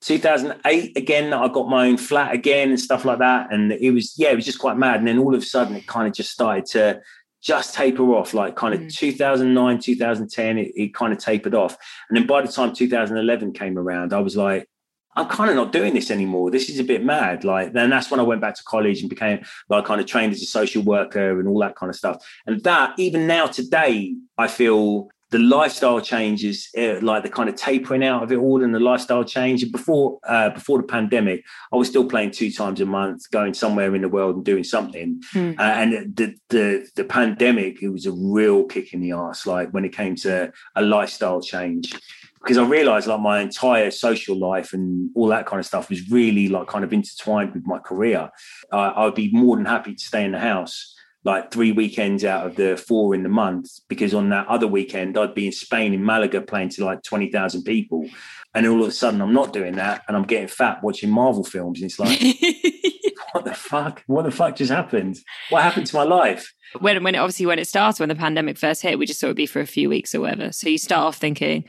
2008 0.03 0.97
again 0.97 1.31
that 1.31 1.41
I 1.41 1.49
got 1.49 1.69
my 1.69 1.87
own 1.87 1.97
flat 1.97 2.35
again 2.35 2.71
and 2.71 2.81
stuff 2.81 3.05
like 3.05 3.19
that. 3.19 3.53
And 3.53 3.73
it 3.73 3.93
was, 3.93 4.15
yeah, 4.19 4.31
it 4.31 4.37
was 4.37 4.45
just 4.45 4.59
quite 4.59 4.77
mad. 4.77 4.99
And 4.99 5.07
then 5.07 5.19
all 5.19 5.35
of 5.35 5.43
a 5.43 5.47
sudden 5.47 5.77
it 5.77 5.87
kind 5.87 6.09
of 6.09 6.15
just 6.15 6.33
started 6.33 6.67
to 6.67 7.01
just 7.43 7.75
taper 7.75 8.05
off, 8.15 8.33
like 8.33 8.57
kind 8.57 8.73
of 8.73 8.81
mm. 8.81 8.95
2009, 8.95 9.81
2010, 9.81 10.59
it, 10.59 10.73
it 10.77 10.95
kind 10.95 11.13
of 11.13 11.19
tapered 11.19 11.55
off. 11.55 11.77
And 12.09 12.17
then 12.17 12.27
by 12.27 12.41
the 12.41 12.51
time 12.51 12.73
2011 12.73 13.53
came 13.53 13.77
around, 13.77 14.13
I 14.13 14.21
was 14.21 14.37
like, 14.37 14.69
I'm 15.15 15.29
kind 15.29 15.51
of 15.51 15.57
not 15.57 15.73
doing 15.73 15.93
this 15.93 16.11
anymore. 16.11 16.51
This 16.51 16.71
is 16.71 16.79
a 16.79 16.85
bit 16.85 17.05
mad. 17.05 17.45
Like, 17.45 17.75
then 17.75 17.91
that's 17.91 18.11
when 18.11 18.21
I 18.21 18.23
went 18.23 18.41
back 18.41 18.55
to 18.55 18.65
college 18.65 19.01
and 19.01 19.11
became 19.11 19.45
like 19.69 19.85
kind 19.85 20.01
of 20.01 20.07
trained 20.07 20.33
as 20.33 20.41
a 20.41 20.47
social 20.47 20.83
worker 20.83 21.39
and 21.39 21.49
all 21.49 21.59
that 21.61 21.77
kind 21.77 21.91
of 21.91 21.97
stuff. 21.97 22.25
And 22.47 22.63
that, 22.63 22.99
even 22.99 23.27
now 23.27 23.47
today, 23.47 24.15
I 24.39 24.49
feel 24.49 25.11
the 25.33 25.39
lifestyle 25.39 26.01
changes, 26.01 26.69
uh, 26.79 27.01
like 27.01 27.23
the 27.23 27.31
kind 27.31 27.49
of 27.49 27.57
tapering 27.57 28.05
out 28.05 28.23
of 28.23 28.31
it 28.31 28.37
all, 28.37 28.63
and 28.63 28.75
the 28.75 28.79
lifestyle 28.79 29.25
change. 29.25 29.63
And 29.63 29.73
before, 29.73 30.19
uh, 30.29 30.51
before 30.51 30.77
the 30.77 30.85
pandemic, 30.85 31.43
I 31.73 31.77
was 31.77 31.89
still 31.89 32.05
playing 32.05 32.33
two 32.33 32.53
times 32.53 32.83
a 32.83 32.87
month, 32.87 33.31
going 33.31 33.55
somewhere 33.55 33.95
in 33.95 34.03
the 34.03 34.11
world 34.11 34.37
and 34.37 34.45
doing 34.45 34.63
something. 34.63 35.23
Hmm. 35.33 35.53
Uh, 35.59 35.63
and 35.63 36.17
the, 36.17 36.35
the 36.51 36.89
the 36.95 37.05
pandemic, 37.05 37.83
it 37.83 37.89
was 37.89 38.05
a 38.05 38.13
real 38.13 38.65
kick 38.65 38.93
in 38.93 39.01
the 39.01 39.13
ass. 39.13 39.47
Like 39.47 39.71
when 39.71 39.87
it 39.87 39.97
came 39.97 40.15
to 40.17 40.53
a 40.77 40.83
lifestyle 40.83 41.41
change 41.41 41.95
because 42.43 42.59
I 42.59 42.65
realized 42.65 43.07
like 43.07 43.21
my 43.21 43.41
entire 43.41 43.93
social 43.93 44.37
life 44.37 44.73
and 44.73 45.11
all 45.15 45.29
that 45.29 45.47
kind 45.47 45.61
of 45.61 45.67
stuff 45.67 45.89
was 45.89 46.11
really 46.11 46.49
like 46.49 46.67
kind 46.67 46.85
of 46.85 46.93
intertwined 46.93 47.55
with 47.55 47.65
my 47.67 47.79
career. 47.79 48.31
Uh, 48.73 48.93
I 48.97 49.05
would 49.05 49.15
be 49.15 49.31
more 49.33 49.57
than 49.57 49.65
happy 49.65 49.95
to 49.95 50.05
stay 50.05 50.25
in 50.25 50.33
the 50.33 50.41
house 50.41 50.93
like 51.25 51.53
three 51.53 51.73
weekends 51.73 52.25
out 52.25 52.47
of 52.47 52.57
the 52.57 52.77
four 52.77 53.15
in 53.15 53.23
the 53.23 53.29
month 53.29 53.71
because 53.89 54.13
on 54.13 54.31
that 54.31 54.47
other 54.49 54.67
weekend 54.67 55.17
I'd 55.17 55.35
be 55.35 55.47
in 55.47 55.53
Spain 55.53 55.95
in 55.95 56.05
Malaga 56.05 56.41
playing 56.41 56.71
to 56.71 56.85
like 56.85 57.03
20,000 57.03 57.63
people. 57.63 58.09
And 58.55 58.67
all 58.67 58.83
of 58.83 58.89
a 58.89 58.93
sudden 58.93 59.21
I'm 59.21 59.33
not 59.33 59.53
doing 59.53 59.77
that 59.77 60.03
and 60.09 60.17
I'm 60.17 60.25
getting 60.25 60.49
fat 60.49 60.83
watching 60.83 61.11
Marvel 61.11 61.45
films. 61.45 61.81
And 61.81 61.91
it's 61.91 61.99
like 61.99 62.21
what 63.33 63.45
the 63.45 63.55
fuck? 63.55 64.03
What 64.07 64.23
the 64.23 64.31
fuck 64.31 64.57
just 64.57 64.73
happened? 64.73 65.19
What 65.51 65.63
happened 65.63 65.87
to 65.87 65.97
my 65.97 66.05
life? 66.05 66.53
When 66.81 67.03
when 67.05 67.15
it, 67.15 67.19
obviously 67.19 67.47
when 67.47 67.59
it 67.59 67.69
started 67.69 68.01
when 68.01 68.09
the 68.09 68.15
pandemic 68.15 68.59
first 68.59 68.83
hit 68.83 68.99
we 68.99 69.07
just 69.07 69.21
thought 69.21 69.29
it'd 69.29 69.37
be 69.37 69.47
for 69.47 69.61
a 69.61 69.67
few 69.67 69.89
weeks 69.89 70.15
or 70.15 70.21
whatever. 70.21 70.51
So 70.53 70.69
you 70.69 70.79
start 70.79 71.07
off 71.07 71.17
thinking 71.17 71.65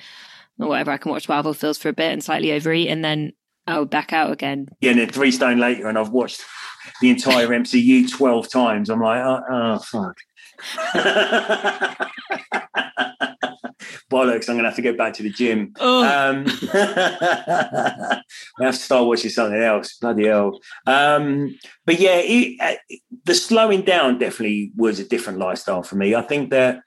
or 0.60 0.68
whatever 0.68 0.92
i 0.92 0.98
can 0.98 1.12
watch 1.12 1.28
marvel 1.28 1.52
films 1.52 1.80
for 1.80 1.90
a 1.90 1.94
bit 1.94 2.14
and 2.14 2.24
slightly 2.24 2.52
overeat 2.52 2.88
and 2.88 3.04
then 3.04 3.34
I'll 3.66 3.86
back 3.86 4.12
out 4.12 4.32
again. 4.32 4.68
Yeah 4.82 4.92
and 4.92 5.00
then 5.00 5.10
three 5.10 5.32
stone 5.32 5.58
later 5.58 5.88
and 5.88 5.98
I've 5.98 6.10
watched 6.10 6.44
the 7.02 7.10
entire 7.10 7.48
MCU 7.48 8.10
12 8.10 8.50
times. 8.50 8.90
I'm 8.90 9.02
like 9.02 9.24
oh, 9.24 9.42
oh 9.50 9.80
fuck. 9.80 10.18
Bollocks 14.10 14.48
i'm 14.48 14.56
gonna 14.56 14.68
have 14.68 14.76
to 14.76 14.82
get 14.82 14.98
back 14.98 15.14
to 15.14 15.24
the 15.24 15.30
gym. 15.30 15.74
Oh. 15.80 16.04
um 16.04 16.46
i 16.74 18.22
have 18.62 18.76
to 18.76 18.80
start 18.80 19.08
watching 19.08 19.32
something 19.32 19.62
else. 19.62 19.98
Bloody 19.98 20.28
hell. 20.28 20.60
Um 20.86 21.58
but 21.86 22.00
yeah 22.00 22.22
it, 22.24 22.58
uh, 22.62 22.96
the 23.26 23.36
slowing 23.36 23.82
down 23.82 24.20
definitely 24.20 24.72
was 24.76 25.00
a 25.00 25.06
different 25.06 25.40
lifestyle 25.40 25.84
for 25.84 25.96
me. 25.96 26.16
I 26.16 26.22
think 26.22 26.52
that 26.52 26.82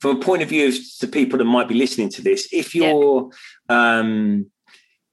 from 0.00 0.16
a 0.16 0.20
point 0.20 0.42
of 0.42 0.48
view 0.48 0.68
of 0.68 0.74
the 1.00 1.06
people 1.06 1.38
that 1.38 1.44
might 1.44 1.68
be 1.68 1.74
listening 1.74 2.10
to 2.10 2.22
this 2.22 2.48
if 2.52 2.74
you're 2.74 3.30
um 3.68 4.46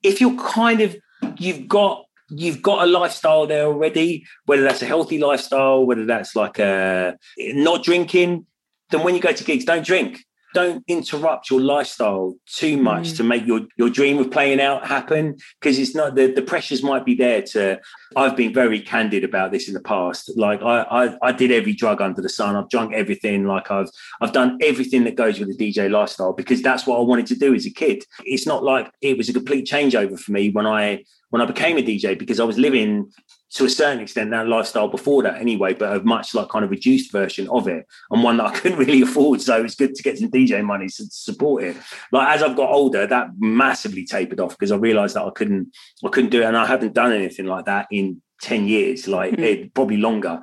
if 0.04 0.20
you're 0.20 0.38
kind 0.38 0.82
of 0.82 0.96
you've 1.38 1.68
got 1.68 2.06
you've 2.32 2.62
got 2.62 2.84
a 2.84 2.90
lifestyle 2.90 3.46
there 3.46 3.66
already, 3.66 4.26
whether 4.46 4.64
that's 4.64 4.82
a 4.82 4.86
healthy 4.86 5.20
lifestyle, 5.20 5.86
whether 5.86 6.06
that's 6.06 6.36
like 6.36 6.60
a 6.60 7.18
not 7.38 7.84
drinking, 7.84 8.46
then 8.90 9.04
when 9.04 9.16
you 9.16 9.22
go 9.22 9.32
to 9.32 9.44
gigs, 9.44 9.66
don't 9.66 9.86
drink 9.86 10.24
don't 10.54 10.84
interrupt 10.88 11.50
your 11.50 11.62
lifestyle 11.62 12.36
too 12.46 12.78
much 12.78 13.10
mm. 13.10 13.18
to 13.18 13.24
make 13.24 13.46
your 13.46 13.62
your 13.78 13.90
dream 13.90 14.18
of 14.18 14.30
playing 14.32 14.60
out 14.60 14.86
happen 14.86 15.36
because 15.60 15.80
it's 15.80 15.96
not 15.96 16.16
the 16.16 16.32
the 16.32 16.42
pressures 16.42 16.84
might 16.84 17.06
be 17.06 17.16
there 17.16 17.42
to 17.42 17.80
i've 18.16 18.36
been 18.36 18.54
very 18.54 18.80
candid 18.80 19.24
about 19.24 19.52
this 19.52 19.68
in 19.68 19.74
the 19.74 19.82
past. 19.82 20.32
Like 20.36 20.62
I, 20.62 20.82
I 20.82 21.18
i 21.30 21.32
did 21.32 21.52
every 21.52 21.74
drug 21.74 22.02
under 22.02 22.22
the 22.22 22.30
sun. 22.30 22.56
I've 22.56 22.70
drunk 22.70 22.94
everything. 22.94 23.46
Like 23.46 23.72
i've 23.72 23.90
i've 24.22 24.34
done 24.34 24.58
everything 24.62 25.04
that 25.06 25.16
goes 25.16 25.40
with 25.40 25.58
the 25.58 25.74
dj 25.74 25.90
lifestyle 25.90 26.34
because 26.34 26.62
that's 26.62 26.86
what 26.86 26.98
i 26.98 27.02
wanted 27.02 27.28
to 27.28 27.36
do 27.36 27.54
as 27.54 27.66
a 27.66 27.72
kid. 27.72 28.04
It's 28.26 28.46
not 28.46 28.64
like 28.64 28.92
it 29.02 29.18
was 29.18 29.30
a 29.30 29.34
complete 29.34 29.66
changeover 29.68 30.20
for 30.20 30.32
me 30.32 30.50
when 30.50 30.68
i 30.68 31.04
when 31.30 31.42
i 31.42 31.46
became 31.46 31.78
a 31.78 31.82
dj 31.82 32.18
because 32.18 32.40
i 32.40 32.44
was 32.44 32.58
living 32.58 33.12
to 33.54 33.66
a 33.66 33.70
certain 33.70 34.00
extent 34.00 34.32
that 34.32 34.48
lifestyle 34.48 34.88
before 34.88 35.24
that 35.24 35.40
anyway, 35.40 35.74
but 35.74 35.96
a 35.96 36.04
much 36.04 36.34
like 36.34 36.50
kind 36.50 36.64
of 36.64 36.72
reduced 36.72 37.12
version 37.12 37.50
of 37.50 37.68
it 37.68 37.86
and 38.10 38.24
one 38.24 38.38
that 38.38 38.46
I 38.46 38.52
couldn't 38.60 38.78
really 38.80 39.02
afford. 39.02 39.42
So 39.42 39.64
it's 39.64 39.76
good 39.76 39.94
to 39.96 40.04
get 40.04 40.18
some 40.18 40.32
DJ 40.32 40.64
money 40.64 40.88
to 40.88 41.06
support 41.10 41.64
it. 41.64 41.78
Like 42.12 42.36
as 42.36 42.44
I've 42.44 42.56
got 42.56 42.72
older, 42.72 43.06
that 43.06 43.32
massively 43.40 44.06
tapered 44.06 44.40
off 44.40 44.52
because 44.52 44.72
I 44.72 44.78
realized 44.78 45.16
that 45.16 45.26
I 45.26 45.32
couldn't 45.32 45.76
I 46.06 46.10
couldn't 46.10 46.30
do 46.30 46.42
it 46.42 46.46
and 46.46 46.58
I 46.58 46.66
haven't 46.66 46.94
done 46.94 47.12
anything 47.12 47.46
like 47.46 47.66
that 47.66 47.88
in 47.92 48.22
10 48.42 48.68
years, 48.68 49.08
like 49.08 49.34
mm-hmm. 49.34 49.44
it, 49.44 49.74
probably 49.74 49.98
longer. 49.98 50.40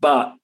But 0.00 0.34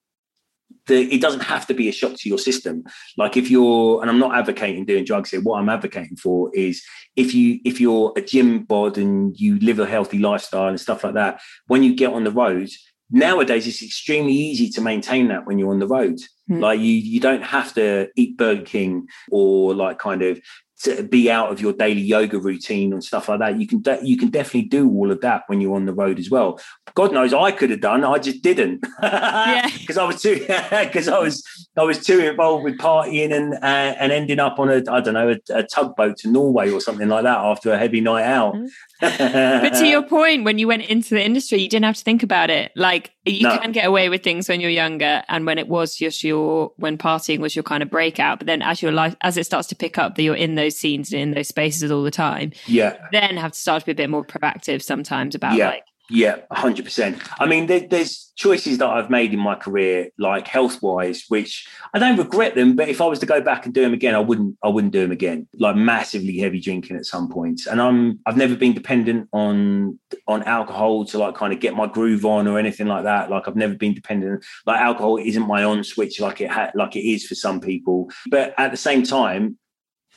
the, 0.89 1.13
it 1.13 1.21
doesn't 1.21 1.43
have 1.43 1.65
to 1.67 1.73
be 1.73 1.87
a 1.87 1.93
shock 1.93 2.15
to 2.17 2.29
your 2.29 2.37
system. 2.37 2.83
Like 3.15 3.37
if 3.37 3.49
you're, 3.49 4.01
and 4.01 4.09
I'm 4.09 4.19
not 4.19 4.35
advocating 4.35 4.85
doing 4.85 5.05
drugs 5.05 5.31
here. 5.31 5.41
What 5.41 5.59
I'm 5.59 5.69
advocating 5.69 6.17
for 6.17 6.53
is 6.53 6.83
if 7.15 7.33
you 7.33 7.59
if 7.63 7.79
you're 7.79 8.11
a 8.17 8.21
gym 8.21 8.63
bod 8.63 8.97
and 8.97 9.39
you 9.39 9.59
live 9.59 9.79
a 9.79 9.85
healthy 9.85 10.19
lifestyle 10.19 10.67
and 10.67 10.79
stuff 10.79 11.03
like 11.03 11.13
that, 11.13 11.39
when 11.67 11.83
you 11.83 11.95
get 11.95 12.11
on 12.11 12.25
the 12.25 12.31
road, 12.31 12.69
nowadays 13.09 13.67
it's 13.67 13.83
extremely 13.83 14.33
easy 14.33 14.69
to 14.71 14.81
maintain 14.81 15.29
that 15.29 15.45
when 15.45 15.57
you're 15.57 15.71
on 15.71 15.79
the 15.79 15.87
road. 15.87 16.19
Mm. 16.49 16.59
Like 16.59 16.79
you 16.79 16.93
you 16.93 17.19
don't 17.19 17.43
have 17.43 17.73
to 17.75 18.09
eat 18.15 18.37
Burger 18.37 18.63
King 18.63 19.07
or 19.31 19.73
like 19.73 19.99
kind 19.99 20.21
of 20.21 20.41
to 20.83 21.03
be 21.03 21.29
out 21.29 21.51
of 21.51 21.59
your 21.59 21.73
daily 21.73 22.01
yoga 22.01 22.39
routine 22.39 22.93
and 22.93 23.03
stuff 23.03 23.27
like 23.27 23.39
that. 23.39 23.59
You 23.59 23.67
can 23.67 23.81
de- 23.81 23.99
you 24.03 24.17
can 24.17 24.29
definitely 24.29 24.69
do 24.69 24.89
all 24.89 25.11
of 25.11 25.21
that 25.21 25.43
when 25.47 25.59
you're 25.59 25.75
on 25.75 25.85
the 25.85 25.93
road 25.93 26.19
as 26.19 26.29
well. 26.29 26.59
God 26.95 27.13
knows 27.13 27.33
I 27.33 27.51
could 27.51 27.69
have 27.69 27.81
done, 27.81 28.03
I 28.03 28.17
just 28.17 28.41
didn't 28.41 28.81
because 29.01 29.97
I 29.97 30.05
was 30.05 30.21
too 30.21 30.39
because 30.69 31.07
I 31.07 31.19
was 31.19 31.43
I 31.77 31.83
was 31.83 32.03
too 32.03 32.19
involved 32.19 32.63
with 32.63 32.77
partying 32.77 33.33
and 33.33 33.53
uh, 33.55 33.95
and 33.99 34.11
ending 34.11 34.39
up 34.39 34.59
on 34.59 34.69
a 34.69 34.77
I 34.89 35.01
don't 35.01 35.13
know 35.13 35.29
a, 35.29 35.53
a, 35.53 35.63
tugboat 35.63 36.17
to 36.17 36.29
Norway 36.29 36.71
or 36.71 36.79
something 36.79 37.09
like 37.09 37.23
that 37.23 37.37
after 37.37 37.71
a 37.71 37.77
heavy 37.77 38.01
night 38.01 38.23
out. 38.23 38.55
Mm 38.55 38.69
but 39.01 39.69
to 39.75 39.87
your 39.87 40.03
point, 40.03 40.43
when 40.43 40.57
you 40.57 40.67
went 40.67 40.83
into 40.83 41.11
the 41.11 41.23
industry, 41.23 41.61
you 41.61 41.69
didn't 41.69 41.85
have 41.85 41.95
to 41.95 42.03
think 42.03 42.21
about 42.21 42.49
it. 42.49 42.73
Like 42.75 43.11
you 43.23 43.43
no. 43.43 43.57
can 43.57 43.71
get 43.71 43.85
away 43.85 44.09
with 44.09 44.23
things 44.23 44.49
when 44.49 44.59
you're 44.59 44.69
younger, 44.69 45.23
and 45.29 45.45
when 45.45 45.57
it 45.57 45.69
was 45.69 45.95
just 45.95 46.21
your 46.21 46.73
when 46.75 46.97
partying 46.97 47.39
was 47.39 47.55
your 47.55 47.63
kind 47.63 47.81
of 47.81 47.89
breakout. 47.89 48.39
But 48.39 48.47
then 48.47 48.61
as 48.61 48.81
your 48.81 48.91
life 48.91 49.15
as 49.21 49.37
it 49.37 49.45
starts 49.45 49.69
to 49.69 49.75
pick 49.75 49.97
up, 49.97 50.15
that 50.15 50.23
you're 50.23 50.35
in 50.35 50.55
those 50.55 50.68
scenes 50.77 51.11
and 51.11 51.21
in 51.21 51.31
those 51.31 51.47
spaces 51.47 51.91
all 51.91 52.03
the 52.03 52.11
time. 52.11 52.51
Yeah. 52.65 52.97
Then 53.11 53.37
have 53.37 53.53
to 53.53 53.59
start 53.59 53.81
to 53.81 53.85
be 53.85 53.91
a 53.91 53.95
bit 53.95 54.09
more 54.09 54.25
proactive 54.25 54.81
sometimes 54.81 55.35
about 55.35 55.55
yeah. 55.55 55.69
like 55.69 55.83
yeah, 56.09 56.37
hundred 56.51 56.85
percent. 56.85 57.21
I 57.39 57.45
mean, 57.45 57.67
there, 57.67 57.81
there's 57.81 58.33
choices 58.35 58.79
that 58.79 58.87
I've 58.87 59.11
made 59.11 59.31
in 59.31 59.39
my 59.39 59.53
career, 59.53 60.09
like 60.17 60.47
health 60.47 60.81
wise, 60.81 61.25
which 61.29 61.67
I 61.93 61.99
don't 61.99 62.17
regret 62.17 62.55
them. 62.55 62.75
But 62.75 62.89
if 62.89 62.99
I 62.99 63.05
was 63.05 63.19
to 63.19 63.27
go 63.27 63.41
back 63.41 63.65
and 63.65 63.73
do 63.73 63.81
them 63.81 63.93
again, 63.93 64.15
I 64.15 64.19
wouldn't. 64.19 64.57
I 64.63 64.69
wouldn't 64.69 64.91
do 64.91 65.01
them 65.01 65.11
again. 65.11 65.47
Like 65.53 65.75
massively 65.75 66.37
heavy 66.39 66.59
drinking 66.59 66.97
at 66.97 67.05
some 67.05 67.29
points, 67.29 67.67
and 67.67 67.79
I'm. 67.79 68.19
I've 68.25 68.37
never 68.37 68.55
been 68.55 68.73
dependent 68.73 69.29
on 69.33 69.99
on 70.27 70.41
alcohol 70.43 71.05
to 71.05 71.19
like 71.19 71.35
kind 71.35 71.53
of 71.53 71.59
get 71.59 71.75
my 71.75 71.85
groove 71.85 72.25
on 72.25 72.47
or 72.47 72.57
anything 72.57 72.87
like 72.87 73.03
that. 73.03 73.29
Like 73.29 73.47
I've 73.47 73.55
never 73.55 73.75
been 73.75 73.93
dependent. 73.93 74.43
Like 74.65 74.81
alcohol 74.81 75.17
isn't 75.17 75.47
my 75.47 75.63
on 75.63 75.83
switch 75.83 76.19
like 76.19 76.41
it 76.41 76.49
ha- 76.49 76.71
like 76.73 76.95
it 76.95 77.07
is 77.07 77.25
for 77.27 77.35
some 77.35 77.61
people. 77.61 78.09
But 78.31 78.55
at 78.57 78.71
the 78.71 78.77
same 78.77 79.03
time, 79.03 79.59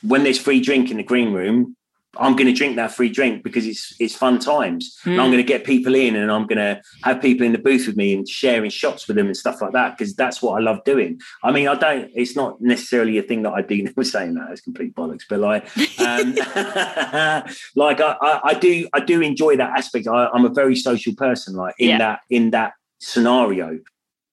when 0.03 0.23
there's 0.23 0.39
free 0.39 0.61
drink 0.61 0.91
in 0.91 0.97
the 0.97 1.03
green 1.03 1.33
room, 1.33 1.75
I'm 2.17 2.35
going 2.35 2.47
to 2.47 2.53
drink 2.53 2.75
that 2.75 2.91
free 2.91 3.09
drink 3.09 3.43
because 3.43 3.65
it's 3.65 3.95
it's 3.99 4.15
fun 4.15 4.37
times. 4.37 4.95
Mm. 5.03 5.13
And 5.13 5.21
I'm 5.21 5.27
hmm. 5.27 5.33
going 5.33 5.43
to 5.43 5.47
get 5.47 5.63
people 5.63 5.95
in 5.95 6.15
and 6.15 6.31
I'm 6.31 6.45
going 6.45 6.59
to 6.59 6.79
have 7.03 7.21
people 7.21 7.43
in 7.43 7.53
the 7.53 7.57
booth 7.57 7.87
with 7.87 7.97
me 7.97 8.13
and 8.13 8.27
sharing 8.27 8.69
shots 8.69 9.07
with 9.07 9.17
them 9.17 9.25
and 9.27 9.35
stuff 9.35 9.61
like 9.61 9.71
that 9.71 9.97
because 9.97 10.13
that's 10.15 10.39
what 10.41 10.59
I 10.59 10.63
love 10.63 10.83
doing. 10.83 11.19
I 11.43 11.51
mean, 11.51 11.67
I 11.67 11.73
don't. 11.73 12.11
It's 12.13 12.35
not 12.35 12.61
necessarily 12.61 13.17
a 13.17 13.23
thing 13.23 13.41
that 13.43 13.53
I 13.53 13.63
do. 13.63 13.81
Never 13.83 14.03
saying 14.03 14.35
that 14.35 14.51
it's 14.51 14.61
complete 14.61 14.93
bollocks, 14.93 15.23
but 15.27 15.39
like, 15.39 15.65
um, 15.99 16.35
like 17.75 17.99
I, 17.99 18.15
I, 18.21 18.39
I, 18.43 18.53
do 18.53 18.87
I 18.93 18.99
do 18.99 19.21
enjoy 19.21 19.57
that 19.57 19.75
aspect. 19.75 20.07
I, 20.07 20.29
am 20.35 20.45
a 20.45 20.49
very 20.49 20.75
social 20.75 21.15
person. 21.15 21.55
Like 21.55 21.75
in 21.79 21.89
yeah. 21.89 21.97
that 21.97 22.19
in 22.29 22.51
that 22.51 22.73
scenario, 22.99 23.79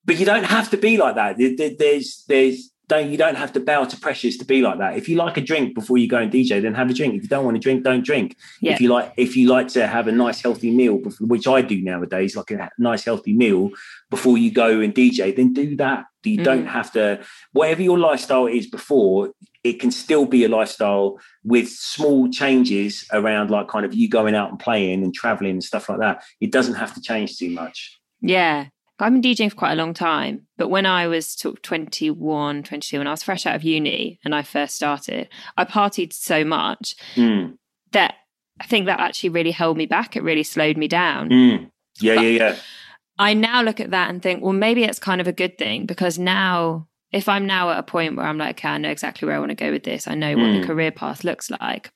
but 0.05 0.17
you 0.17 0.25
don't 0.25 0.43
have 0.43 0.69
to 0.69 0.77
be 0.77 0.97
like 0.97 1.15
that. 1.15 1.37
There's 1.79 2.23
there's 2.27 2.70
don't 2.91 3.09
you 3.09 3.17
don't 3.17 3.35
have 3.35 3.53
to 3.53 3.59
bow 3.61 3.85
to 3.85 3.97
pressures 3.97 4.35
to 4.37 4.45
be 4.45 4.61
like 4.61 4.77
that. 4.79 4.97
If 4.97 5.07
you 5.07 5.15
like 5.15 5.37
a 5.37 5.41
drink 5.41 5.73
before 5.73 5.97
you 5.97 6.09
go 6.09 6.17
and 6.17 6.29
DJ, 6.29 6.61
then 6.61 6.73
have 6.73 6.89
a 6.89 6.93
drink. 6.93 7.15
If 7.15 7.23
you 7.23 7.29
don't 7.29 7.45
want 7.45 7.55
to 7.55 7.59
drink, 7.59 7.85
don't 7.85 8.03
drink. 8.03 8.35
Yeah. 8.59 8.73
If 8.73 8.81
you 8.81 8.89
like, 8.89 9.13
if 9.15 9.37
you 9.37 9.47
like 9.47 9.69
to 9.69 9.87
have 9.87 10.07
a 10.07 10.11
nice 10.11 10.41
healthy 10.41 10.71
meal, 10.71 10.97
which 11.21 11.47
I 11.47 11.61
do 11.61 11.81
nowadays, 11.81 12.35
like 12.35 12.51
a 12.51 12.69
nice 12.77 13.05
healthy 13.05 13.31
meal 13.31 13.69
before 14.09 14.37
you 14.37 14.51
go 14.51 14.81
and 14.81 14.93
DJ, 14.93 15.33
then 15.33 15.53
do 15.53 15.77
that. 15.77 16.03
You 16.23 16.39
mm. 16.39 16.43
don't 16.43 16.65
have 16.65 16.91
to. 16.91 17.23
Whatever 17.53 17.81
your 17.81 17.97
lifestyle 17.97 18.47
is 18.47 18.67
before, 18.67 19.31
it 19.63 19.79
can 19.79 19.91
still 19.91 20.25
be 20.25 20.43
a 20.43 20.49
lifestyle 20.49 21.17
with 21.45 21.69
small 21.69 22.29
changes 22.29 23.05
around, 23.13 23.49
like 23.49 23.69
kind 23.69 23.85
of 23.85 23.93
you 23.93 24.09
going 24.09 24.35
out 24.35 24.49
and 24.49 24.59
playing 24.59 25.01
and 25.01 25.13
traveling 25.13 25.51
and 25.51 25.63
stuff 25.63 25.87
like 25.87 25.99
that. 25.99 26.23
It 26.41 26.51
doesn't 26.51 26.75
have 26.75 26.93
to 26.95 27.01
change 27.01 27.37
too 27.37 27.51
much. 27.51 27.99
Yeah, 28.19 28.65
I've 29.01 29.13
been 29.13 29.21
DJing 29.21 29.49
for 29.49 29.55
quite 29.55 29.73
a 29.73 29.75
long 29.75 29.93
time, 29.93 30.47
but 30.57 30.69
when 30.69 30.85
I 30.85 31.07
was 31.07 31.35
21, 31.35 32.63
22, 32.63 32.97
when 32.97 33.07
I 33.07 33.11
was 33.11 33.23
fresh 33.23 33.45
out 33.45 33.55
of 33.55 33.63
uni 33.63 34.19
and 34.23 34.35
I 34.35 34.43
first 34.43 34.75
started, 34.75 35.27
I 35.57 35.65
partied 35.65 36.13
so 36.13 36.43
much 36.45 36.95
mm. 37.15 37.57
that 37.91 38.15
I 38.59 38.65
think 38.65 38.85
that 38.85 38.99
actually 38.99 39.29
really 39.29 39.51
held 39.51 39.77
me 39.77 39.87
back. 39.87 40.15
It 40.15 40.23
really 40.23 40.43
slowed 40.43 40.77
me 40.77 40.87
down. 40.87 41.29
Mm. 41.29 41.71
Yeah, 41.99 42.15
but 42.15 42.21
yeah, 42.21 42.29
yeah. 42.29 42.55
I 43.17 43.33
now 43.33 43.61
look 43.61 43.79
at 43.79 43.91
that 43.91 44.09
and 44.09 44.21
think, 44.21 44.43
well, 44.43 44.53
maybe 44.53 44.83
it's 44.83 44.99
kind 44.99 45.19
of 45.19 45.27
a 45.27 45.33
good 45.33 45.57
thing 45.57 45.85
because 45.85 46.19
now, 46.19 46.87
if 47.11 47.27
I'm 47.27 47.45
now 47.45 47.71
at 47.71 47.79
a 47.79 47.83
point 47.83 48.15
where 48.15 48.25
I'm 48.25 48.37
like, 48.37 48.59
okay, 48.59 48.69
I 48.69 48.77
know 48.77 48.89
exactly 48.89 49.25
where 49.25 49.35
I 49.35 49.39
want 49.39 49.49
to 49.49 49.55
go 49.55 49.71
with 49.71 49.83
this, 49.83 50.07
I 50.07 50.15
know 50.15 50.35
what 50.35 50.45
mm. 50.45 50.61
the 50.61 50.67
career 50.67 50.91
path 50.91 51.23
looks 51.23 51.49
like, 51.49 51.91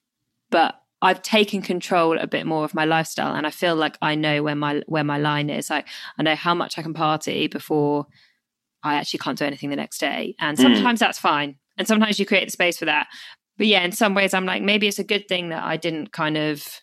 but 0.49 0.75
I've 1.05 1.21
taken 1.21 1.61
control 1.61 2.17
a 2.17 2.25
bit 2.25 2.47
more 2.47 2.65
of 2.65 2.73
my 2.73 2.85
lifestyle 2.85 3.35
and 3.35 3.45
I 3.45 3.51
feel 3.51 3.75
like 3.75 3.95
I 4.01 4.15
know 4.15 4.41
where 4.41 4.55
my 4.55 4.81
where 4.87 5.03
my 5.03 5.19
line 5.19 5.51
is. 5.51 5.69
Like 5.69 5.87
I 6.17 6.23
know 6.23 6.33
how 6.33 6.55
much 6.55 6.79
I 6.79 6.81
can 6.81 6.95
party 6.95 7.47
before 7.47 8.07
I 8.81 8.95
actually 8.95 9.19
can't 9.19 9.37
do 9.37 9.45
anything 9.45 9.69
the 9.69 9.75
next 9.75 9.99
day. 9.99 10.35
And 10.39 10.57
hmm. 10.57 10.63
sometimes 10.63 10.97
mm. 10.97 11.01
that's 11.01 11.19
fine. 11.19 11.57
And 11.77 11.87
sometimes 11.87 12.19
you 12.19 12.25
create 12.25 12.45
the 12.45 12.51
space 12.51 12.79
for 12.79 12.85
that. 12.85 13.05
But 13.55 13.67
yeah, 13.67 13.83
in 13.83 13.91
some 13.91 14.15
ways 14.15 14.33
I'm 14.33 14.45
like, 14.45 14.63
maybe 14.63 14.87
it's 14.87 14.97
a 14.97 15.03
good 15.03 15.27
thing 15.27 15.49
that 15.49 15.63
I 15.63 15.77
didn't 15.77 16.11
kind 16.11 16.37
of 16.37 16.81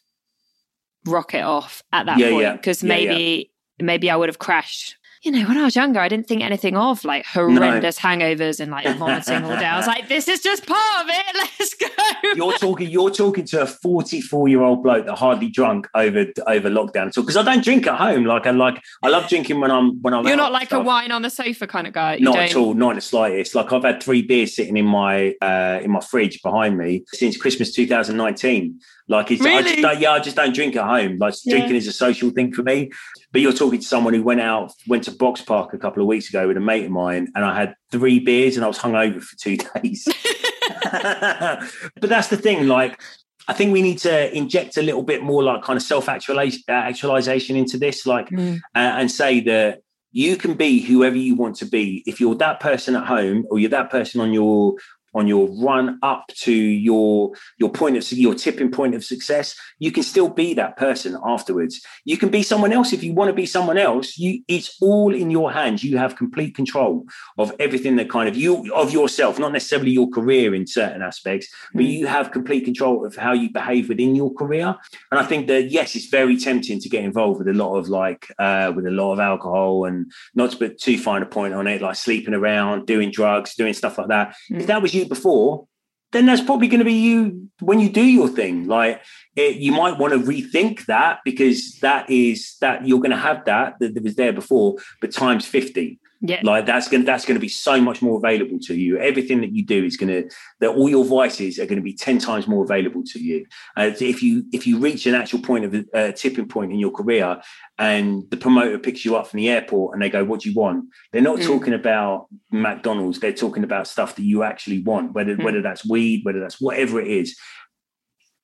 rock 1.05 1.35
it 1.35 1.43
off 1.43 1.83
at 1.93 2.07
that 2.07 2.19
yeah, 2.19 2.31
point. 2.31 2.61
Because 2.61 2.81
yeah. 2.81 2.89
maybe 2.89 3.51
yeah, 3.79 3.85
maybe 3.85 4.09
I 4.09 4.15
would 4.15 4.29
have 4.29 4.39
crashed 4.39 4.97
you 5.23 5.31
know, 5.31 5.47
when 5.47 5.57
I 5.57 5.65
was 5.65 5.77
younger, 5.77 6.01
I 6.01 6.09
didn't 6.09 6.27
think 6.27 6.43
anything 6.43 6.77
of 6.77 7.05
like 7.05 7.25
horrendous 7.25 8.03
no. 8.03 8.11
hangovers 8.11 8.59
and 8.59 8.73
like 8.73 8.85
vomiting 8.97 9.45
all 9.45 9.57
day. 9.57 9.67
I 9.67 9.77
was 9.77 9.87
like, 9.95 10.09
this 10.09 10.27
is 10.27 10.41
just 10.41 10.67
part 10.67 11.05
of 11.05 11.07
it. 11.09 11.51
Let's 11.61 11.75
go. 11.75 11.87
You're 12.35 12.59
talking. 12.59 12.91
You're 12.91 13.11
talking 13.11 13.45
to 13.47 13.63
a 13.63 13.67
44 13.67 14.49
year 14.49 14.63
old 14.63 14.83
bloke 14.83 15.07
that 15.07 15.17
hardly 15.17 15.49
drunk 15.49 15.89
over 15.95 16.27
over 16.49 16.69
lockdown 16.69 17.07
at 17.07 17.17
all. 17.17 17.23
Because 17.23 17.37
I 17.37 17.43
don't 17.45 17.63
drink 17.63 17.87
at 17.87 17.99
home. 17.99 18.25
Like 18.25 18.47
I 18.47 18.51
like. 18.51 18.83
I 19.03 19.11
love 19.11 19.29
drinking 19.29 19.61
when 19.61 19.71
I'm 19.71 20.03
when 20.03 20.13
I'm. 20.13 20.27
You're 20.27 20.37
not 20.37 20.51
like 20.51 20.73
a 20.73 20.81
wine 20.81 21.13
on 21.13 21.23
the 21.23 21.31
sofa 21.31 21.69
kind 21.69 21.87
of 21.87 21.93
guy. 21.93 22.19
Not 22.19 22.35
don't... 22.35 22.45
at 22.45 22.57
all. 22.57 22.75
Not 22.75 22.91
in 22.91 22.97
the 22.97 23.03
slightest. 23.03 23.55
Like 23.55 23.73
I've 23.73 23.85
had 23.85 24.03
three 24.03 24.23
beers 24.23 24.57
sitting 24.57 24.77
in 24.77 24.87
my 24.87 25.35
uh, 25.41 25.81
in 25.83 25.93
my 25.93 26.01
fridge 26.01 26.43
behind 26.43 26.77
me 26.77 27.05
since 27.13 27.37
Christmas 27.37 27.73
2019. 27.73 28.81
Like 29.09 29.31
it's, 29.31 29.43
really? 29.43 29.57
I 29.57 29.63
just 29.63 29.83
don't, 29.83 30.01
yeah, 30.01 30.11
I 30.13 30.21
just 30.21 30.37
don't 30.37 30.55
drink 30.55 30.77
at 30.77 30.85
home. 30.85 31.19
Like 31.19 31.35
yeah. 31.45 31.57
drinking 31.57 31.77
is 31.77 31.87
a 31.87 31.93
social 31.93 32.31
thing 32.31 32.53
for 32.53 32.63
me. 32.63 32.91
But 33.33 33.41
you're 33.41 33.53
talking 33.53 33.81
to 33.81 33.87
someone 33.87 34.15
who 34.15 34.23
went 34.23 34.41
out, 34.41 34.73
went 34.87 35.05
to 35.05 35.11
Boxpark 35.11 35.73
a 35.73 35.79
couple 35.79 36.03
of 36.03 36.07
weeks 36.07 36.29
ago 36.29 36.47
with 36.47 36.57
a 36.57 36.61
mate 36.61 36.85
of 36.85 36.91
mine, 36.91 37.29
and 37.35 37.45
I 37.45 37.59
had 37.59 37.75
three 37.91 38.19
beers 38.19 38.57
and 38.57 38.65
I 38.65 38.69
was 38.69 38.79
hungover 38.79 39.23
for 39.23 39.37
two 39.37 39.57
days. 39.83 40.07
but 40.93 42.11
that's 42.11 42.29
the 42.29 42.37
thing. 42.37 42.69
Like, 42.69 43.01
I 43.49 43.55
think 43.55 43.73
we 43.73 43.83
need 43.83 43.99
to 43.99 44.37
inject 44.37 44.77
a 44.77 44.83
little 44.83 45.03
bit 45.03 45.23
more 45.23 45.43
like 45.43 45.63
kind 45.63 45.77
of 45.77 45.83
self 45.83 46.09
actualization 46.09 47.57
into 47.57 47.79
this, 47.79 48.07
like, 48.07 48.29
mm. 48.29 48.57
uh, 48.57 48.79
and 48.79 49.11
say 49.11 49.41
that 49.41 49.81
you 50.13 50.37
can 50.37 50.55
be 50.55 50.81
whoever 50.81 51.17
you 51.17 51.35
want 51.35 51.57
to 51.57 51.65
be. 51.65 52.03
If 52.07 52.21
you're 52.21 52.35
that 52.37 52.61
person 52.61 52.95
at 52.95 53.07
home 53.07 53.47
or 53.51 53.59
you're 53.59 53.71
that 53.71 53.91
person 53.91 54.21
on 54.21 54.33
your 54.33 54.75
on 55.15 55.27
your 55.27 55.49
run 55.63 55.99
up 56.03 56.29
to 56.29 56.53
your 56.53 57.33
your 57.59 57.71
point 57.71 57.97
of 57.97 58.11
your 58.13 58.35
tipping 58.35 58.71
point 58.71 58.95
of 58.95 59.05
success, 59.05 59.55
you 59.79 59.93
can 59.93 60.03
still 60.03 60.29
be 60.29 60.55
that 60.55 60.77
person 60.77 61.17
afterwards. 61.25 61.81
You 62.05 62.17
can 62.17 62.31
be 62.31 62.43
someone 62.43 62.73
else 62.73 62.93
if 62.93 63.03
you 63.03 63.13
want 63.13 63.29
to 63.29 63.35
be 63.35 63.47
someone 63.47 63.79
else. 63.79 64.19
You 64.19 64.43
it's 64.49 64.77
all 64.81 65.15
in 65.15 65.31
your 65.31 65.53
hands. 65.53 65.85
You 65.85 65.99
have 65.99 66.17
complete 66.17 66.55
control 66.55 67.07
of 67.39 67.55
everything 67.59 67.97
that 67.97 68.11
kind 68.11 68.29
of 68.29 68.37
you 68.37 68.73
of 68.75 68.93
yourself, 68.93 69.39
not 69.39 69.53
necessarily 69.53 69.91
your 69.91 70.09
career 70.09 70.55
in 70.55 70.67
certain 70.67 71.03
aspects, 71.03 71.49
but 71.75 71.85
you 71.85 72.07
have 72.07 72.33
complete 72.33 72.65
control 72.65 73.05
of 73.07 73.17
how 73.17 73.33
you 73.33 73.53
behave 73.53 73.89
within 73.89 74.15
your 74.15 74.33
career. 74.33 74.75
And 75.11 75.21
I 75.21 75.25
think 75.25 75.47
that 75.49 75.71
yes, 75.71 75.95
it's 75.95 76.07
very 76.07 76.37
tempting 76.37 76.81
to 76.81 76.89
get 76.89 77.05
involved 77.05 77.39
with 77.39 77.49
a 77.49 77.53
lot 77.53 77.77
of 77.77 77.89
like 77.89 78.33
uh, 78.39 78.73
with 78.75 78.87
a 78.87 78.91
lot 78.91 79.13
of 79.13 79.21
alcohol 79.21 79.85
and 79.85 80.11
not 80.35 80.53
to 80.53 80.57
put 80.57 80.79
too 80.79 80.99
fine 80.99 81.23
a 81.23 81.27
point 81.27 81.55
on 81.55 81.67
it, 81.67 81.83
like 81.83 81.97
sleeping 81.97 82.35
around, 82.35 82.87
doing 82.87 83.11
drugs, 83.11 83.55
doing 83.55 83.75
stuff 83.75 83.99
like 83.99 84.09
that. 84.09 84.35
If 84.51 84.67
that 84.67 84.83
was 84.83 84.95
you 84.95 85.02
before, 85.09 85.67
then 86.13 86.27
that's 86.27 86.43
probably 86.43 86.69
going 86.69 86.81
to 86.81 86.85
be 86.85 86.95
you 86.95 87.49
when 87.61 87.81
you 87.81 87.89
do 87.89 88.05
your 88.05 88.29
thing. 88.29 88.67
Like 88.67 89.03
it, 89.37 89.57
you 89.57 89.73
might 89.73 89.99
want 89.99 90.13
to 90.13 90.19
rethink 90.19 90.87
that 90.87 91.21
because 91.25 91.79
that 91.81 92.09
is 92.11 92.57
that 92.61 92.87
you're 92.87 93.01
going 93.01 93.11
to 93.11 93.17
have 93.17 93.45
that 93.47 93.79
that, 93.81 94.03
was 94.03 94.17
there 94.17 94.33
before, 94.33 94.77
but 95.01 95.13
times 95.13 95.47
fifty. 95.47 95.99
Yeah. 96.25 96.41
Like 96.45 96.67
that's 96.67 96.89
going 96.89 97.03
to, 97.03 97.07
that's 97.07 97.25
going 97.25 97.35
to 97.35 97.41
be 97.41 97.49
so 97.49 97.81
much 97.81 98.01
more 98.01 98.17
available 98.17 98.61
to 98.67 98.77
you. 98.77 98.97
Everything 98.97 99.41
that 99.41 99.53
you 99.53 99.67
do 99.67 99.85
is 99.85 99.97
going 99.97 100.09
to 100.09 100.31
that 100.61 100.71
all 100.71 100.89
your 100.89 101.05
vices 101.05 101.59
are 101.59 101.67
going 101.67 101.81
to 101.81 101.83
be 101.83 101.95
10 101.95 102.19
times 102.19 102.47
more 102.47 102.63
available 102.63 103.03
to 103.07 103.19
you. 103.19 103.45
Uh, 103.77 103.91
if 104.01 104.23
you 104.23 104.45
if 104.53 104.65
you 104.65 104.79
reach 104.79 105.05
an 105.07 105.17
actual 105.17 105.41
point 105.41 105.65
of 105.65 105.75
a 105.75 105.85
uh, 105.93 106.13
tipping 106.13 106.47
point 106.47 106.71
in 106.71 106.79
your 106.79 106.93
career 106.93 107.43
and 107.77 108.23
the 108.31 108.37
promoter 108.37 108.79
picks 108.79 109.05
you 109.05 109.17
up 109.17 109.27
from 109.27 109.39
the 109.39 109.51
airport 109.51 109.95
and 109.95 110.03
they 110.03 110.09
go, 110.09 110.23
What 110.23 110.43
do 110.43 110.49
you 110.49 110.55
want? 110.55 110.85
They're 111.11 111.23
not 111.23 111.41
mm. 111.41 111.47
talking 111.47 111.75
about 111.75 112.29
McDonald's, 112.53 113.19
they're 113.19 113.33
talking 113.33 113.65
about 113.65 113.89
stuff 113.89 114.15
that 114.15 114.23
you 114.23 114.45
actually 114.45 114.81
want, 114.81 115.15
whether 115.15 115.35
mm. 115.35 115.43
whether 115.43 115.61
that's 115.61 115.85
weed, 115.89 116.25
whether 116.25 116.39
that's 116.39 116.61
whatever 116.61 117.01
it 117.01 117.09
is. 117.09 117.37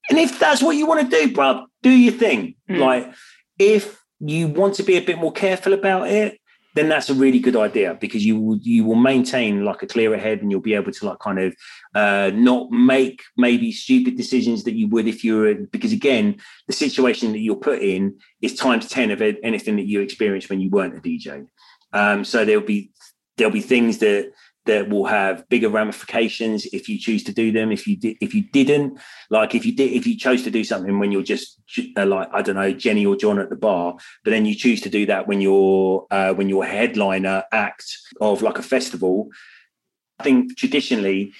And 0.08 0.18
if 0.18 0.38
that's 0.38 0.62
what 0.62 0.76
you 0.76 0.86
want 0.86 1.10
to 1.10 1.26
do, 1.26 1.32
bruv, 1.32 1.64
do 1.82 1.90
your 1.90 2.12
thing. 2.12 2.54
Mm. 2.68 2.78
Like 2.78 3.14
if 3.58 4.02
you 4.20 4.48
want 4.48 4.74
to 4.76 4.82
be 4.82 4.96
a 4.96 5.02
bit 5.02 5.18
more 5.18 5.32
careful 5.32 5.72
about 5.72 6.08
it, 6.08 6.38
then 6.74 6.88
that's 6.88 7.10
a 7.10 7.14
really 7.14 7.40
good 7.40 7.56
idea 7.56 7.96
because 8.00 8.24
you 8.24 8.38
will 8.38 8.58
you 8.58 8.84
will 8.84 8.94
maintain 8.94 9.64
like 9.64 9.82
a 9.82 9.86
clearer 9.86 10.16
head 10.16 10.40
and 10.40 10.50
you'll 10.50 10.60
be 10.60 10.74
able 10.74 10.92
to 10.92 11.06
like 11.06 11.18
kind 11.18 11.40
of 11.40 11.54
uh, 11.94 12.30
not 12.34 12.70
make 12.70 13.22
maybe 13.36 13.72
stupid 13.72 14.16
decisions 14.16 14.64
that 14.64 14.74
you 14.74 14.86
would 14.86 15.08
if 15.08 15.24
you 15.24 15.38
were 15.38 15.54
because 15.54 15.92
again 15.92 16.36
the 16.68 16.72
situation 16.72 17.32
that 17.32 17.40
you're 17.40 17.56
put 17.56 17.82
in 17.82 18.16
is 18.42 18.54
times 18.54 18.88
10 18.88 19.10
of 19.10 19.20
anything 19.20 19.76
that 19.76 19.86
you 19.86 20.00
experienced 20.00 20.50
when 20.50 20.60
you 20.60 20.70
weren't 20.70 20.96
a 20.96 21.00
DJ. 21.00 21.48
Um, 21.92 22.24
so 22.24 22.44
there'll 22.44 22.62
be 22.62 22.92
there'll 23.38 23.52
be 23.52 23.60
things 23.60 23.98
that 23.98 24.32
that 24.68 24.90
will 24.90 25.06
have 25.06 25.48
bigger 25.48 25.70
ramifications 25.70 26.66
if 26.66 26.90
you 26.90 26.98
choose 26.98 27.24
to 27.24 27.32
do 27.32 27.50
them. 27.50 27.72
If 27.72 27.86
you 27.86 27.96
did, 27.96 28.18
if 28.20 28.34
you 28.34 28.42
didn't, 28.42 28.98
like 29.30 29.54
if 29.54 29.64
you 29.64 29.74
did, 29.74 29.92
if 29.92 30.06
you 30.06 30.16
chose 30.16 30.42
to 30.44 30.50
do 30.50 30.62
something 30.62 30.98
when 30.98 31.10
you're 31.10 31.22
just 31.22 31.58
uh, 31.96 32.04
like 32.04 32.28
I 32.32 32.42
don't 32.42 32.54
know 32.54 32.72
Jenny 32.72 33.04
or 33.06 33.16
John 33.16 33.38
at 33.38 33.48
the 33.48 33.56
bar, 33.56 33.96
but 34.24 34.30
then 34.30 34.44
you 34.44 34.54
choose 34.54 34.82
to 34.82 34.90
do 34.90 35.06
that 35.06 35.26
when 35.26 35.40
you're 35.40 36.06
uh, 36.10 36.34
when 36.34 36.50
you're 36.50 36.64
headliner 36.64 37.44
act 37.50 37.96
of 38.20 38.42
like 38.42 38.58
a 38.58 38.62
festival. 38.62 39.30
I 40.20 40.24
think 40.24 40.56
traditionally 40.58 41.32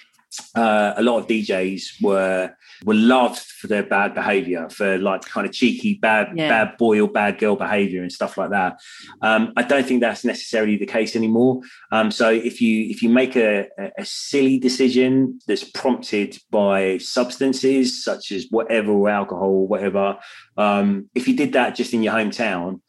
uh, 0.55 0.95
a 0.97 1.03
lot 1.03 1.19
of 1.19 1.27
DJs 1.27 2.03
were 2.03 2.53
were 2.85 2.95
loved 2.95 3.39
for 3.39 3.67
their 3.67 3.83
bad 3.83 4.15
behavior, 4.15 4.69
for 4.69 4.99
like 4.99 5.23
kind 5.23 5.47
of 5.47 5.53
cheeky 5.53 5.95
bad 5.95 6.29
yeah. 6.35 6.49
bad 6.49 6.77
boy 6.77 7.01
or 7.01 7.09
bad 7.09 7.39
girl 7.39 7.57
behavior 7.57 8.03
and 8.03 8.13
stuff 8.13 8.37
like 8.37 8.51
that. 8.51 8.79
Um, 9.23 9.53
I 9.57 9.63
don't 9.63 9.87
think 9.87 10.01
that's 10.01 10.25
necessarily 10.25 10.77
the 10.77 10.87
case 10.87 11.17
anymore. 11.17 11.61
Um, 11.91 12.11
so 12.11 12.31
if 12.31 12.61
you 12.61 12.85
if 12.91 13.03
you 13.03 13.09
make 13.09 13.37
a, 13.37 13.69
a 13.99 14.05
silly 14.05 14.59
decision 14.59 15.41
that's 15.47 15.65
prompted 15.65 16.39
by 16.51 16.99
substances 16.99 18.05
such 18.05 18.33
as 18.33 18.47
whatever 18.51 18.93
or 18.93 19.09
alcohol 19.09 19.49
or 19.49 19.67
whatever, 19.67 20.19
um, 20.57 21.09
if 21.15 21.27
you 21.27 21.37
did 21.37 21.53
that 21.55 21.75
just 21.75 21.95
in 21.95 22.03
your 22.03 22.15
hometown, 22.15 22.81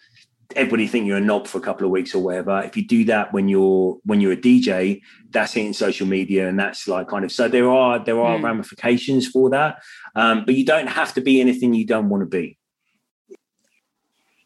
everybody 0.56 0.88
think 0.88 1.06
you're 1.06 1.18
a 1.18 1.22
knob 1.22 1.48
for 1.48 1.58
a 1.58 1.62
couple 1.62 1.86
of 1.86 1.92
weeks 1.92 2.16
or 2.16 2.24
whatever. 2.24 2.62
If 2.64 2.76
you 2.76 2.86
do 2.86 3.06
that 3.06 3.34
when 3.34 3.48
you're 3.48 3.98
when 4.04 4.22
you're 4.22 4.32
a 4.32 4.38
DJ, 4.38 5.02
that's 5.30 5.56
in 5.56 5.74
social 5.74 6.08
media, 6.08 6.48
and 6.48 6.60
that's 6.60 6.88
like 6.88 7.08
kind 7.08 7.24
of 7.24 7.32
so 7.32 7.48
there 7.48 7.70
are 7.70 8.04
there 8.04 8.20
are 8.20 8.38
mm. 8.38 8.44
ramifications 8.44 9.28
for 9.28 9.50
that. 9.52 9.82
Um, 10.16 10.46
but 10.46 10.56
you 10.56 10.66
don't 10.66 10.88
have 10.88 11.14
to 11.14 11.22
be 11.22 11.40
anything 11.40 11.74
you 11.74 11.86
don't 11.86 12.10
want 12.10 12.22
to 12.22 12.28
be. 12.28 12.58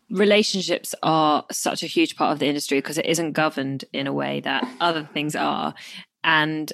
Relationships 0.10 0.94
are 1.02 1.46
such 1.52 1.82
a 1.82 1.88
huge 1.88 2.16
part 2.16 2.34
of 2.34 2.40
the 2.40 2.48
industry 2.48 2.78
because 2.78 2.98
it 2.98 3.06
isn't 3.06 3.32
governed 3.32 3.86
in 3.94 4.06
a 4.06 4.14
way 4.14 4.42
that 4.42 4.68
other 4.80 5.10
things 5.14 5.36
are, 5.36 5.74
and 6.24 6.72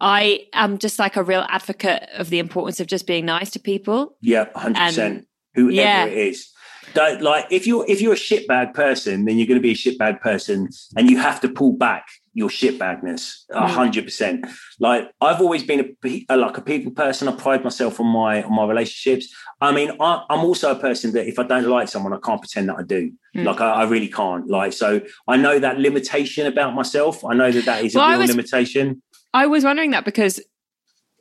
I 0.00 0.46
am 0.52 0.78
just 0.78 0.98
like 0.98 1.16
a 1.16 1.22
real 1.22 1.46
advocate 1.48 2.08
of 2.14 2.30
the 2.30 2.38
importance 2.38 2.80
of 2.80 2.86
just 2.86 3.06
being 3.06 3.24
nice 3.24 3.50
to 3.50 3.60
people. 3.60 4.16
Yeah, 4.20 4.48
hundred 4.54 4.80
percent. 4.80 5.28
Whoever 5.54 5.72
yeah. 5.72 6.04
it 6.04 6.18
is 6.18 6.50
don't 6.94 7.22
like 7.22 7.46
if 7.50 7.66
you're 7.66 7.84
if 7.88 8.00
you're 8.00 8.14
a 8.14 8.16
shitbag 8.16 8.74
person, 8.74 9.24
then 9.24 9.38
you're 9.38 9.46
going 9.46 9.60
to 9.60 9.62
be 9.62 9.72
a 9.72 9.74
shitbag 9.74 10.20
person, 10.20 10.68
and 10.96 11.10
you 11.10 11.18
have 11.18 11.40
to 11.40 11.48
pull 11.48 11.72
back 11.72 12.06
your 12.36 12.50
shitbagness 12.50 13.44
a 13.50 13.60
mm. 13.60 13.68
hundred 13.68 14.04
percent. 14.04 14.46
Like 14.78 15.10
I've 15.20 15.40
always 15.40 15.62
been 15.62 15.96
a, 16.04 16.24
a, 16.28 16.36
like 16.36 16.58
a 16.58 16.60
people 16.60 16.92
person. 16.92 17.28
I 17.28 17.32
pride 17.32 17.64
myself 17.64 17.98
on 17.98 18.06
my 18.06 18.42
on 18.42 18.54
my 18.54 18.66
relationships. 18.66 19.34
I 19.60 19.72
mean, 19.72 19.96
I, 20.00 20.22
am 20.28 20.40
also 20.40 20.70
a 20.70 20.78
person 20.78 21.12
that 21.14 21.26
if 21.26 21.38
I 21.38 21.44
don't 21.44 21.66
like 21.66 21.88
someone, 21.88 22.12
I 22.12 22.18
can't 22.18 22.40
pretend 22.40 22.68
that 22.68 22.76
I 22.78 22.82
do. 22.82 23.10
Mm. 23.34 23.44
Like 23.44 23.60
I, 23.60 23.72
I, 23.72 23.84
really 23.84 24.08
can't. 24.08 24.48
Like 24.48 24.74
so, 24.74 25.00
I 25.26 25.38
know 25.38 25.58
that 25.58 25.78
limitation 25.78 26.46
about 26.46 26.74
myself. 26.74 27.24
I 27.24 27.32
know 27.34 27.50
that 27.50 27.64
that 27.64 27.84
is 27.84 27.94
well, 27.94 28.06
a 28.06 28.10
real 28.10 28.20
was, 28.20 28.30
limitation. 28.30 29.02
I 29.32 29.46
was 29.46 29.64
wondering 29.64 29.92
that 29.92 30.04
because 30.04 30.38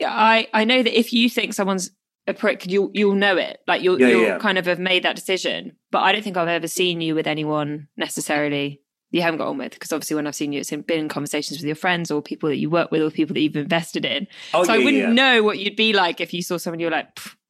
I 0.02 0.48
I 0.54 0.66
know 0.66 0.84
that 0.84 1.00
if 1.00 1.14
you 1.14 1.30
think 1.30 1.54
someone's 1.54 1.92
a 2.28 2.34
prick, 2.34 2.66
you'll 2.66 2.92
you'll 2.94 3.16
know 3.16 3.38
it. 3.38 3.60
Like 3.68 3.82
you'll 3.82 4.00
yeah, 4.00 4.08
you'll 4.08 4.22
yeah. 4.22 4.40
kind 4.40 4.58
of 4.58 4.66
have 4.66 4.80
made 4.80 5.04
that 5.04 5.16
decision. 5.16 5.78
But 5.92 6.00
I 6.00 6.12
don't 6.12 6.24
think 6.24 6.38
I've 6.38 6.48
ever 6.48 6.68
seen 6.68 7.02
you 7.02 7.16
with 7.16 7.28
anyone 7.28 7.88
necessarily 7.98 8.82
you 9.12 9.22
haven't 9.22 9.38
got 9.38 9.48
on 9.48 9.58
with 9.58 9.74
because 9.74 9.94
obviously 9.94 10.16
when 10.16 10.28
I've 10.28 10.36
seen 10.36 10.52
you, 10.52 10.60
it's 10.60 10.70
been 10.70 10.84
in 11.00 11.08
conversations 11.10 11.60
with 11.60 11.66
your 11.66 11.76
friends 11.76 12.12
or 12.12 12.22
people 12.22 12.50
that 12.50 12.58
you 12.58 12.70
work 12.70 12.92
with 12.92 13.02
or 13.02 13.10
people 13.10 13.34
that 13.34 13.40
you've 13.40 13.56
invested 13.56 14.04
in. 14.04 14.28
Oh, 14.54 14.66
so 14.66 14.74
yeah, 14.74 14.82
I 14.82 14.84
wouldn't 14.84 15.14
know 15.14 15.42
what 15.42 15.58
you'd 15.58 15.78
be 15.78 15.94
like 15.94 16.20
if 16.20 16.34
you 16.34 16.42
saw 16.42 16.58
someone 16.58 16.80
you're 16.80 16.92
like, 16.92 17.08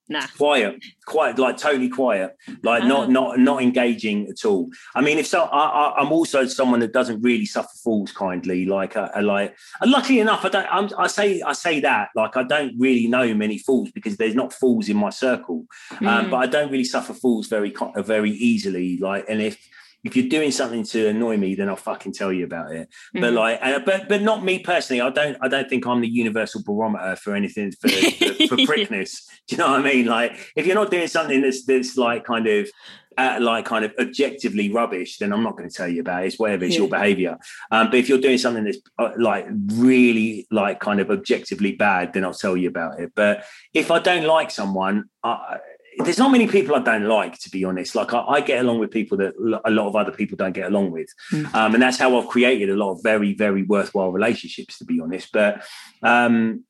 nah. 0.08 0.28
Quiet. 0.38 0.84
Quiet 1.06 1.40
like 1.40 1.58
totally 1.58 1.90
quiet. 1.90 2.36
Like 2.64 2.84
oh. 2.84 2.88
not 2.88 3.10
not 3.10 3.40
not 3.40 3.62
engaging 3.62 4.28
at 4.28 4.46
all. 4.46 4.70
I 4.96 5.02
mean 5.02 5.18
if 5.18 5.28
so 5.28 5.44
I, 5.44 5.96
I'm 5.98 6.12
also 6.12 6.46
someone 6.46 6.80
that 6.82 6.94
doesn't 6.94 7.22
really 7.22 7.46
suffer 7.46 7.76
fools 7.84 8.12
kindly. 8.12 8.66
Like 8.66 8.96
uh, 8.96 9.10
like 9.22 9.56
and 9.82 9.92
luckily 9.92 10.20
enough 10.20 10.46
i 10.46 10.50
don't 10.50 10.68
I'm, 10.72 10.90
i 10.98 11.08
say 11.08 11.42
i 11.42 11.54
say 11.54 11.80
that 11.82 12.10
like 12.16 12.38
i 12.38 12.44
don't 12.44 12.74
really 12.78 13.08
know 13.08 13.34
many 13.34 13.58
fools 13.58 13.92
because 13.92 14.18
there's 14.18 14.36
not 14.36 14.54
fools 14.54 14.90
in 14.90 14.98
my 14.98 15.10
circle. 15.10 15.66
Mm. 15.94 16.08
um, 16.08 16.30
but 16.30 16.38
i 16.38 16.46
don't 16.48 16.72
really 16.72 16.84
suffer 16.84 17.14
fools 17.14 17.48
very 17.48 17.74
very 17.98 18.32
easily. 18.32 18.98
Like 18.98 19.26
and 19.30 19.42
if 19.42 19.58
if 20.06 20.16
you're 20.16 20.30
doing 20.30 20.52
something 20.52 20.84
to 20.84 21.08
annoy 21.08 21.36
me, 21.36 21.56
then 21.56 21.68
I'll 21.68 21.76
fucking 21.76 22.14
tell 22.14 22.32
you 22.32 22.46
about 22.46 22.72
it. 22.72 22.88
Mm-hmm. 22.88 23.22
But 23.22 23.34
like, 23.34 23.60
uh, 23.62 23.80
but 23.80 24.08
but 24.08 24.22
not 24.22 24.44
me 24.44 24.60
personally. 24.60 25.02
I 25.02 25.10
don't 25.10 25.36
I 25.42 25.48
don't 25.48 25.68
think 25.68 25.86
I'm 25.88 26.00
the 26.00 26.08
universal 26.08 26.62
barometer 26.64 27.16
for 27.16 27.36
anything 27.36 27.72
for 27.72 27.90
for, 27.90 28.48
for 28.48 28.58
prickness. 28.66 29.28
Do 29.48 29.56
you 29.56 29.58
know 29.58 29.72
what 29.72 29.82
I 29.82 29.84
mean? 29.84 30.06
Like, 30.06 30.52
if 30.56 30.68
you're 30.68 30.76
not 30.76 30.92
doing 30.92 31.08
something 31.08 31.42
that's 31.42 31.66
that's 31.66 31.98
like 31.98 32.24
kind 32.24 32.46
of 32.46 32.70
uh, 33.18 33.40
like 33.42 33.66
kind 33.66 33.84
of 33.84 33.94
objectively 34.00 34.72
rubbish, 34.72 35.18
then 35.18 35.34
I'm 35.34 35.42
not 35.42 35.58
going 35.58 35.70
to 35.70 35.76
tell 35.76 35.88
you 35.88 36.02
about 36.02 36.24
it. 36.24 36.28
It's 36.28 36.40
whatever, 36.40 36.66
it's 36.66 36.76
yeah. 36.76 36.82
your 36.82 36.90
behavior. 36.90 37.38
Um, 37.72 37.88
but 37.88 37.96
if 37.96 38.08
you're 38.08 38.20
doing 38.20 38.38
something 38.38 38.64
that's 38.64 38.78
uh, 39.00 39.12
like 39.18 39.48
really 39.74 40.48
like 40.52 40.80
kind 40.82 41.00
of 41.00 41.10
objectively 41.10 41.72
bad, 41.72 42.14
then 42.14 42.24
I'll 42.24 42.34
tell 42.34 42.56
you 42.56 42.70
about 42.70 43.00
it. 43.00 43.14
But 43.16 43.46
if 43.74 43.90
I 43.90 44.00
don't 44.00 44.26
like 44.26 44.52
someone, 44.52 45.06
I, 45.24 45.58
there's 46.00 46.18
not 46.18 46.32
many 46.32 46.48
people 46.48 46.76
I 46.76 46.80
don't 46.80 47.06
like, 47.06 47.40
to 47.40 47.50
be 47.50 47.64
honest. 47.64 47.96
Like 47.96 48.14
I, 48.14 48.20
I, 48.22 48.42
get 48.42 48.60
along 48.60 48.80
with 48.80 48.92
people 48.92 49.18
that 49.18 49.34
a 49.66 49.72
lot 49.72 49.88
of 49.88 49.96
other 49.96 50.12
people 50.12 50.36
don't 50.36 50.54
get 50.54 50.68
along 50.68 50.92
with, 50.92 51.08
mm. 51.32 51.54
um, 51.54 51.74
and 51.74 51.82
that's 51.82 51.98
how 51.98 52.18
I've 52.18 52.28
created 52.28 52.70
a 52.70 52.76
lot 52.76 52.92
of 52.92 53.04
very, 53.04 53.34
very 53.34 53.64
worthwhile 53.64 54.12
relationships, 54.12 54.78
to 54.80 54.86
be 54.86 55.00
honest. 55.00 55.30
But 55.32 55.66
um, 56.04 56.64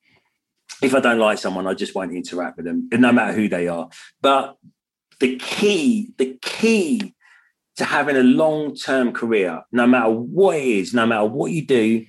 if 0.82 0.94
I 0.94 1.00
don't 1.00 1.18
like 1.18 1.38
someone, 1.38 1.66
I 1.66 1.74
just 1.74 1.94
won't 1.94 2.12
interact 2.12 2.56
with 2.56 2.66
them, 2.66 2.88
no 2.92 3.12
matter 3.12 3.32
who 3.32 3.48
they 3.48 3.68
are. 3.68 3.88
But 4.20 4.56
the 5.20 5.36
key, 5.36 6.12
the 6.18 6.38
key 6.42 7.14
to 7.76 7.84
having 7.84 8.16
a 8.16 8.22
long-term 8.22 9.12
career, 9.12 9.62
no 9.72 9.86
matter 9.86 10.10
what 10.10 10.56
it 10.56 10.64
is, 10.64 10.94
no 10.94 11.06
matter 11.06 11.26
what 11.26 11.52
you 11.52 11.64
do, 11.64 12.06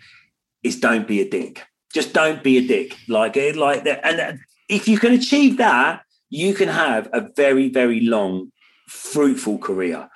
is 0.63 0.79
don't 0.79 1.07
be 1.07 1.21
a 1.21 1.29
dick. 1.29 1.65
Just 1.93 2.13
don't 2.13 2.43
be 2.43 2.57
a 2.57 2.67
dick. 2.67 2.97
Like, 3.07 3.37
it, 3.37 3.55
like 3.55 3.83
that, 3.83 4.05
and 4.05 4.39
if 4.69 4.87
you 4.87 4.97
can 4.97 5.13
achieve 5.13 5.57
that 5.57 6.01
you 6.29 6.53
can 6.53 6.69
have 6.69 7.07
a 7.13 7.29
very, 7.35 7.69
very 7.69 8.01
long, 8.01 8.51
fruitful 8.87 9.57
career. 9.59 10.09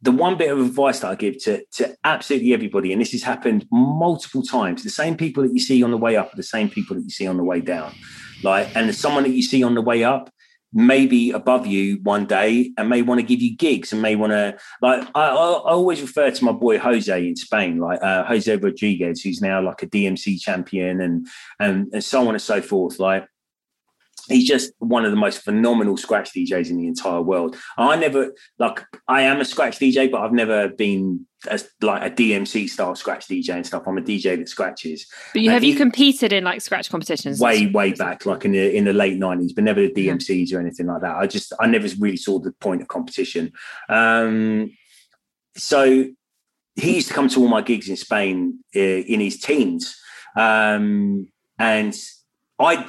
The 0.00 0.12
one 0.12 0.36
bit 0.36 0.52
of 0.52 0.60
advice 0.60 1.00
that 1.00 1.10
I 1.10 1.14
give 1.16 1.42
to, 1.44 1.64
to 1.72 1.96
absolutely 2.04 2.54
everybody, 2.54 2.92
and 2.92 3.00
this 3.00 3.12
has 3.12 3.22
happened 3.22 3.66
multiple 3.72 4.42
times, 4.42 4.84
the 4.84 4.90
same 4.90 5.16
people 5.16 5.42
that 5.42 5.52
you 5.52 5.60
see 5.60 5.82
on 5.82 5.90
the 5.90 5.96
way 5.96 6.16
up 6.16 6.32
are 6.32 6.36
the 6.36 6.42
same 6.42 6.68
people 6.68 6.96
that 6.96 7.02
you 7.02 7.10
see 7.10 7.26
on 7.26 7.36
the 7.36 7.42
way 7.42 7.60
down. 7.60 7.92
Like, 8.44 8.74
and 8.76 8.94
someone 8.94 9.24
that 9.24 9.32
you 9.32 9.42
see 9.42 9.64
on 9.64 9.74
the 9.74 9.82
way 9.82 10.04
up, 10.04 10.30
maybe 10.72 11.30
above 11.30 11.66
you 11.66 11.98
one 12.02 12.26
day 12.26 12.72
and 12.76 12.88
may 12.88 13.00
want 13.00 13.18
to 13.18 13.26
give 13.26 13.40
you 13.40 13.56
gigs 13.56 13.90
and 13.92 14.02
may 14.02 14.14
want 14.14 14.32
to 14.32 14.56
like 14.82 15.08
I, 15.14 15.28
I, 15.28 15.32
always 15.32 16.02
refer 16.02 16.30
to 16.30 16.44
my 16.44 16.52
boy 16.52 16.78
Jose 16.78 17.26
in 17.26 17.36
Spain 17.36 17.78
like 17.78 18.02
uh, 18.02 18.24
Jose 18.24 18.54
Rodriguez 18.54 19.22
who's 19.22 19.40
now 19.40 19.62
like 19.62 19.82
a 19.82 19.86
DMC 19.86 20.38
champion 20.38 21.00
and 21.00 21.26
and 21.58 21.88
and 21.94 22.04
so 22.04 22.28
on 22.28 22.34
and 22.34 22.42
so 22.42 22.60
forth 22.60 22.98
like 22.98 23.26
he's 24.28 24.46
just 24.46 24.72
one 24.78 25.04
of 25.04 25.10
the 25.10 25.16
most 25.16 25.42
phenomenal 25.42 25.96
scratch 25.96 26.32
DJs 26.32 26.70
in 26.70 26.76
the 26.76 26.86
entire 26.86 27.22
world. 27.22 27.56
I 27.76 27.96
never 27.96 28.32
like 28.58 28.84
I 29.06 29.22
am 29.22 29.40
a 29.40 29.44
scratch 29.44 29.78
DJ, 29.78 30.10
but 30.10 30.20
I've 30.20 30.32
never 30.32 30.68
been 30.68 31.26
as 31.48 31.68
like 31.80 32.02
a 32.02 32.14
DMC 32.14 32.68
style 32.68 32.94
scratch 32.94 33.28
DJ 33.28 33.50
and 33.50 33.66
stuff. 33.66 33.84
I'm 33.86 33.98
a 33.98 34.02
DJ 34.02 34.36
that 34.36 34.48
scratches. 34.48 35.06
But 35.32 35.42
you 35.42 35.50
have 35.50 35.64
you 35.64 35.76
competed 35.76 36.32
in 36.32 36.44
like 36.44 36.60
scratch 36.60 36.90
competitions? 36.90 37.40
Way, 37.40 37.66
way 37.66 37.92
back, 37.92 38.26
like 38.26 38.44
in 38.44 38.52
the 38.52 38.76
in 38.76 38.84
the 38.84 38.92
late 38.92 39.18
nineties, 39.18 39.52
but 39.52 39.64
never 39.64 39.80
the 39.80 39.92
DMCs 39.92 40.52
or 40.52 40.60
anything 40.60 40.86
like 40.86 41.02
that. 41.02 41.16
I 41.16 41.26
just 41.26 41.52
I 41.60 41.66
never 41.66 41.88
really 41.98 42.16
saw 42.16 42.38
the 42.38 42.52
point 42.52 42.82
of 42.82 42.88
competition. 42.88 43.52
Um, 43.88 44.72
so 45.56 46.06
he 46.76 46.94
used 46.96 47.08
to 47.08 47.14
come 47.14 47.28
to 47.28 47.40
all 47.40 47.48
my 47.48 47.62
gigs 47.62 47.88
in 47.88 47.96
Spain 47.96 48.60
uh, 48.74 48.78
in 48.78 49.20
his 49.20 49.40
teens, 49.40 49.96
um, 50.36 51.28
and 51.58 51.96
I 52.58 52.88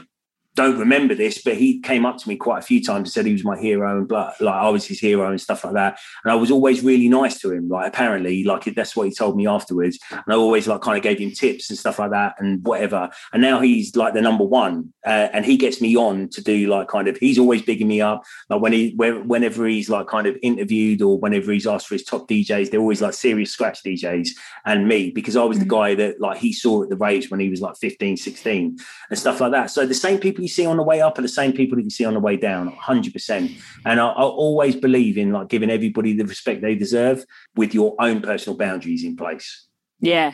don't 0.59 0.77
remember 0.77 1.15
this, 1.15 1.41
but 1.41 1.55
he 1.55 1.79
came 1.79 2.05
up 2.05 2.17
to 2.17 2.27
me 2.27 2.35
quite 2.35 2.59
a 2.59 2.61
few 2.61 2.83
times 2.83 3.07
and 3.07 3.11
said 3.11 3.25
he 3.25 3.31
was 3.31 3.45
my 3.45 3.57
hero 3.57 3.97
and 3.97 4.09
blah, 4.09 4.33
like 4.41 4.55
I 4.55 4.67
was 4.67 4.85
his 4.85 4.99
hero 4.99 5.29
and 5.29 5.39
stuff 5.39 5.63
like 5.63 5.73
that. 5.75 5.97
And 6.25 6.33
I 6.33 6.35
was 6.35 6.51
always 6.51 6.83
really 6.83 7.07
nice 7.07 7.39
to 7.39 7.51
him. 7.53 7.69
Like 7.69 7.87
apparently, 7.87 8.43
like 8.43 8.65
that's 8.75 8.93
what 8.93 9.07
he 9.07 9.13
told 9.13 9.37
me 9.37 9.47
afterwards. 9.47 9.97
And 10.11 10.23
I 10.27 10.33
always 10.33 10.67
like 10.67 10.81
kind 10.81 10.97
of 10.97 11.03
gave 11.03 11.17
him 11.17 11.31
tips 11.31 11.69
and 11.69 11.79
stuff 11.79 11.97
like 11.97 12.11
that 12.11 12.35
and 12.39 12.61
whatever. 12.65 13.09
And 13.31 13.41
now 13.41 13.61
he's 13.61 13.95
like 13.95 14.13
the 14.13 14.21
number 14.21 14.43
one, 14.43 14.93
uh, 15.05 15.29
and 15.31 15.45
he 15.45 15.55
gets 15.55 15.79
me 15.79 15.95
on 15.95 16.27
to 16.29 16.43
do 16.43 16.67
like 16.67 16.89
kind 16.89 17.07
of. 17.07 17.15
He's 17.15 17.39
always 17.39 17.61
bigging 17.61 17.87
me 17.87 18.01
up. 18.01 18.25
Like 18.49 18.61
when 18.61 18.73
he 18.73 18.93
whenever 18.97 19.65
he's 19.65 19.89
like 19.89 20.07
kind 20.07 20.27
of 20.27 20.37
interviewed 20.43 21.01
or 21.01 21.17
whenever 21.17 21.53
he's 21.53 21.67
asked 21.67 21.87
for 21.87 21.95
his 21.95 22.03
top 22.03 22.27
DJs, 22.27 22.69
they're 22.69 22.81
always 22.81 23.01
like 23.01 23.13
serious 23.13 23.51
scratch 23.51 23.81
DJs 23.81 24.31
and 24.65 24.89
me 24.89 25.11
because 25.11 25.37
I 25.37 25.43
was 25.45 25.57
the 25.57 25.63
mm. 25.63 25.69
guy 25.69 25.95
that 25.95 26.19
like 26.19 26.37
he 26.37 26.51
saw 26.51 26.83
at 26.83 26.89
the 26.89 26.97
raves 26.97 27.31
when 27.31 27.39
he 27.39 27.47
was 27.47 27.61
like 27.61 27.77
15, 27.77 28.17
16 28.17 28.77
and 29.09 29.19
stuff 29.19 29.39
like 29.39 29.51
that. 29.51 29.71
So 29.71 29.85
the 29.85 29.93
same 29.93 30.19
people 30.19 30.43
see 30.49 30.65
on 30.65 30.77
the 30.77 30.83
way 30.83 31.01
up 31.01 31.17
are 31.17 31.21
the 31.21 31.27
same 31.27 31.53
people 31.53 31.77
that 31.77 31.83
you 31.83 31.89
see 31.89 32.05
on 32.05 32.13
the 32.13 32.19
way 32.19 32.35
down, 32.35 32.71
100%. 32.71 33.61
And 33.85 33.99
I, 33.99 34.07
I 34.07 34.23
always 34.23 34.75
believe 34.75 35.17
in 35.17 35.31
like 35.31 35.47
giving 35.47 35.69
everybody 35.69 36.13
the 36.13 36.25
respect 36.25 36.61
they 36.61 36.75
deserve 36.75 37.25
with 37.55 37.73
your 37.73 37.95
own 37.99 38.21
personal 38.21 38.57
boundaries 38.57 39.03
in 39.03 39.15
place. 39.15 39.67
Yeah. 39.99 40.33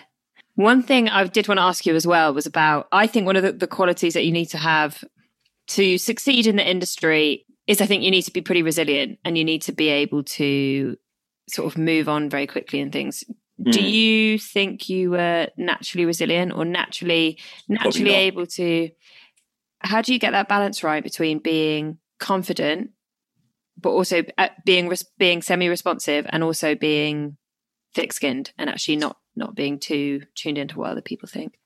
One 0.55 0.81
thing 0.81 1.09
I 1.09 1.25
did 1.25 1.47
want 1.47 1.59
to 1.59 1.63
ask 1.63 1.85
you 1.85 1.95
as 1.95 2.07
well 2.07 2.33
was 2.33 2.45
about, 2.45 2.87
I 2.91 3.07
think 3.07 3.25
one 3.25 3.35
of 3.35 3.43
the, 3.43 3.51
the 3.51 3.67
qualities 3.67 4.13
that 4.13 4.25
you 4.25 4.31
need 4.31 4.47
to 4.47 4.57
have 4.57 5.03
to 5.67 5.97
succeed 5.97 6.47
in 6.47 6.55
the 6.55 6.67
industry 6.67 7.45
is 7.67 7.81
I 7.81 7.85
think 7.85 8.03
you 8.03 8.11
need 8.11 8.23
to 8.23 8.31
be 8.31 8.41
pretty 8.41 8.61
resilient 8.61 9.19
and 9.25 9.37
you 9.37 9.43
need 9.43 9.61
to 9.63 9.71
be 9.71 9.89
able 9.89 10.23
to 10.23 10.95
sort 11.49 11.71
of 11.71 11.77
move 11.77 12.07
on 12.07 12.29
very 12.29 12.47
quickly 12.47 12.79
and 12.79 12.91
things. 12.91 13.23
Mm. 13.61 13.71
Do 13.71 13.83
you 13.83 14.37
think 14.37 14.89
you 14.89 15.11
were 15.11 15.47
naturally 15.57 16.05
resilient 16.05 16.53
or 16.53 16.65
naturally 16.65 17.39
naturally 17.67 18.13
able 18.13 18.45
to 18.47 18.89
how 19.85 20.01
do 20.01 20.13
you 20.13 20.19
get 20.19 20.31
that 20.31 20.49
balance 20.49 20.83
right 20.83 21.03
between 21.03 21.39
being 21.39 21.97
confident 22.19 22.91
but 23.77 23.91
also 23.91 24.23
uh, 24.37 24.49
being 24.65 24.91
being 25.17 25.41
semi-responsive 25.41 26.25
and 26.29 26.43
also 26.43 26.75
being 26.75 27.37
thick-skinned 27.93 28.51
and 28.57 28.69
actually 28.69 28.95
not 28.95 29.17
not 29.35 29.55
being 29.55 29.79
too 29.79 30.21
tuned 30.33 30.57
into 30.57 30.79
what 30.79 30.91
other 30.91 31.01
people 31.01 31.27
think? 31.27 31.59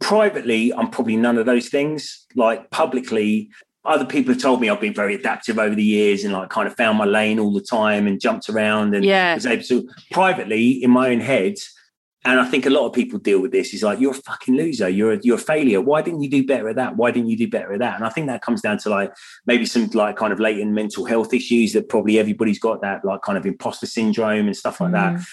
Privately 0.00 0.72
i'm 0.74 0.90
probably 0.90 1.16
none 1.16 1.38
of 1.38 1.46
those 1.46 1.68
things. 1.68 2.26
Like 2.34 2.70
publicly 2.70 3.50
other 3.84 4.04
people 4.04 4.32
have 4.32 4.42
told 4.42 4.60
me 4.60 4.68
I've 4.68 4.80
been 4.80 4.94
very 4.94 5.14
adaptive 5.14 5.58
over 5.58 5.74
the 5.74 5.82
years 5.82 6.22
and 6.22 6.32
like 6.32 6.50
kind 6.50 6.68
of 6.68 6.76
found 6.76 6.98
my 6.98 7.04
lane 7.04 7.40
all 7.40 7.52
the 7.52 7.60
time 7.60 8.06
and 8.06 8.20
jumped 8.20 8.48
around 8.48 8.94
and 8.94 9.04
yeah. 9.04 9.34
was 9.34 9.46
able 9.46 9.64
to. 9.64 9.88
Privately 10.12 10.70
in 10.70 10.90
my 10.90 11.10
own 11.10 11.20
head 11.20 11.54
and 12.24 12.38
I 12.38 12.44
think 12.44 12.66
a 12.66 12.70
lot 12.70 12.86
of 12.86 12.92
people 12.92 13.18
deal 13.18 13.40
with 13.40 13.50
this. 13.50 13.74
Is 13.74 13.82
like 13.82 13.98
you're 13.98 14.12
a 14.12 14.14
fucking 14.14 14.54
loser. 14.54 14.88
You're 14.88 15.14
a, 15.14 15.20
you're 15.22 15.36
a 15.36 15.40
failure. 15.40 15.80
Why 15.80 16.02
didn't 16.02 16.22
you 16.22 16.30
do 16.30 16.46
better 16.46 16.68
at 16.68 16.76
that? 16.76 16.96
Why 16.96 17.10
didn't 17.10 17.30
you 17.30 17.36
do 17.36 17.48
better 17.48 17.72
at 17.72 17.80
that? 17.80 17.96
And 17.96 18.04
I 18.04 18.10
think 18.10 18.28
that 18.28 18.42
comes 18.42 18.60
down 18.60 18.78
to 18.78 18.90
like 18.90 19.12
maybe 19.46 19.66
some 19.66 19.88
like 19.88 20.16
kind 20.16 20.32
of 20.32 20.38
latent 20.38 20.72
mental 20.72 21.04
health 21.04 21.34
issues 21.34 21.72
that 21.72 21.88
probably 21.88 22.18
everybody's 22.18 22.60
got 22.60 22.80
that 22.82 23.04
like 23.04 23.22
kind 23.22 23.36
of 23.36 23.44
imposter 23.44 23.86
syndrome 23.86 24.46
and 24.46 24.56
stuff 24.56 24.80
like 24.80 24.92
mm. 24.92 25.16
that. 25.16 25.24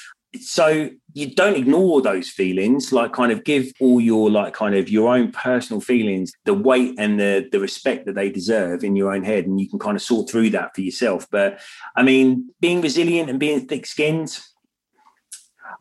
So 0.41 0.89
you 1.13 1.33
don't 1.33 1.55
ignore 1.55 2.01
those 2.01 2.29
feelings. 2.29 2.91
Like 2.91 3.13
kind 3.13 3.31
of 3.31 3.43
give 3.43 3.71
all 3.79 4.01
your 4.01 4.31
like 4.31 4.53
kind 4.53 4.73
of 4.73 4.89
your 4.89 5.13
own 5.15 5.31
personal 5.31 5.81
feelings 5.81 6.31
the 6.45 6.55
weight 6.55 6.95
and 6.97 7.19
the 7.19 7.47
the 7.51 7.59
respect 7.59 8.07
that 8.07 8.15
they 8.15 8.31
deserve 8.31 8.83
in 8.83 8.95
your 8.95 9.13
own 9.13 9.23
head, 9.23 9.45
and 9.45 9.61
you 9.61 9.69
can 9.69 9.77
kind 9.77 9.95
of 9.95 10.01
sort 10.01 10.29
through 10.29 10.49
that 10.51 10.73
for 10.73 10.81
yourself. 10.81 11.27
But 11.29 11.59
I 11.95 12.01
mean, 12.01 12.49
being 12.59 12.81
resilient 12.81 13.29
and 13.29 13.39
being 13.39 13.67
thick 13.67 13.85
skinned 13.85 14.39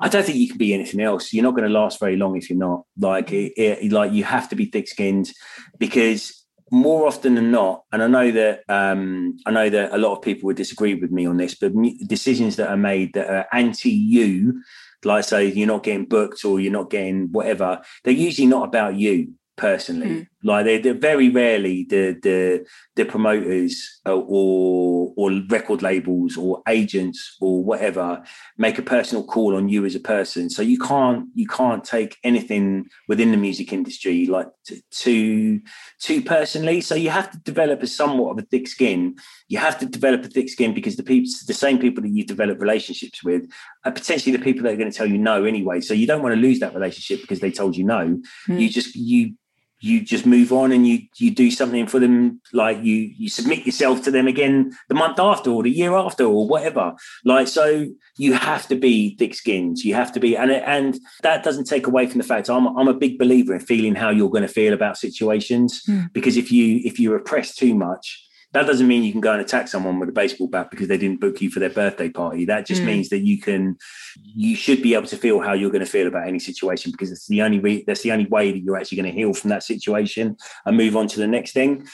I 0.01 0.09
don't 0.09 0.25
think 0.25 0.39
you 0.39 0.49
can 0.49 0.59
be 0.59 0.75
anything 0.75 1.01
else. 1.01 1.33
You're 1.33 1.43
not 1.43 1.57
going 1.57 1.67
to 1.67 1.79
last 1.79 1.99
very 1.99 2.17
long 2.17 2.37
if 2.37 2.49
you're 2.49 2.59
not. 2.59 2.85
Like, 2.99 3.33
it, 3.33 3.53
it, 3.57 3.93
like 3.93 4.13
you 4.13 4.25
have 4.25 4.49
to 4.51 4.57
be 4.57 4.67
thick-skinned 4.67 5.31
because 5.79 6.45
more 6.71 7.07
often 7.07 7.35
than 7.35 7.51
not, 7.51 7.83
and 7.93 8.03
I 8.03 8.07
know 8.07 8.31
that 8.31 8.61
um, 8.69 9.39
I 9.47 9.51
know 9.51 9.71
that 9.71 9.93
a 9.93 9.99
lot 9.99 10.15
of 10.15 10.23
people 10.23 10.47
would 10.47 10.57
disagree 10.57 10.95
with 10.95 11.11
me 11.11 11.27
on 11.27 11.37
this, 11.37 11.55
but 11.55 11.73
decisions 12.07 12.57
that 12.57 12.69
are 12.69 12.77
made 12.77 13.15
that 13.15 13.29
are 13.29 13.47
anti 13.53 13.91
you, 13.91 14.63
like 15.05 15.25
say 15.25 15.47
you're 15.47 15.67
not 15.67 15.83
getting 15.83 16.05
booked 16.05 16.45
or 16.45 16.61
you're 16.61 16.73
not 16.73 16.91
getting 16.91 17.29
whatever, 17.33 17.81
they're 18.05 18.13
usually 18.13 18.47
not 18.47 18.69
about 18.69 18.97
you 18.97 19.33
personally. 19.59 20.07
Mm. 20.07 20.27
Like 20.45 20.65
they're, 20.65 20.79
they're, 20.79 20.95
very 20.95 21.29
rarely 21.31 21.85
the 21.91 22.17
the 22.23 22.65
the 22.95 23.05
promoters 23.05 24.01
uh, 24.07 24.15
or 24.15 25.13
or 25.17 25.33
record 25.49 25.83
labels 25.83 26.37
or 26.37 26.63
agents 26.69 27.37
or 27.41 27.65
whatever 27.65 28.23
make 28.57 28.79
a 28.79 28.83
personal 28.83 29.25
call 29.25 29.57
on 29.57 29.69
you 29.69 29.85
as 29.85 29.97
a 29.97 30.01
person. 30.01 30.49
So 30.49 30.63
you 30.63 30.79
can't 30.79 31.27
you 31.35 31.47
can't 31.49 31.83
take 31.83 32.17
anything 32.23 32.87
within 33.09 33.33
the 33.33 33.37
music 33.37 33.73
industry 33.73 34.27
like 34.27 34.47
too 34.93 35.61
too 36.01 36.23
personally. 36.23 36.81
So 36.81 36.95
you 36.95 37.11
have 37.11 37.31
to 37.33 37.39
develop 37.39 37.83
a 37.83 37.89
somewhat 37.89 38.31
of 38.31 38.39
a 38.39 38.47
thick 38.47 38.69
skin. 38.69 39.17
You 39.49 39.59
have 39.59 39.79
to 39.81 39.87
develop 39.87 40.25
a 40.25 40.29
thick 40.29 40.49
skin 40.49 40.73
because 40.73 40.95
the 40.95 41.03
people 41.03 41.31
the 41.49 41.55
same 41.55 41.79
people 41.81 42.03
that 42.03 42.11
you 42.11 42.25
develop 42.25 42.61
relationships 42.61 43.25
with 43.25 43.51
are 43.85 43.93
potentially 43.93 44.37
the 44.37 44.43
people 44.43 44.63
that 44.63 44.75
are 44.75 44.77
going 44.77 44.91
to 44.91 44.97
tell 44.97 45.07
you 45.07 45.19
no 45.19 45.45
anyway. 45.45 45.81
So 45.81 45.95
you 45.95 46.07
don't 46.07 46.23
want 46.23 46.37
to 46.37 46.41
lose 46.41 46.61
that 46.61 46.75
relationship 46.75 47.23
because 47.23 47.41
they 47.41 47.51
told 47.51 47.77
you 47.77 47.85
no. 47.85 48.21
Mm. 48.47 48.61
You 48.61 48.69
just 48.69 48.95
you 48.95 49.35
you 49.81 50.01
just 50.01 50.27
move 50.27 50.53
on 50.53 50.73
and 50.73 50.87
you 50.87 51.01
you 51.17 51.31
do 51.31 51.51
something 51.51 51.87
for 51.87 52.01
them 52.01 52.41
like 52.53 52.83
you 52.83 52.95
you 53.17 53.29
submit 53.29 53.65
yourself 53.65 54.03
to 54.03 54.11
them 54.11 54.27
again 54.27 54.73
the 54.89 54.95
month 54.95 55.19
after 55.19 55.51
or 55.51 55.63
the 55.63 55.71
year 55.71 55.95
after 55.95 56.25
or 56.25 56.49
whatever. 56.49 56.95
Like 57.25 57.49
so 57.49 57.87
you 58.17 58.33
have 58.33 58.67
to 58.69 58.77
be 58.77 59.17
thick 59.17 59.35
skinned. 59.35 59.79
You 59.79 59.95
have 59.95 60.13
to 60.13 60.21
be 60.21 60.37
and 60.37 60.51
and 60.51 60.99
that 61.23 61.45
doesn't 61.45 61.65
take 61.65 61.87
away 61.87 62.07
from 62.07 62.19
the 62.19 62.27
fact 62.27 62.51
I'm 62.51 62.67
I'm 62.79 62.89
a 62.89 62.95
big 62.95 63.19
believer 63.19 63.55
in 63.55 63.61
feeling 63.61 63.95
how 63.95 64.11
you're 64.11 64.31
going 64.31 64.43
to 64.43 64.49
feel 64.49 64.73
about 64.73 64.99
situations. 64.99 65.83
Mm. 65.89 66.13
because 66.13 66.37
if 66.37 66.51
you 66.51 66.81
if 66.85 66.99
you 66.99 67.13
repress 67.13 67.55
too 67.55 67.75
much 67.75 68.28
that 68.53 68.67
doesn't 68.67 68.89
mean 68.89 69.05
you 69.05 69.13
can 69.13 69.21
go 69.21 69.33
and 69.33 69.43
attack 69.43 69.69
someone 69.69 69.99
with 69.99 70.09
a 70.09 70.13
baseball 70.13 70.47
bat 70.47 70.71
because 70.71 70.89
they 70.89 70.97
didn't 70.97 71.21
book 71.21 71.41
you 71.41 71.51
for 71.51 71.61
their 71.61 71.71
birthday 71.71 72.09
party. 72.09 72.47
That 72.47 72.67
just 72.67 72.83
mm. 72.83 72.87
means 72.87 73.11
that 73.11 73.21
you 73.21 73.39
can, 73.39 73.77
you 74.17 74.57
should 74.57 74.81
be 74.81 74.95
able 74.95 75.07
to 75.09 75.17
feel 75.17 75.41
how 75.41 75.53
you're 75.53 75.71
going 75.71 75.85
to 75.85 75.91
feel 75.91 76.07
about 76.07 76.27
any 76.27 76.39
situation 76.39 76.91
because 76.91 77.13
it's 77.13 77.27
the 77.27 77.43
only 77.43 77.59
re- 77.59 77.85
that's 77.87 78.03
the 78.03 78.13
only 78.13 78.27
way 78.27 78.51
that 78.51 78.61
you're 78.61 78.79
actually 78.79 78.97
going 78.97 79.13
to 79.13 79.19
heal 79.19 79.35
from 79.35 79.51
that 79.51 79.63
situation 79.63 80.37
and 80.65 80.77
move 80.77 80.97
on 80.97 81.09
to 81.09 81.21
the 81.21 81.27
next 81.27 81.53
thing 81.53 81.87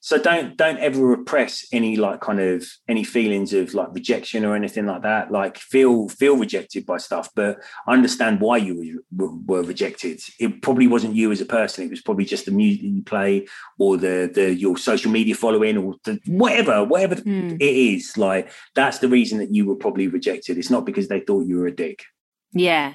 so 0.00 0.18
don't 0.18 0.56
don't 0.56 0.78
ever 0.78 1.04
repress 1.04 1.66
any 1.72 1.96
like 1.96 2.20
kind 2.20 2.40
of 2.40 2.66
any 2.88 3.04
feelings 3.04 3.52
of 3.52 3.74
like 3.74 3.88
rejection 3.92 4.46
or 4.46 4.56
anything 4.56 4.86
like 4.86 5.02
that. 5.02 5.30
Like 5.30 5.58
feel 5.58 6.08
feel 6.08 6.36
rejected 6.36 6.86
by 6.86 6.96
stuff 6.96 7.28
but 7.34 7.58
understand 7.86 8.40
why 8.40 8.56
you 8.56 9.02
were, 9.14 9.30
were 9.46 9.62
rejected. 9.62 10.20
It 10.38 10.62
probably 10.62 10.86
wasn't 10.86 11.14
you 11.14 11.30
as 11.32 11.42
a 11.42 11.46
person. 11.46 11.84
It 11.84 11.90
was 11.90 12.00
probably 12.00 12.24
just 12.24 12.46
the 12.46 12.50
music 12.50 12.82
you 12.82 13.02
play 13.02 13.46
or 13.78 13.98
the 13.98 14.30
the 14.32 14.54
your 14.54 14.78
social 14.78 15.10
media 15.10 15.34
following 15.34 15.76
or 15.76 15.96
the, 16.04 16.18
whatever 16.26 16.82
whatever 16.82 17.16
mm. 17.16 17.56
it 17.60 17.62
is. 17.62 18.16
Like 18.16 18.50
that's 18.74 19.00
the 19.00 19.08
reason 19.08 19.38
that 19.38 19.54
you 19.54 19.66
were 19.66 19.76
probably 19.76 20.08
rejected. 20.08 20.56
It's 20.56 20.70
not 20.70 20.86
because 20.86 21.08
they 21.08 21.20
thought 21.20 21.46
you 21.46 21.58
were 21.58 21.66
a 21.66 21.76
dick. 21.76 22.04
Yeah 22.52 22.94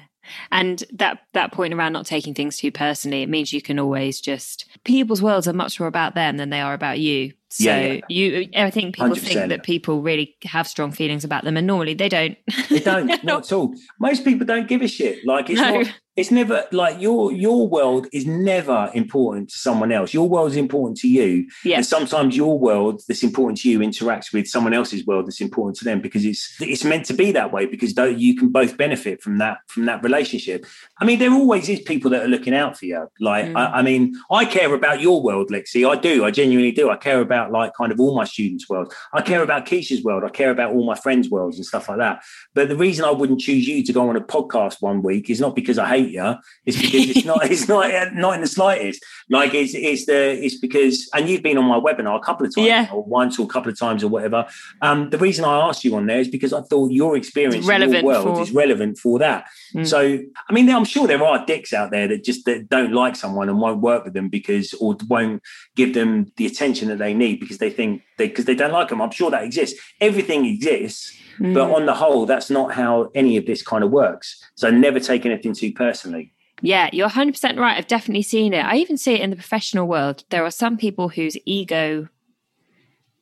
and 0.50 0.84
that 0.92 1.20
that 1.32 1.52
point 1.52 1.74
around 1.74 1.92
not 1.92 2.06
taking 2.06 2.34
things 2.34 2.56
too 2.56 2.70
personally 2.70 3.22
it 3.22 3.28
means 3.28 3.52
you 3.52 3.62
can 3.62 3.78
always 3.78 4.20
just 4.20 4.66
people's 4.84 5.22
worlds 5.22 5.48
are 5.48 5.52
much 5.52 5.78
more 5.78 5.88
about 5.88 6.14
them 6.14 6.36
than 6.36 6.50
they 6.50 6.60
are 6.60 6.74
about 6.74 6.98
you 6.98 7.32
so 7.48 7.64
yeah, 7.64 7.92
yeah. 7.92 8.00
you 8.08 8.48
i 8.56 8.70
think 8.70 8.94
people 8.94 9.10
100%. 9.10 9.18
think 9.20 9.48
that 9.48 9.62
people 9.62 10.02
really 10.02 10.36
have 10.44 10.66
strong 10.66 10.90
feelings 10.90 11.24
about 11.24 11.44
them 11.44 11.56
and 11.56 11.66
normally 11.66 11.94
they 11.94 12.08
don't 12.08 12.36
they 12.68 12.80
don't 12.80 13.06
not 13.24 13.44
at 13.44 13.52
all 13.52 13.74
most 14.00 14.24
people 14.24 14.46
don't 14.46 14.68
give 14.68 14.82
a 14.82 14.88
shit 14.88 15.24
like 15.26 15.48
it's 15.50 15.60
no. 15.60 15.80
not 15.80 15.92
it's 16.16 16.30
never 16.30 16.64
like 16.72 17.00
your 17.00 17.32
your 17.32 17.68
world 17.68 18.06
is 18.12 18.26
never 18.26 18.90
important 18.94 19.50
to 19.50 19.58
someone 19.58 19.92
else. 19.92 20.14
Your 20.14 20.28
world 20.28 20.50
is 20.50 20.56
important 20.56 20.98
to 20.98 21.08
you. 21.08 21.46
Yeah. 21.64 21.76
And 21.76 21.86
sometimes 21.86 22.36
your 22.36 22.58
world 22.58 23.02
that's 23.06 23.22
important 23.22 23.58
to 23.60 23.70
you 23.70 23.80
interacts 23.80 24.32
with 24.32 24.46
someone 24.48 24.72
else's 24.72 25.06
world 25.06 25.26
that's 25.26 25.40
important 25.40 25.76
to 25.78 25.84
them 25.84 26.00
because 26.00 26.24
it's 26.24 26.56
it's 26.60 26.84
meant 26.84 27.04
to 27.06 27.14
be 27.14 27.32
that 27.32 27.52
way 27.52 27.66
because 27.66 27.94
you 28.18 28.36
can 28.36 28.48
both 28.48 28.76
benefit 28.76 29.22
from 29.22 29.38
that 29.38 29.58
from 29.68 29.86
that 29.86 30.02
relationship. 30.02 30.66
I 31.00 31.04
mean, 31.04 31.18
there 31.18 31.32
always 31.32 31.68
is 31.68 31.80
people 31.80 32.10
that 32.12 32.22
are 32.22 32.28
looking 32.28 32.54
out 32.54 32.78
for 32.78 32.86
you. 32.86 33.08
Like, 33.20 33.46
Mm. 33.46 33.56
I, 33.56 33.78
I 33.78 33.82
mean, 33.82 34.14
I 34.30 34.44
care 34.44 34.72
about 34.74 35.00
your 35.00 35.22
world, 35.22 35.50
Lexi. 35.50 35.88
I 35.88 35.96
do. 35.96 36.24
I 36.24 36.30
genuinely 36.30 36.72
do. 36.72 36.90
I 36.90 36.96
care 36.96 37.20
about 37.20 37.52
like 37.52 37.72
kind 37.74 37.92
of 37.92 38.00
all 38.00 38.16
my 38.16 38.24
students' 38.24 38.68
world. 38.68 38.92
I 39.12 39.20
care 39.22 39.42
about 39.42 39.66
Keisha's 39.66 40.02
world. 40.02 40.24
I 40.24 40.30
care 40.30 40.50
about 40.50 40.72
all 40.72 40.84
my 40.84 40.94
friends' 40.94 41.28
worlds 41.30 41.56
and 41.58 41.66
stuff 41.66 41.88
like 41.88 41.98
that. 41.98 42.22
But 42.54 42.68
the 42.68 42.76
reason 42.76 43.04
I 43.04 43.10
wouldn't 43.10 43.40
choose 43.40 43.68
you 43.68 43.82
to 43.84 43.92
go 43.92 44.08
on 44.08 44.16
a 44.16 44.20
podcast 44.20 44.80
one 44.80 45.02
week 45.02 45.28
is 45.30 45.40
not 45.40 45.54
because 45.54 45.78
I 45.78 45.86
hate 45.88 46.05
you. 46.10 46.34
It's 46.64 46.76
because 46.80 47.10
it's 47.10 47.24
not. 47.24 47.50
It's 47.50 47.68
not. 47.68 48.14
Not 48.14 48.34
in 48.34 48.40
the 48.40 48.46
slightest. 48.46 49.04
Like 49.30 49.54
it's. 49.54 49.74
It's 49.74 50.06
the. 50.06 50.44
It's 50.44 50.58
because. 50.58 51.08
And 51.14 51.28
you've 51.28 51.42
been 51.42 51.58
on 51.58 51.64
my 51.64 51.78
webinar 51.78 52.16
a 52.16 52.20
couple 52.20 52.46
of 52.46 52.54
times, 52.54 52.66
Yeah. 52.66 52.88
or 52.92 53.04
once 53.04 53.38
or 53.38 53.44
a 53.44 53.48
couple 53.48 53.70
of 53.70 53.78
times 53.78 54.02
or 54.02 54.08
whatever. 54.08 54.46
Um, 54.82 55.10
the 55.10 55.18
reason 55.18 55.44
I 55.44 55.60
asked 55.68 55.84
you 55.84 55.94
on 55.96 56.06
there 56.06 56.20
is 56.20 56.28
because 56.28 56.52
I 56.52 56.62
thought 56.62 56.90
your 56.92 57.16
experience, 57.16 57.56
It's 57.56 57.66
relevant 57.66 57.98
in 57.98 58.04
your 58.04 58.22
world, 58.24 58.36
for- 58.36 58.42
is 58.42 58.52
relevant 58.52 58.98
for 58.98 59.18
that. 59.18 59.46
Mm. 59.74 59.86
So, 59.86 60.18
I 60.48 60.52
mean, 60.52 60.68
I'm 60.70 60.84
sure 60.84 61.06
there 61.06 61.22
are 61.24 61.44
dicks 61.46 61.72
out 61.72 61.90
there 61.90 62.08
that 62.08 62.24
just 62.24 62.44
that 62.46 62.68
don't 62.68 62.92
like 62.92 63.16
someone 63.16 63.48
and 63.48 63.60
won't 63.60 63.80
work 63.80 64.04
with 64.04 64.14
them 64.14 64.28
because, 64.28 64.74
or 64.74 64.96
won't 65.08 65.42
give 65.74 65.94
them 65.94 66.32
the 66.36 66.46
attention 66.46 66.88
that 66.88 66.98
they 66.98 67.14
need 67.14 67.40
because 67.40 67.58
they 67.58 67.70
think 67.70 68.02
they 68.18 68.28
because 68.28 68.44
they 68.46 68.54
don't 68.54 68.72
like 68.72 68.88
them. 68.88 69.00
I'm 69.02 69.10
sure 69.10 69.30
that 69.30 69.44
exists. 69.44 69.78
Everything 70.00 70.44
exists, 70.46 71.16
Mm. 71.38 71.54
but 71.54 71.70
on 71.70 71.86
the 71.86 71.94
whole, 71.94 72.26
that's 72.26 72.50
not 72.50 72.74
how 72.74 73.10
any 73.14 73.36
of 73.36 73.46
this 73.46 73.62
kind 73.62 73.84
of 73.84 73.90
works. 73.90 74.42
So, 74.54 74.70
never 74.70 75.00
take 75.00 75.26
anything 75.26 75.52
too 75.54 75.72
personally. 75.72 76.32
Yeah, 76.62 76.88
you're 76.92 77.08
100% 77.10 77.58
right. 77.58 77.76
I've 77.76 77.86
definitely 77.86 78.22
seen 78.22 78.54
it. 78.54 78.64
I 78.64 78.76
even 78.76 78.96
see 78.96 79.12
it 79.14 79.20
in 79.20 79.28
the 79.30 79.36
professional 79.36 79.86
world. 79.86 80.24
There 80.30 80.44
are 80.44 80.50
some 80.50 80.76
people 80.78 81.10
whose 81.10 81.36
ego 81.44 82.08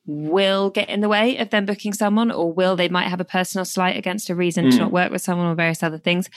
will 0.07 0.71
get 0.71 0.89
in 0.89 1.01
the 1.01 1.09
way 1.09 1.37
of 1.39 1.51
them 1.51 1.65
booking 1.67 1.93
someone, 1.95 2.31
or 2.31 2.53
will 2.53 2.77
they 2.77 2.89
might 2.89 3.09
have 3.09 3.21
a 3.21 3.25
personal 3.25 3.65
slight 3.65 3.97
against 3.97 4.29
a 4.31 4.35
reason 4.35 4.65
to 4.71 4.77
Mm. 4.77 4.81
not 4.81 4.93
work 4.93 5.11
with 5.11 5.23
someone 5.23 5.47
or 5.47 5.55
various 5.55 5.83
other 5.83 5.99
things. 5.99 6.29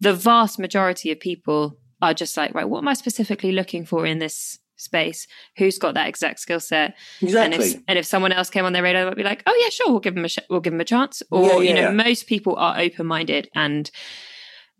The 0.00 0.14
vast 0.14 0.58
majority 0.58 1.10
of 1.10 1.18
people 1.20 1.76
are 2.00 2.14
just 2.14 2.36
like, 2.36 2.54
right, 2.54 2.68
what 2.68 2.78
am 2.78 2.88
I 2.88 2.94
specifically 2.94 3.52
looking 3.52 3.84
for 3.84 4.06
in 4.06 4.18
this 4.18 4.58
space? 4.76 5.26
Who's 5.58 5.78
got 5.78 5.94
that 5.94 6.08
exact 6.08 6.40
skill 6.40 6.60
set? 6.60 6.94
And 7.20 7.28
Exactly. 7.28 7.66
if, 7.66 7.82
and 7.88 7.98
if 7.98 8.06
someone 8.06 8.32
else 8.32 8.50
came 8.50 8.64
on 8.64 8.72
their 8.72 8.82
radar, 8.82 9.02
they 9.04 9.10
might 9.10 9.16
be 9.16 9.22
like, 9.22 9.42
oh 9.46 9.58
yeah, 9.62 9.68
sure, 9.70 9.90
we'll 9.90 10.00
give 10.00 10.14
them 10.14 10.24
a 10.24 10.28
sh- 10.28 10.38
we'll 10.50 10.60
give 10.60 10.72
them 10.72 10.80
a 10.80 10.84
chance. 10.84 11.22
Or 11.30 11.62
Yeah, 11.64 11.68
you 11.70 11.74
know, 11.74 11.80
yeah. 11.82 11.90
most 11.90 12.26
people 12.26 12.56
are 12.56 12.78
open 12.78 13.06
minded, 13.06 13.48
and 13.54 13.90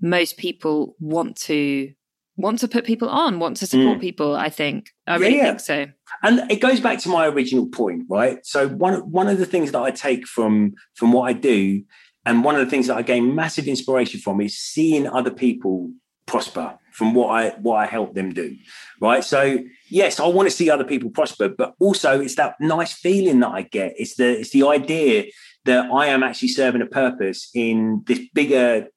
most 0.00 0.36
people 0.36 0.96
want 1.00 1.36
to 1.36 1.92
want 2.38 2.58
to 2.58 2.68
put 2.68 2.84
people 2.84 3.08
on, 3.08 3.38
want 3.38 3.56
to 3.56 3.66
support 3.66 3.96
Mm. 3.96 4.00
people. 4.02 4.36
I 4.36 4.50
think 4.50 4.90
I 5.06 5.14
Yeah, 5.14 5.18
really 5.20 5.36
yeah. 5.38 5.44
think 5.46 5.60
so. 5.60 5.86
and 6.22 6.50
it 6.50 6.60
goes 6.60 6.80
back 6.80 6.98
to 7.00 7.08
my 7.08 7.26
original 7.26 7.66
point 7.66 8.04
right 8.08 8.38
so 8.44 8.68
one 8.68 8.94
one 9.10 9.26
of 9.26 9.38
the 9.38 9.44
things 9.46 9.72
that 9.72 9.80
i 9.82 9.90
take 9.90 10.24
from 10.26 10.72
from 10.94 11.12
what 11.12 11.24
i 11.28 11.32
do 11.32 11.82
and 12.24 12.44
one 12.44 12.54
of 12.54 12.60
the 12.64 12.70
things 12.70 12.86
that 12.86 12.96
i 12.96 13.02
gain 13.02 13.34
massive 13.34 13.66
inspiration 13.66 14.20
from 14.20 14.40
is 14.40 14.56
seeing 14.56 15.06
other 15.08 15.32
people 15.32 15.90
prosper 16.26 16.78
from 16.96 17.12
what 17.12 17.28
i 17.28 17.50
what 17.60 17.76
i 17.76 17.86
help 17.86 18.14
them 18.14 18.32
do 18.32 18.56
right 19.00 19.22
so 19.22 19.58
yes 19.90 20.18
i 20.18 20.26
want 20.26 20.48
to 20.48 20.54
see 20.54 20.70
other 20.70 20.84
people 20.84 21.10
prosper 21.10 21.48
but 21.48 21.74
also 21.78 22.20
it's 22.20 22.36
that 22.36 22.54
nice 22.58 22.94
feeling 22.94 23.40
that 23.40 23.50
i 23.50 23.62
get 23.62 23.92
it's 23.98 24.16
the 24.16 24.40
it's 24.40 24.50
the 24.50 24.66
idea 24.66 25.24
that 25.66 25.90
i 25.92 26.06
am 26.06 26.22
actually 26.22 26.48
serving 26.48 26.80
a 26.80 26.86
purpose 26.86 27.50
in 27.54 28.02
this 28.06 28.20
bigger 28.32 28.88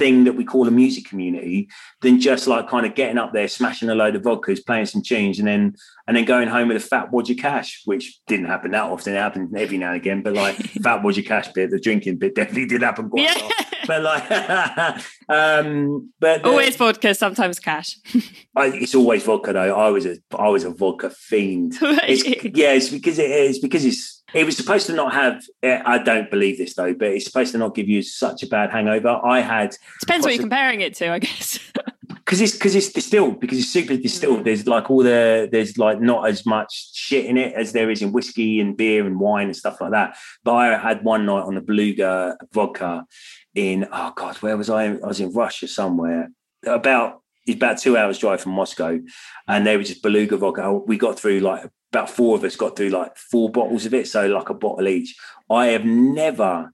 thing 0.00 0.24
that 0.24 0.32
we 0.32 0.44
call 0.46 0.66
a 0.66 0.70
music 0.70 1.04
community 1.04 1.68
than 2.00 2.18
just 2.18 2.46
like 2.46 2.66
kind 2.70 2.86
of 2.86 2.94
getting 2.94 3.18
up 3.18 3.34
there, 3.34 3.46
smashing 3.46 3.90
a 3.90 3.94
load 3.94 4.16
of 4.16 4.22
vodkas, 4.22 4.64
playing 4.64 4.86
some 4.86 5.02
tunes, 5.02 5.38
and 5.38 5.46
then 5.46 5.74
and 6.08 6.16
then 6.16 6.24
going 6.24 6.48
home 6.48 6.68
with 6.68 6.78
a 6.78 6.80
fat 6.80 7.12
wad 7.12 7.28
of 7.28 7.36
cash, 7.36 7.82
which 7.84 8.18
didn't 8.26 8.46
happen 8.46 8.70
that 8.70 8.84
often. 8.84 9.14
It 9.14 9.18
happened 9.18 9.54
every 9.54 9.76
now 9.76 9.88
and 9.88 9.96
again, 9.96 10.22
but 10.22 10.32
like 10.32 10.56
fat 10.82 11.02
wad 11.02 11.18
of 11.18 11.24
cash 11.26 11.48
bit, 11.52 11.70
the 11.70 11.78
drinking 11.78 12.16
bit 12.16 12.34
definitely 12.34 12.64
did 12.64 12.80
happen 12.80 13.10
quite 13.10 13.36
a 13.36 13.44
lot. 13.44 13.52
But 13.90 14.02
like, 14.02 14.30
um, 15.28 16.12
but 16.20 16.42
the- 16.44 16.48
Always 16.48 16.76
vodka, 16.76 17.12
sometimes 17.12 17.58
cash. 17.58 17.96
I, 18.56 18.66
it's 18.66 18.94
always 18.94 19.24
vodka 19.24 19.52
though. 19.52 19.74
I 19.74 19.88
was 19.90 20.06
a 20.06 20.16
I 20.38 20.48
was 20.48 20.62
a 20.62 20.70
vodka 20.70 21.10
fiend. 21.10 21.74
It's, 21.82 22.24
yeah, 22.56 22.72
it's 22.72 22.88
because 22.90 23.18
it 23.18 23.30
is 23.30 23.58
because 23.58 23.84
it's 23.84 24.22
it 24.32 24.46
was 24.46 24.56
supposed 24.56 24.86
to 24.86 24.92
not 24.92 25.12
have. 25.12 25.42
eh, 25.64 25.82
I 25.84 25.98
don't 25.98 26.30
believe 26.30 26.58
this 26.58 26.74
though, 26.74 26.94
but 26.94 27.08
it's 27.08 27.24
supposed 27.24 27.50
to 27.52 27.58
not 27.58 27.74
give 27.74 27.88
you 27.88 28.00
such 28.02 28.44
a 28.44 28.46
bad 28.46 28.70
hangover. 28.70 29.18
I 29.24 29.40
had 29.40 29.76
Depends 29.98 30.24
what 30.24 30.32
you're 30.34 30.42
comparing 30.42 30.82
it 30.82 30.94
to, 30.96 31.10
I 31.12 31.18
guess. 31.18 31.58
because 32.08 32.40
it's 32.40 32.52
because 32.52 32.74
it's 32.76 32.92
distilled 32.92 33.40
because 33.40 33.58
it's 33.58 33.72
super 33.72 33.96
distilled. 33.96 34.44
There's 34.44 34.66
like 34.68 34.88
all 34.90 35.02
the 35.02 35.48
there's 35.50 35.78
like 35.78 36.00
not 36.00 36.28
as 36.28 36.46
much 36.46 36.90
shit 36.94 37.24
in 37.26 37.36
it 37.36 37.54
as 37.54 37.72
there 37.72 37.90
is 37.90 38.02
in 38.02 38.12
whiskey 38.12 38.60
and 38.60 38.76
beer 38.76 39.04
and 39.06 39.18
wine 39.18 39.46
and 39.46 39.56
stuff 39.56 39.80
like 39.80 39.90
that. 39.92 40.16
But 40.44 40.54
I 40.54 40.78
had 40.78 41.02
one 41.04 41.26
night 41.26 41.42
on 41.42 41.54
the 41.56 41.60
Beluga 41.60 42.36
vodka 42.52 43.04
in 43.54 43.86
oh 43.90 44.12
god, 44.14 44.36
where 44.36 44.56
was 44.56 44.70
I? 44.70 44.86
I 44.86 45.06
was 45.06 45.20
in 45.20 45.32
Russia 45.32 45.68
somewhere. 45.68 46.30
About 46.66 47.22
it's 47.46 47.56
about 47.56 47.78
two 47.78 47.96
hours 47.96 48.18
drive 48.18 48.40
from 48.40 48.52
Moscow, 48.52 49.00
and 49.48 49.66
there 49.66 49.78
was 49.78 49.88
just 49.88 50.02
Beluga 50.02 50.36
vodka. 50.36 50.72
We 50.72 50.98
got 50.98 51.18
through 51.18 51.40
like 51.40 51.68
about 51.92 52.10
four 52.10 52.36
of 52.36 52.44
us 52.44 52.56
got 52.56 52.76
through 52.76 52.90
like 52.90 53.16
four 53.16 53.50
bottles 53.50 53.86
of 53.86 53.94
it, 53.94 54.06
so 54.06 54.26
like 54.26 54.50
a 54.50 54.54
bottle 54.54 54.88
each. 54.88 55.16
I 55.50 55.68
have 55.68 55.84
never 55.84 56.72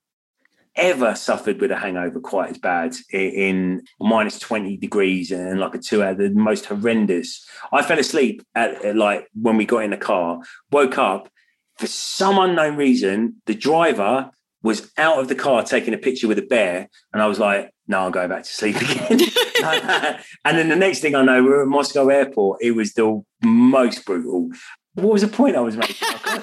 ever 0.76 1.14
suffered 1.14 1.60
with 1.60 1.70
a 1.70 1.76
hangover 1.76 2.20
quite 2.20 2.50
as 2.50 2.58
bad 2.58 2.94
in 3.10 3.82
minus 3.98 4.38
20 4.38 4.76
degrees 4.76 5.32
and 5.32 5.58
like 5.58 5.74
a 5.74 5.78
two 5.78 6.02
hour, 6.02 6.14
the 6.14 6.28
most 6.30 6.66
horrendous. 6.66 7.48
I 7.72 7.82
fell 7.82 7.98
asleep 7.98 8.42
at, 8.54 8.84
at 8.84 8.94
like 8.94 9.26
when 9.34 9.56
we 9.56 9.64
got 9.64 9.84
in 9.84 9.90
the 9.90 9.96
car, 9.96 10.40
woke 10.70 10.98
up 10.98 11.30
for 11.78 11.86
some 11.86 12.38
unknown 12.38 12.76
reason, 12.76 13.40
the 13.46 13.54
driver 13.54 14.30
was 14.66 14.90
out 14.98 15.18
of 15.18 15.28
the 15.28 15.34
car 15.34 15.62
taking 15.62 15.94
a 15.94 15.98
picture 15.98 16.28
with 16.28 16.38
a 16.38 16.42
bear. 16.42 16.88
And 17.12 17.22
I 17.22 17.26
was 17.26 17.38
like, 17.38 17.70
no, 17.88 18.04
I'm 18.04 18.10
going 18.12 18.28
back 18.28 18.42
to 18.42 18.48
sleep 18.52 18.76
again. 18.76 19.20
and 20.44 20.58
then 20.58 20.68
the 20.68 20.76
next 20.76 21.00
thing 21.00 21.14
I 21.14 21.22
know, 21.22 21.42
we 21.42 21.48
are 21.50 21.62
at 21.62 21.68
Moscow 21.68 22.08
airport. 22.08 22.58
It 22.60 22.72
was 22.72 22.92
the 22.94 23.22
most 23.42 24.04
brutal. 24.04 24.50
What 24.94 25.12
was 25.12 25.22
the 25.22 25.28
point 25.28 25.56
I 25.56 25.60
was 25.60 25.76
making? 25.76 25.96
also, 26.08 26.42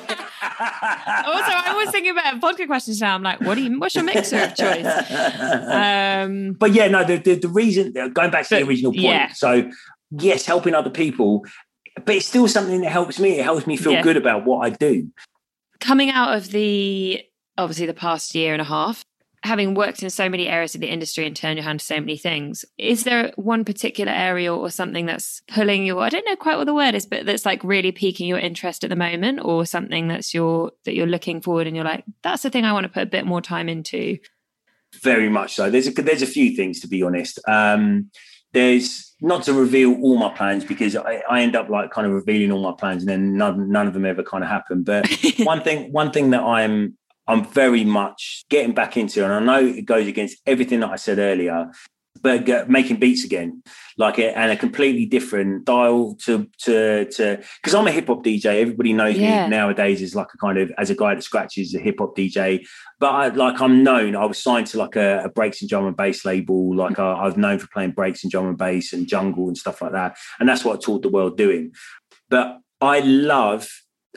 I 0.62 1.74
was 1.84 1.92
thinking 1.92 2.12
about 2.12 2.40
vodka 2.40 2.66
questions 2.66 3.02
now. 3.02 3.16
I'm 3.16 3.24
like, 3.24 3.42
what 3.42 3.56
do 3.56 3.64
you? 3.64 3.80
What's 3.80 3.96
your 3.96 4.04
mixer 4.04 4.38
of 4.38 4.56
choice? 4.56 4.86
Um, 4.86 6.54
but 6.54 6.72
yeah, 6.74 6.88
no, 6.88 7.04
the, 7.04 7.18
the, 7.18 7.36
the 7.36 7.50
reason, 7.50 7.94
going 8.14 8.32
back 8.32 8.48
to 8.48 8.56
the 8.56 8.64
original 8.64 8.92
point. 8.92 9.04
yeah. 9.04 9.34
So, 9.34 9.70
yes, 10.12 10.46
helping 10.46 10.76
other 10.76 10.90
people, 10.92 11.46
but 12.06 12.16
it's 12.16 12.28
still 12.28 12.48
something 12.48 12.82
that 12.82 12.92
helps 12.92 13.20
me. 13.20 13.40
It 13.40 13.44
helps 13.44 13.66
me 13.68 13.76
feel 13.76 13.94
Yeah. 13.94 14.02
good 14.02 14.18
about 14.18 14.46
what 14.46 14.66
I 14.66 14.70
do. 14.70 15.10
coming 15.80 16.10
out 16.10 16.38
of 16.38 16.52
the 16.52 17.22
obviously 17.58 17.86
the 17.86 17.94
past 17.94 18.36
year 18.36 18.54
and 18.54 18.62
a 18.62 18.66
half 18.66 19.04
having 19.44 19.74
worked 19.74 20.02
in 20.02 20.10
so 20.10 20.30
many 20.30 20.48
areas 20.48 20.74
of 20.74 20.80
the 20.80 20.88
industry 20.88 21.28
and 21.28 21.36
turned 21.36 21.58
your 21.58 21.66
hand 21.66 21.80
to 21.80 21.86
so 21.86 22.00
many 22.00 22.18
things 22.18 22.64
is 22.78 23.04
there 23.04 23.34
one 23.36 23.66
particular 23.66 24.12
area 24.12 24.54
or 24.54 24.70
something 24.70 25.06
that's 25.06 25.42
pulling 25.48 25.86
your 25.86 26.02
i 26.02 26.10
don't 26.10 26.26
know 26.26 26.36
quite 26.36 26.58
what 26.58 26.66
the 26.66 26.74
word 26.74 26.96
is 26.96 27.06
but 27.06 27.26
that's 27.26 27.46
like 27.46 27.64
really 27.64 27.92
piquing 27.92 28.28
your 28.28 28.40
interest 28.40 28.84
at 28.84 28.90
the 28.90 28.96
moment 28.96 29.40
or 29.44 29.66
something 29.66 30.08
that's 30.08 30.34
your 30.34 30.72
that 30.86 30.96
you're 30.96 31.06
looking 31.06 31.42
forward 31.42 31.68
and 31.68 31.76
you're 31.76 31.86
like 31.86 32.06
that's 32.22 32.44
the 32.44 32.50
thing 32.50 32.64
i 32.64 32.72
want 32.72 32.86
to 32.86 32.90
put 32.90 33.04
a 33.04 33.08
bit 33.08 33.26
more 33.26 33.42
time 33.42 33.68
into 33.68 34.18
Very 35.02 35.30
much 35.30 35.56
so. 35.56 35.70
There's 35.70 35.88
a, 35.88 35.92
there's 35.92 36.22
a 36.22 36.28
few 36.28 36.56
things 36.56 36.80
to 36.82 36.88
be 36.88 37.02
honest. 37.04 37.40
Um, 37.48 38.12
there's 38.52 39.16
not 39.22 39.44
to 39.44 39.54
reveal 39.54 39.94
all 40.02 40.18
my 40.18 40.30
plans 40.30 40.64
because 40.64 40.96
I, 40.96 41.24
I 41.30 41.42
end 41.42 41.56
up 41.56 41.70
like 41.70 41.92
kind 41.92 42.06
of 42.06 42.14
revealing 42.14 42.52
all 42.52 42.62
my 42.62 42.74
plans 42.78 43.02
and 43.02 43.10
then 43.10 43.36
none, 43.36 43.72
none 43.72 43.88
of 43.88 43.94
them 43.94 44.06
ever 44.06 44.22
kind 44.22 44.44
of 44.44 44.50
happen. 44.50 44.84
But 44.84 45.08
one 45.40 45.64
thing 45.64 45.92
one 45.92 46.12
thing 46.12 46.30
that 46.32 46.44
I'm 46.44 46.98
I'm 47.28 47.46
very 47.46 47.84
much 47.86 48.44
getting 48.50 48.74
back 48.74 48.98
into, 48.98 49.24
and 49.24 49.34
I 49.34 49.40
know 49.40 49.66
it 49.66 49.86
goes 49.86 50.08
against 50.08 50.38
everything 50.46 50.82
that 50.82 50.90
I 50.90 50.98
said 50.98 51.20
earlier, 51.20 51.72
but 52.22 52.46
get, 52.46 52.70
making 52.70 52.98
beats 52.98 53.26
again, 53.26 53.64
like 53.98 54.20
it, 54.20 54.34
and 54.36 54.52
a 54.52 54.56
completely 54.56 55.06
different 55.06 55.64
style 55.64 56.16
to 56.26 56.48
to 56.60 57.06
to 57.06 57.44
because 57.62 57.74
I'm 57.76 57.88
a 57.88 57.92
hip 57.92 58.08
hop 58.08 58.24
DJ. 58.24 58.46
Everybody 58.62 58.94
knows 58.94 59.18
Yeah. 59.18 59.46
me 59.46 59.50
nowadays 59.50 60.02
as 60.02 60.16
like 60.16 60.28
a 60.34 60.38
kind 60.38 60.58
of 60.58 60.72
as 60.78 60.90
a 60.90 60.96
guy 60.96 61.16
that 61.16 61.22
scratches 61.24 61.74
a 61.76 61.80
hip 61.80 61.96
hop 62.00 62.16
DJ. 62.16 62.66
But 63.00 63.10
I, 63.12 63.28
like 63.30 63.60
I'm 63.60 63.84
known, 63.84 64.16
I 64.16 64.26
was 64.26 64.38
signed 64.42 64.68
to 64.68 64.78
like 64.78 64.96
a, 64.96 65.24
a 65.24 65.30
breaks 65.30 65.62
and 65.62 65.70
drum 65.70 65.86
and 65.88 65.98
bass 65.98 66.24
label. 66.24 66.76
Like 66.76 67.00
I, 67.00 67.14
I've 67.14 67.38
known 67.38 67.60
for 67.60 67.68
playing 67.68 67.92
breaks 67.92 68.24
and 68.24 68.32
drum 68.32 68.48
and 68.48 68.58
bass 68.58 68.94
and 68.94 69.08
jungle 69.08 69.48
and 69.48 69.58
stuff 69.58 69.82
like 69.82 69.92
that, 69.94 70.16
and 70.40 70.48
that's 70.48 70.64
what 70.64 70.78
I 70.78 70.80
taught 70.80 71.02
the 71.02 71.10
world 71.10 71.36
doing. 71.38 71.72
But 72.30 72.60
I 72.80 73.00
love 73.00 73.68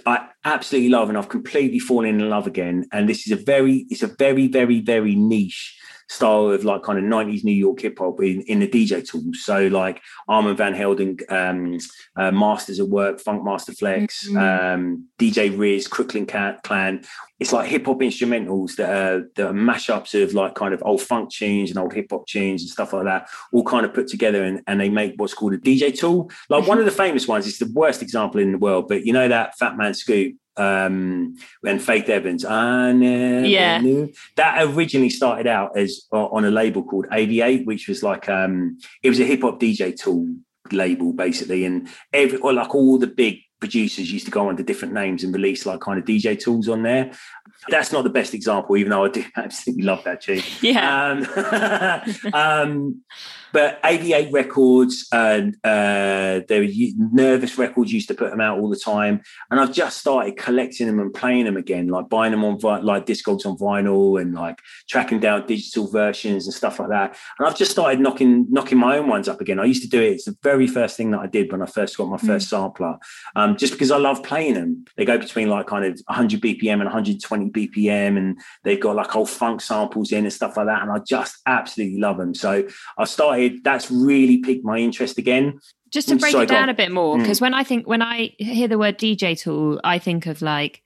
I 0.05 0.29
absolutely 0.45 0.91
love 0.91 1.09
and 1.09 1.17
I've 1.17 1.29
completely 1.29 1.79
fallen 1.79 2.21
in 2.21 2.29
love 2.29 2.47
again. 2.47 2.87
And 2.93 3.09
this 3.09 3.27
is 3.27 3.33
a 3.33 3.43
very, 3.43 3.87
it's 3.89 4.03
a 4.03 4.09
very, 4.19 4.49
very, 4.49 4.81
very 4.81 5.15
niche 5.15 5.79
style 6.09 6.51
of 6.51 6.65
like 6.65 6.83
kind 6.83 6.99
of 6.99 7.05
90s 7.05 7.45
New 7.45 7.53
York 7.53 7.81
hip 7.81 7.99
hop 7.99 8.21
in, 8.21 8.43
in 8.43 8.61
the 8.61 8.69
DJ 8.69 9.09
tools. 9.09 9.43
So 9.43 9.67
like 9.69 10.01
Armand 10.29 10.59
Van 10.59 10.75
Helden, 10.75 11.17
um, 11.29 11.79
uh, 12.17 12.31
Masters 12.31 12.79
at 12.79 12.89
Work, 12.89 13.23
Funkmaster 13.23 13.77
Flex, 13.77 14.29
mm-hmm. 14.29 14.37
um, 14.37 15.07
DJ 15.19 15.57
Riz, 15.57 15.89
Crooklyn 15.89 16.27
Clan. 16.27 17.03
It's 17.39 17.53
like 17.53 17.69
hip 17.69 17.87
hop 17.87 17.99
instrumentals 18.01 18.77
that 18.77 18.91
are, 18.91 19.29
that 19.37 19.49
are 19.49 19.53
mashups 19.53 20.21
of 20.23 20.33
like 20.33 20.55
kind 20.55 20.73
of 20.73 20.83
old 20.85 21.03
funk 21.03 21.31
tunes 21.31 21.71
and 21.71 21.79
old 21.79 21.93
hip 21.93 22.07
hop 22.11 22.27
tunes 22.27 22.63
and 22.63 22.71
stuff 22.71 22.93
like 22.93 23.05
that, 23.05 23.29
all 23.53 23.65
kind 23.65 23.85
of 23.85 23.93
put 23.93 24.09
together 24.09 24.43
and, 24.43 24.63
and 24.67 24.81
they 24.81 24.89
make 24.89 25.15
what's 25.17 25.35
called 25.35 25.53
a 25.53 25.59
DJ 25.59 25.97
tool. 25.97 26.31
Like 26.49 26.67
one 26.67 26.79
of 26.79 26.87
the 26.87 26.91
famous 26.91 27.29
ones 27.29 27.47
is 27.47 27.59
the 27.59 27.71
worst 27.75 28.03
example 28.03 28.41
in 28.41 28.53
the 28.53 28.59
world, 28.59 28.89
but 28.89 29.05
you 29.05 29.13
know 29.13 29.29
that 29.29 29.55
Fatman 29.61 29.95
Scoop 29.95 30.37
um 30.59 31.35
and 31.67 31.83
Faith 31.83 32.09
Evans 32.09 32.43
I 32.43 32.93
never 32.93 33.47
yeah 33.47 33.79
knew. 33.79 34.11
that 34.37 34.63
originally 34.63 35.11
started 35.11 35.47
out 35.47 35.77
as 35.77 36.07
uh, 36.13 36.27
on 36.29 36.47
a 36.47 36.51
label 36.51 36.83
called 36.83 37.07
AV8 37.09 37.67
which 37.67 37.89
was 37.89 38.03
like 38.03 38.27
um 38.31 38.79
it 39.03 39.11
was 39.11 39.21
a 39.21 39.25
hip 39.25 39.43
hop 39.43 39.61
DJ 39.61 39.95
tool 39.95 40.27
label 40.73 41.13
basically 41.13 41.65
and 41.67 41.89
every 42.13 42.39
or 42.39 42.55
like 42.55 42.75
all 42.75 42.99
the 42.99 43.07
big 43.07 43.41
producers 43.61 44.13
used 44.13 44.27
to 44.27 44.31
go 44.31 44.49
under 44.49 44.63
different 44.63 44.95
names 44.95 45.25
and 45.25 45.35
release 45.35 45.67
like 45.67 45.81
kind 45.81 45.99
of 45.99 46.05
DJ 46.05 46.39
tools 46.39 46.69
on 46.69 46.83
there. 46.83 47.13
That's 47.69 47.93
not 47.93 48.05
the 48.05 48.11
best 48.11 48.35
example, 48.35 48.77
even 48.77 48.91
though 48.91 49.05
I 49.05 49.09
do 49.09 49.25
absolutely 49.37 49.85
love 49.85 50.05
that 50.05 50.23
tune. 50.23 50.43
Yeah. 50.61 51.23
Um, 52.25 52.33
um, 52.35 53.03
but 53.53 53.83
AV8 53.83 54.33
Records 54.33 55.09
and 55.13 55.57
uh, 55.65 56.41
were 56.51 56.67
Nervous 56.99 57.57
Records 57.57 57.93
used 57.93 58.09
to 58.09 58.15
put 58.15 58.31
them 58.31 58.41
out 58.41 58.59
all 58.59 58.69
the 58.69 58.77
time, 58.77 59.23
and 59.51 59.61
I've 59.61 59.73
just 59.73 59.99
started 59.99 60.37
collecting 60.37 60.87
them 60.87 60.99
and 60.99 61.13
playing 61.13 61.45
them 61.45 61.57
again, 61.57 61.89
like 61.89 62.09
buying 62.09 62.33
them 62.33 62.45
on 62.45 62.59
like 62.85 63.07
Discogs 63.07 63.47
on 63.47 63.57
vinyl 63.57 64.21
and 64.21 64.35
like 64.35 64.61
tracking 64.89 65.21
down 65.21 65.47
digital 65.47 65.91
versions 65.91 66.47
and 66.47 66.55
stuff 66.55 66.79
like 66.79 66.89
that. 66.91 67.17
And 67.39 67.49
I've 67.49 67.57
just 67.57 67.71
started 67.71 68.01
knocking 68.01 68.47
knocking 68.51 68.79
my 68.79 68.99
own 68.99 69.09
ones 69.09 69.29
up 69.29 69.41
again. 69.41 69.59
I 69.59 69.65
used 69.65 69.83
to 69.83 69.89
do 69.89 70.03
it; 70.03 70.13
it's 70.13 70.25
the 70.25 70.37
very 70.43 70.67
first 70.67 70.97
thing 70.97 71.11
that 71.13 71.21
I 71.21 71.27
did 71.27 71.51
when 71.53 71.63
I 71.63 71.67
first 71.67 71.97
got 71.97 72.09
my 72.09 72.19
first 72.19 72.49
mm. 72.49 72.51
sampler, 72.51 72.99
um, 73.37 73.57
just 73.57 73.73
because 73.73 73.91
I 73.91 73.99
love 73.99 74.23
playing 74.23 74.55
them. 74.55 74.85
They 74.97 75.05
go 75.05 75.19
between 75.19 75.49
like 75.49 75.67
kind 75.67 75.85
of 75.85 76.01
100 76.07 76.41
BPM 76.41 76.73
and 76.73 76.85
120 76.85 77.36
BPM, 77.51 78.17
and 78.17 78.41
they've 78.65 78.81
got 78.81 78.97
like 78.97 79.15
old 79.15 79.31
funk 79.31 79.61
samples 79.61 80.13
in 80.13 80.25
and 80.25 80.33
stuff 80.33 80.57
like 80.57 80.67
that, 80.67 80.83
and 80.83 80.91
I 80.91 80.99
just 80.99 81.39
absolutely 81.47 81.99
love 81.99 82.19
them. 82.19 82.35
So 82.35 82.67
I 82.99 83.05
started 83.05 83.65
that's 83.65 83.91
really 83.91 84.39
piqued 84.39 84.65
my 84.65 84.79
interest 84.79 85.19
again. 85.19 85.61
Just 85.91 86.09
to 86.09 86.17
break 86.17 86.35
it 86.35 86.49
down 86.49 86.69
a 86.69 86.75
bit 86.75 86.91
more, 86.91 87.17
because 87.19 87.39
mm. 87.39 87.43
when 87.43 87.55
I 87.55 87.65
think 87.65 87.87
when 87.87 88.03
I 88.03 88.35
hear 88.39 88.69
the 88.69 88.79
word 88.79 88.99
DJ 88.99 89.39
tool, 89.39 89.81
I 89.85 89.99
think 89.99 90.27
of 90.27 90.43
like 90.43 90.83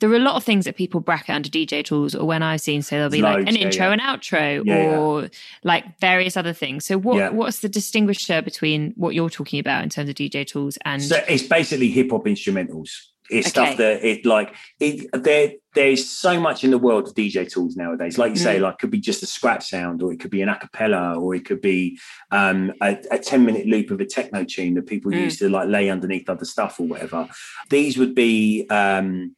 there 0.00 0.10
are 0.10 0.16
a 0.16 0.20
lot 0.20 0.36
of 0.36 0.44
things 0.44 0.64
that 0.64 0.76
people 0.76 1.00
bracket 1.00 1.34
under 1.34 1.48
DJ 1.48 1.84
tools, 1.84 2.14
or 2.14 2.26
when 2.26 2.42
I've 2.42 2.60
seen, 2.60 2.82
so 2.82 2.96
there'll 2.96 3.10
be 3.10 3.22
Loads, 3.22 3.38
like 3.38 3.48
an 3.48 3.54
yeah, 3.56 3.66
intro 3.66 3.86
yeah. 3.86 3.92
and 3.92 4.00
outro, 4.00 4.62
yeah, 4.64 4.98
or 4.98 5.30
like 5.62 5.98
various 5.98 6.36
other 6.36 6.52
things. 6.52 6.84
So, 6.84 6.98
what 6.98 7.34
what's 7.34 7.60
the 7.60 7.68
distinguisher 7.68 8.42
between 8.42 8.92
what 8.96 9.14
you're 9.14 9.30
talking 9.30 9.60
about 9.60 9.82
in 9.82 9.88
terms 9.88 10.10
of 10.10 10.16
DJ 10.16 10.46
tools 10.46 10.78
and? 10.84 11.02
So 11.02 11.22
it's 11.28 11.44
basically 11.44 11.90
hip 11.90 12.10
hop 12.10 12.24
instrumentals. 12.24 12.90
It's 13.30 13.48
okay. 13.48 13.50
stuff 13.50 13.76
that 13.78 14.04
it 14.04 14.26
like 14.26 14.54
it 14.80 15.08
there 15.12 15.52
there's 15.74 16.08
so 16.08 16.38
much 16.38 16.62
in 16.62 16.70
the 16.70 16.78
world 16.78 17.08
of 17.08 17.14
DJ 17.14 17.50
tools 17.50 17.74
nowadays. 17.74 18.18
Like 18.18 18.30
you 18.30 18.40
mm. 18.40 18.44
say, 18.44 18.58
like 18.58 18.78
could 18.78 18.90
be 18.90 19.00
just 19.00 19.22
a 19.22 19.26
scratch 19.26 19.68
sound, 19.70 20.02
or 20.02 20.12
it 20.12 20.20
could 20.20 20.30
be 20.30 20.42
an 20.42 20.48
acapella, 20.48 21.20
or 21.20 21.34
it 21.34 21.44
could 21.44 21.60
be 21.60 21.98
um, 22.30 22.72
a, 22.82 22.98
a, 23.10 23.18
10 23.18 23.44
minute 23.44 23.66
loop 23.66 23.90
of 23.90 24.00
a 24.00 24.06
techno 24.06 24.44
tune 24.44 24.74
that 24.74 24.86
people 24.86 25.10
mm. 25.10 25.20
used 25.20 25.38
to 25.38 25.48
like 25.48 25.68
lay 25.68 25.88
underneath 25.88 26.28
other 26.28 26.44
stuff 26.44 26.78
or 26.78 26.86
whatever. 26.86 27.28
These 27.70 27.96
would 27.96 28.14
be 28.14 28.66
um, 28.68 29.34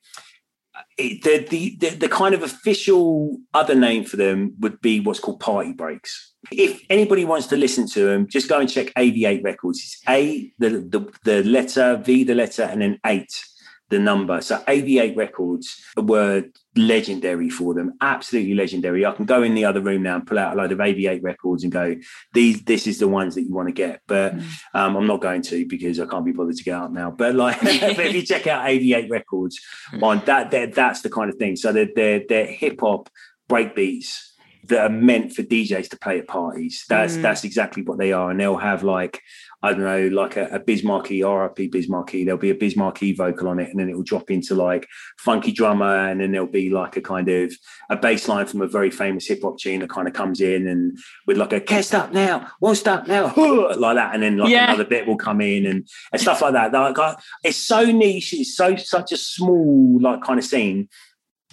it, 0.98 1.22
the, 1.22 1.46
the, 1.48 1.76
the 1.78 1.96
the 1.96 2.08
kind 2.08 2.34
of 2.34 2.42
official 2.42 3.38
other 3.54 3.74
name 3.74 4.04
for 4.04 4.16
them 4.16 4.54
would 4.60 4.80
be 4.80 5.00
what's 5.00 5.20
called 5.20 5.40
party 5.40 5.72
breaks. 5.72 6.32
If 6.50 6.82
anybody 6.90 7.24
wants 7.24 7.46
to 7.48 7.56
listen 7.56 7.88
to 7.90 8.06
them, 8.06 8.28
just 8.28 8.48
go 8.48 8.60
and 8.60 8.68
check 8.68 8.92
AV8 8.94 9.44
Records. 9.44 9.78
It's 9.78 10.02
A 10.08 10.52
the 10.58 10.70
the, 10.70 11.12
the 11.24 11.44
letter 11.44 11.96
V 12.04 12.24
the 12.24 12.34
letter 12.34 12.62
and 12.62 12.82
then 12.82 12.98
eight 13.06 13.30
the 13.88 13.98
number. 13.98 14.40
So 14.40 14.58
AV8 14.66 15.16
Records 15.16 15.80
were 15.96 16.44
legendary 16.74 17.48
for 17.48 17.72
them, 17.74 17.94
absolutely 18.00 18.54
legendary. 18.54 19.06
I 19.06 19.12
can 19.12 19.24
go 19.24 19.42
in 19.42 19.54
the 19.54 19.64
other 19.64 19.80
room 19.80 20.02
now 20.02 20.16
and 20.16 20.26
pull 20.26 20.38
out 20.38 20.54
a 20.54 20.56
load 20.56 20.72
of 20.72 20.78
AV8 20.78 21.22
Records 21.22 21.62
and 21.62 21.72
go, 21.72 21.96
these, 22.32 22.62
this 22.64 22.86
is 22.86 22.98
the 22.98 23.08
ones 23.08 23.34
that 23.34 23.42
you 23.42 23.52
want 23.52 23.68
to 23.68 23.72
get. 23.72 24.00
But 24.06 24.36
mm. 24.36 24.44
um, 24.74 24.96
I'm 24.96 25.06
not 25.06 25.20
going 25.20 25.42
to 25.42 25.66
because 25.66 26.00
I 26.00 26.06
can't 26.06 26.24
be 26.24 26.32
bothered 26.32 26.56
to 26.56 26.64
get 26.64 26.74
out 26.74 26.92
now. 26.92 27.10
But 27.10 27.34
like, 27.34 27.60
but 27.60 27.70
if 27.70 28.14
you 28.14 28.22
check 28.22 28.46
out 28.46 28.66
AV8 28.66 29.10
Records, 29.10 29.60
on 30.02 30.22
that, 30.26 30.50
that's 30.74 31.02
the 31.02 31.10
kind 31.10 31.30
of 31.30 31.36
thing. 31.36 31.56
So 31.56 31.72
they're 31.72 31.88
they're, 31.94 32.22
they're 32.28 32.46
hip 32.46 32.80
hop 32.80 33.08
breakbeats 33.48 34.32
that 34.68 34.80
are 34.80 34.88
meant 34.88 35.32
for 35.32 35.42
DJs 35.42 35.90
to 35.90 35.98
play 35.98 36.18
at 36.18 36.26
parties. 36.28 36.84
That's 36.88 37.16
mm. 37.16 37.22
that's 37.22 37.44
exactly 37.44 37.82
what 37.82 37.98
they 37.98 38.12
are, 38.12 38.30
and 38.30 38.40
they'll 38.40 38.56
have 38.56 38.82
like 38.82 39.22
I 39.62 39.72
don't 39.72 39.80
know, 39.80 40.08
like 40.08 40.36
a, 40.36 40.46
a 40.52 40.58
Biz 40.58 40.84
Markie, 40.84 41.24
RIP 41.24 41.72
Biz 41.72 41.88
Markie. 41.88 42.24
There'll 42.24 42.38
be 42.38 42.50
a 42.50 42.54
Biz 42.54 42.76
Markie 42.76 43.14
vocal 43.14 43.48
on 43.48 43.58
it, 43.58 43.70
and 43.70 43.80
then 43.80 43.88
it 43.88 43.96
will 43.96 44.02
drop 44.02 44.30
into 44.30 44.54
like 44.54 44.86
funky 45.18 45.50
drummer, 45.50 46.08
and 46.08 46.20
then 46.20 46.32
there'll 46.32 46.46
be 46.46 46.70
like 46.70 46.96
a 46.96 47.00
kind 47.00 47.28
of 47.28 47.52
a 47.90 47.96
bass 47.96 48.28
line 48.28 48.46
from 48.46 48.60
a 48.60 48.68
very 48.68 48.90
famous 48.90 49.26
hip 49.26 49.40
hop 49.42 49.58
tune 49.58 49.80
that 49.80 49.90
kind 49.90 50.06
of 50.06 50.14
comes 50.14 50.40
in 50.40 50.68
and 50.68 50.98
with 51.26 51.36
like 51.38 51.52
a 51.52 51.60
can't 51.60 51.84
stop 51.84 52.12
now, 52.12 52.48
won't 52.60 52.76
stop 52.76 53.08
now, 53.08 53.32
like 53.76 53.96
that, 53.96 54.14
and 54.14 54.22
then 54.22 54.36
like 54.36 54.50
yeah. 54.50 54.64
another 54.64 54.84
bit 54.84 55.06
will 55.06 55.16
come 55.16 55.40
in 55.40 55.66
and, 55.66 55.88
and 56.12 56.20
stuff 56.20 56.42
like 56.42 56.52
that. 56.52 56.72
Like, 56.72 57.16
it's 57.42 57.56
so 57.56 57.84
niche, 57.84 58.34
it's 58.34 58.54
so 58.54 58.76
such 58.76 59.10
a 59.12 59.16
small 59.16 59.98
like 60.00 60.22
kind 60.22 60.38
of 60.38 60.44
scene 60.44 60.88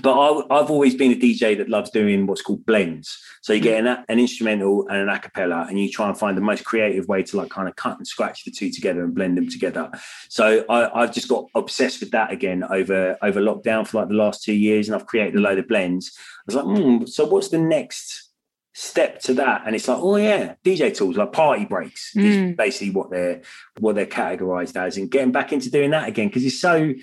but 0.02 0.46
I, 0.50 0.58
have 0.58 0.72
always 0.72 0.96
been 0.96 1.12
a 1.12 1.16
DJ 1.16 1.56
that 1.58 1.70
loves 1.70 1.92
doing 1.92 2.26
what's 2.26 2.42
called 2.42 2.66
blends. 2.66 3.16
So 3.44 3.54
you 3.54 3.60
get 3.60 3.86
an, 3.86 4.04
an, 4.10 4.20
instrumental 4.20 4.88
and 4.88 5.08
an 5.08 5.16
acapella, 5.16 5.70
and 5.70 5.80
you 5.80 5.90
try 5.90 6.08
and 6.08 6.18
find 6.18 6.36
the 6.36 6.42
most 6.42 6.66
creative 6.66 7.08
way 7.08 7.22
to 7.24 7.38
like 7.38 7.50
kind 7.50 7.68
of 7.68 7.76
cut 7.76 7.98
and 7.98 8.08
scratch 8.08 8.44
the 8.44 8.52
two 8.52 8.72
together 8.72 9.04
and 9.04 9.14
blend 9.14 9.38
them 9.38 9.50
together. 9.50 9.92
So 10.30 10.66
I, 10.68 11.02
have 11.02 11.14
just 11.14 11.28
got 11.28 11.46
obsessed 11.54 12.00
with 12.00 12.12
that 12.12 12.32
again 12.32 12.64
over 12.64 13.18
over 13.22 13.40
lockdown 13.40 13.86
for 13.86 14.00
like 14.00 14.10
the 14.10 14.16
last 14.16 14.44
two 14.44 14.54
years, 14.54 14.88
and 14.88 14.96
I've 14.96 15.06
created 15.06 15.36
a 15.36 15.42
load 15.42 15.60
of 15.60 15.68
blends. 15.68 16.12
I 16.18 16.42
was 16.48 16.56
like, 16.56 16.66
hmm, 16.66 17.06
so 17.06 17.26
what's 17.26 17.50
the 17.50 17.60
next 17.60 18.32
step 18.74 19.22
to 19.22 19.36
that? 19.36 19.62
And 19.68 19.76
it's 19.76 19.88
like, 19.88 20.00
oh 20.00 20.16
yeah, 20.16 20.56
DJ 20.66 20.96
tools 20.96 21.18
like 21.18 21.34
party 21.34 21.66
breaks 21.66 22.14
mm. 22.16 22.24
is 22.24 22.58
basically 22.58 22.90
what 22.90 23.12
they're 23.12 23.44
what 23.80 23.94
they're 23.94 24.08
categorized 24.08 24.76
as, 24.76 24.98
and 24.98 25.12
getting 25.12 25.32
back 25.32 25.54
into 25.54 25.70
doing 25.70 25.92
that 25.92 26.10
again 26.10 26.30
because 26.30 26.44
it's 26.44 26.60
so. 26.60 26.94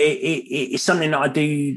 It, 0.00 0.04
it, 0.20 0.74
it's 0.74 0.84
something 0.84 1.10
that 1.10 1.20
I 1.20 1.26
do 1.26 1.76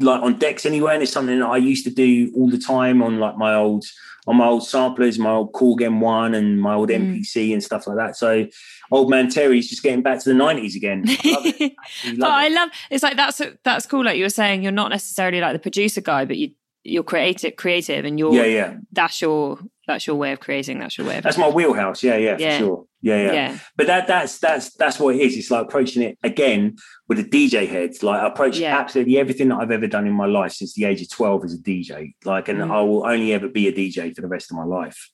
like 0.00 0.22
on 0.22 0.38
decks 0.38 0.66
anywhere, 0.66 0.94
and 0.94 1.02
it's 1.02 1.12
something 1.12 1.38
that 1.38 1.46
I 1.46 1.56
used 1.56 1.84
to 1.84 1.90
do 1.90 2.32
all 2.34 2.48
the 2.48 2.58
time 2.58 3.02
on 3.02 3.18
like 3.18 3.36
my 3.36 3.54
old 3.54 3.84
on 4.26 4.36
my 4.36 4.46
old 4.46 4.66
samplers, 4.66 5.18
my 5.18 5.30
old 5.30 5.52
Korg 5.52 5.80
M1 5.80 6.36
and 6.36 6.60
my 6.60 6.74
old 6.74 6.90
mm. 6.90 7.20
MPC 7.20 7.52
and 7.52 7.62
stuff 7.62 7.86
like 7.86 7.96
that. 7.96 8.16
So 8.16 8.46
old 8.90 9.10
man 9.10 9.28
Terry's 9.28 9.68
just 9.68 9.82
getting 9.82 10.02
back 10.02 10.20
to 10.20 10.28
the 10.28 10.34
nineties 10.34 10.76
again. 10.76 11.04
I 11.06 11.30
love 11.30 11.46
it. 11.46 11.72
I 12.04 12.12
love, 12.12 12.30
I 12.30 12.48
love 12.48 12.68
it's 12.90 13.02
like 13.02 13.16
that's 13.16 13.40
that's 13.64 13.86
cool. 13.86 14.04
Like 14.04 14.16
you 14.16 14.24
were 14.24 14.30
saying, 14.30 14.62
you're 14.62 14.72
not 14.72 14.90
necessarily 14.90 15.40
like 15.40 15.52
the 15.52 15.58
producer 15.58 16.00
guy, 16.00 16.24
but 16.24 16.36
you 16.36 16.50
you're 16.82 17.02
creative 17.02 17.56
creative 17.56 18.04
and 18.04 18.18
you're 18.18 18.32
yeah 18.32 18.44
yeah 18.44 18.76
that's 18.92 19.20
your 19.20 19.58
that's 19.86 20.06
your 20.06 20.16
way 20.16 20.32
of 20.32 20.40
creating 20.40 20.78
that's 20.78 20.96
your 20.96 21.06
way 21.06 21.18
of 21.18 21.24
that's 21.24 21.36
my 21.36 21.48
wheelhouse 21.48 22.02
yeah 22.02 22.16
yeah, 22.16 22.36
yeah. 22.38 22.52
for 22.52 22.64
sure 22.64 22.86
yeah, 23.02 23.16
yeah, 23.16 23.32
yeah 23.32 23.58
but 23.76 23.86
that 23.86 24.06
that's 24.06 24.38
that's 24.38 24.72
that's 24.74 24.98
what 24.98 25.14
it 25.14 25.20
is 25.20 25.36
it's 25.36 25.50
like 25.50 25.66
approaching 25.66 26.02
it 26.02 26.18
again 26.22 26.74
with 27.08 27.18
a 27.18 27.24
dj 27.24 27.68
head 27.68 27.90
like 28.02 28.20
i 28.20 28.26
approach 28.26 28.58
yeah. 28.58 28.78
absolutely 28.78 29.18
everything 29.18 29.48
that 29.48 29.56
i've 29.56 29.70
ever 29.70 29.86
done 29.86 30.06
in 30.06 30.12
my 30.12 30.26
life 30.26 30.52
since 30.52 30.74
the 30.74 30.84
age 30.84 31.02
of 31.02 31.10
12 31.10 31.44
as 31.44 31.54
a 31.54 31.58
dj 31.58 32.14
like 32.24 32.48
and 32.48 32.60
mm. 32.60 32.70
i 32.70 32.80
will 32.80 33.06
only 33.06 33.32
ever 33.34 33.48
be 33.48 33.68
a 33.68 33.72
dj 33.72 34.14
for 34.14 34.22
the 34.22 34.28
rest 34.28 34.50
of 34.50 34.56
my 34.56 34.64
life 34.64 35.10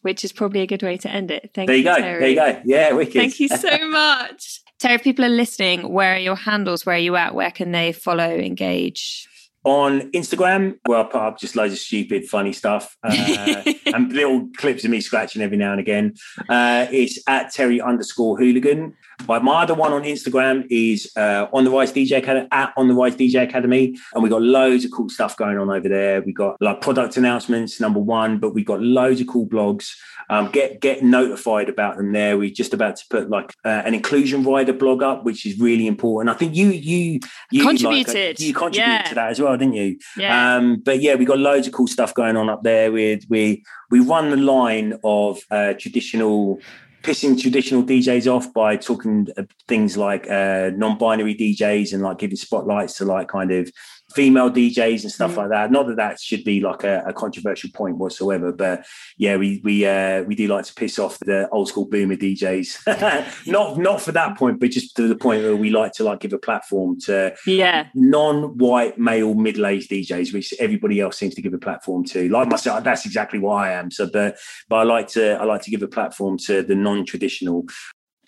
which 0.00 0.24
is 0.24 0.32
probably 0.32 0.60
a 0.60 0.66
good 0.66 0.82
way 0.82 0.96
to 0.96 1.10
end 1.10 1.30
it 1.30 1.50
thank 1.54 1.68
you. 1.68 1.74
there 1.74 1.76
you, 1.76 1.90
you 1.90 1.96
go 1.96 2.02
Terry. 2.02 2.34
there 2.34 2.48
you 2.48 2.54
go 2.54 2.62
yeah 2.64 2.92
wicked. 2.92 3.14
thank 3.14 3.40
you 3.40 3.48
so 3.48 3.78
much 3.88 4.60
Terry, 4.78 4.94
if 4.94 5.02
people 5.02 5.24
are 5.24 5.28
listening, 5.28 5.92
where 5.92 6.14
are 6.14 6.18
your 6.18 6.36
handles? 6.36 6.86
Where 6.86 6.94
are 6.94 7.00
you 7.00 7.16
at? 7.16 7.34
Where 7.34 7.50
can 7.50 7.72
they 7.72 7.90
follow, 7.90 8.30
engage? 8.30 9.27
On 9.68 10.10
Instagram, 10.12 10.78
where 10.86 10.98
I 10.98 11.02
put 11.04 11.20
up 11.20 11.38
just 11.38 11.54
loads 11.54 11.74
of 11.74 11.78
stupid, 11.78 12.26
funny 12.26 12.52
stuff 12.52 12.96
uh, 13.02 13.62
and 13.86 14.12
little 14.12 14.48
clips 14.56 14.84
of 14.84 14.90
me 14.90 15.00
scratching 15.00 15.42
every 15.42 15.56
now 15.56 15.72
and 15.72 15.80
again. 15.80 16.14
Uh, 16.48 16.86
it's 16.90 17.18
at 17.26 17.52
Terry 17.52 17.80
underscore 17.80 18.38
hooligan. 18.38 18.96
But 19.26 19.42
my 19.42 19.62
other 19.62 19.74
one 19.74 19.92
on 19.92 20.02
Instagram 20.02 20.66
is 20.70 21.10
uh, 21.16 21.46
on 21.52 21.64
the 21.64 21.70
Rise 21.70 21.92
DJ 21.92 22.18
Academy 22.18 22.48
at 22.52 22.72
on 22.76 22.88
the 22.88 22.94
Rise 22.94 23.16
DJ 23.16 23.42
Academy, 23.42 23.98
and 24.14 24.22
we 24.22 24.30
got 24.30 24.42
loads 24.42 24.84
of 24.84 24.90
cool 24.90 25.08
stuff 25.08 25.36
going 25.36 25.58
on 25.58 25.70
over 25.70 25.88
there. 25.88 26.22
We 26.22 26.32
got 26.32 26.60
like 26.60 26.80
product 26.80 27.16
announcements, 27.16 27.80
number 27.80 28.00
one, 28.00 28.38
but 28.38 28.54
we 28.54 28.64
got 28.64 28.80
loads 28.80 29.20
of 29.20 29.26
cool 29.26 29.46
blogs. 29.46 29.94
Um, 30.30 30.50
get 30.50 30.80
get 30.80 31.02
notified 31.02 31.68
about 31.68 31.96
them 31.96 32.12
there. 32.12 32.38
We're 32.38 32.50
just 32.50 32.74
about 32.74 32.96
to 32.96 33.04
put 33.10 33.30
like 33.30 33.54
uh, 33.64 33.82
an 33.84 33.94
inclusion 33.94 34.44
rider 34.44 34.72
blog 34.72 35.02
up, 35.02 35.24
which 35.24 35.46
is 35.46 35.58
really 35.58 35.86
important. 35.86 36.34
I 36.34 36.38
think 36.38 36.54
you 36.54 36.68
you 36.68 37.20
you 37.50 37.62
contributed 37.62 38.38
like, 38.38 38.40
you 38.40 38.54
contributed 38.54 39.00
yeah. 39.00 39.08
to 39.08 39.14
that 39.16 39.30
as 39.30 39.40
well, 39.40 39.56
didn't 39.56 39.74
you? 39.74 39.98
Yeah. 40.16 40.56
Um, 40.56 40.80
but 40.84 41.00
yeah, 41.00 41.16
we 41.16 41.24
got 41.24 41.38
loads 41.38 41.66
of 41.66 41.72
cool 41.72 41.86
stuff 41.86 42.14
going 42.14 42.36
on 42.36 42.48
up 42.48 42.62
there. 42.62 42.92
We 42.92 43.20
we 43.28 43.64
we 43.90 44.00
run 44.00 44.30
the 44.30 44.36
line 44.36 44.98
of 45.02 45.40
uh, 45.50 45.74
traditional 45.74 46.60
pissing 47.02 47.40
traditional 47.40 47.82
DJs 47.82 48.32
off 48.32 48.52
by 48.52 48.76
talking 48.76 49.28
things 49.66 49.96
like 49.96 50.28
uh, 50.28 50.70
non-binary 50.74 51.34
DJs 51.34 51.92
and 51.92 52.02
like 52.02 52.18
giving 52.18 52.36
spotlights 52.36 52.96
to 52.98 53.04
like 53.04 53.28
kind 53.28 53.50
of 53.50 53.70
female 54.12 54.50
DJs 54.50 55.02
and 55.02 55.12
stuff 55.12 55.32
mm. 55.32 55.36
like 55.36 55.50
that. 55.50 55.70
Not 55.70 55.86
that 55.88 55.96
that 55.96 56.20
should 56.20 56.44
be 56.44 56.60
like 56.60 56.84
a, 56.84 57.02
a 57.06 57.12
controversial 57.12 57.70
point 57.72 57.98
whatsoever, 57.98 58.52
but 58.52 58.86
yeah, 59.16 59.36
we 59.36 59.60
we 59.64 59.86
uh, 59.86 60.22
we 60.22 60.34
do 60.34 60.48
like 60.48 60.64
to 60.64 60.74
piss 60.74 60.98
off 60.98 61.18
the 61.20 61.48
old 61.50 61.68
school 61.68 61.86
boomer 61.86 62.16
DJs. 62.16 63.46
not 63.46 63.78
not 63.78 64.00
for 64.00 64.12
that 64.12 64.36
point, 64.38 64.60
but 64.60 64.70
just 64.70 64.96
to 64.96 65.08
the 65.08 65.16
point 65.16 65.42
where 65.42 65.56
we 65.56 65.70
like 65.70 65.92
to 65.92 66.04
like 66.04 66.20
give 66.20 66.32
a 66.32 66.38
platform 66.38 66.98
to 67.00 67.34
yeah 67.46 67.88
non-white 67.94 68.98
male 68.98 69.34
middle-aged 69.34 69.90
DJs, 69.90 70.32
which 70.32 70.54
everybody 70.58 71.00
else 71.00 71.18
seems 71.18 71.34
to 71.34 71.42
give 71.42 71.54
a 71.54 71.58
platform 71.58 72.04
to. 72.06 72.28
Like 72.28 72.48
myself, 72.48 72.84
that's 72.84 73.04
exactly 73.04 73.38
what 73.38 73.56
I 73.56 73.72
am. 73.72 73.90
So, 73.90 74.08
but 74.10 74.38
but 74.68 74.76
I 74.76 74.82
like 74.84 75.08
to 75.08 75.32
I 75.32 75.44
like 75.44 75.62
to 75.62 75.70
give 75.70 75.82
a 75.82 75.88
platform 75.88 76.38
to 76.46 76.62
the 76.62 76.74
non-traditional 76.74 77.64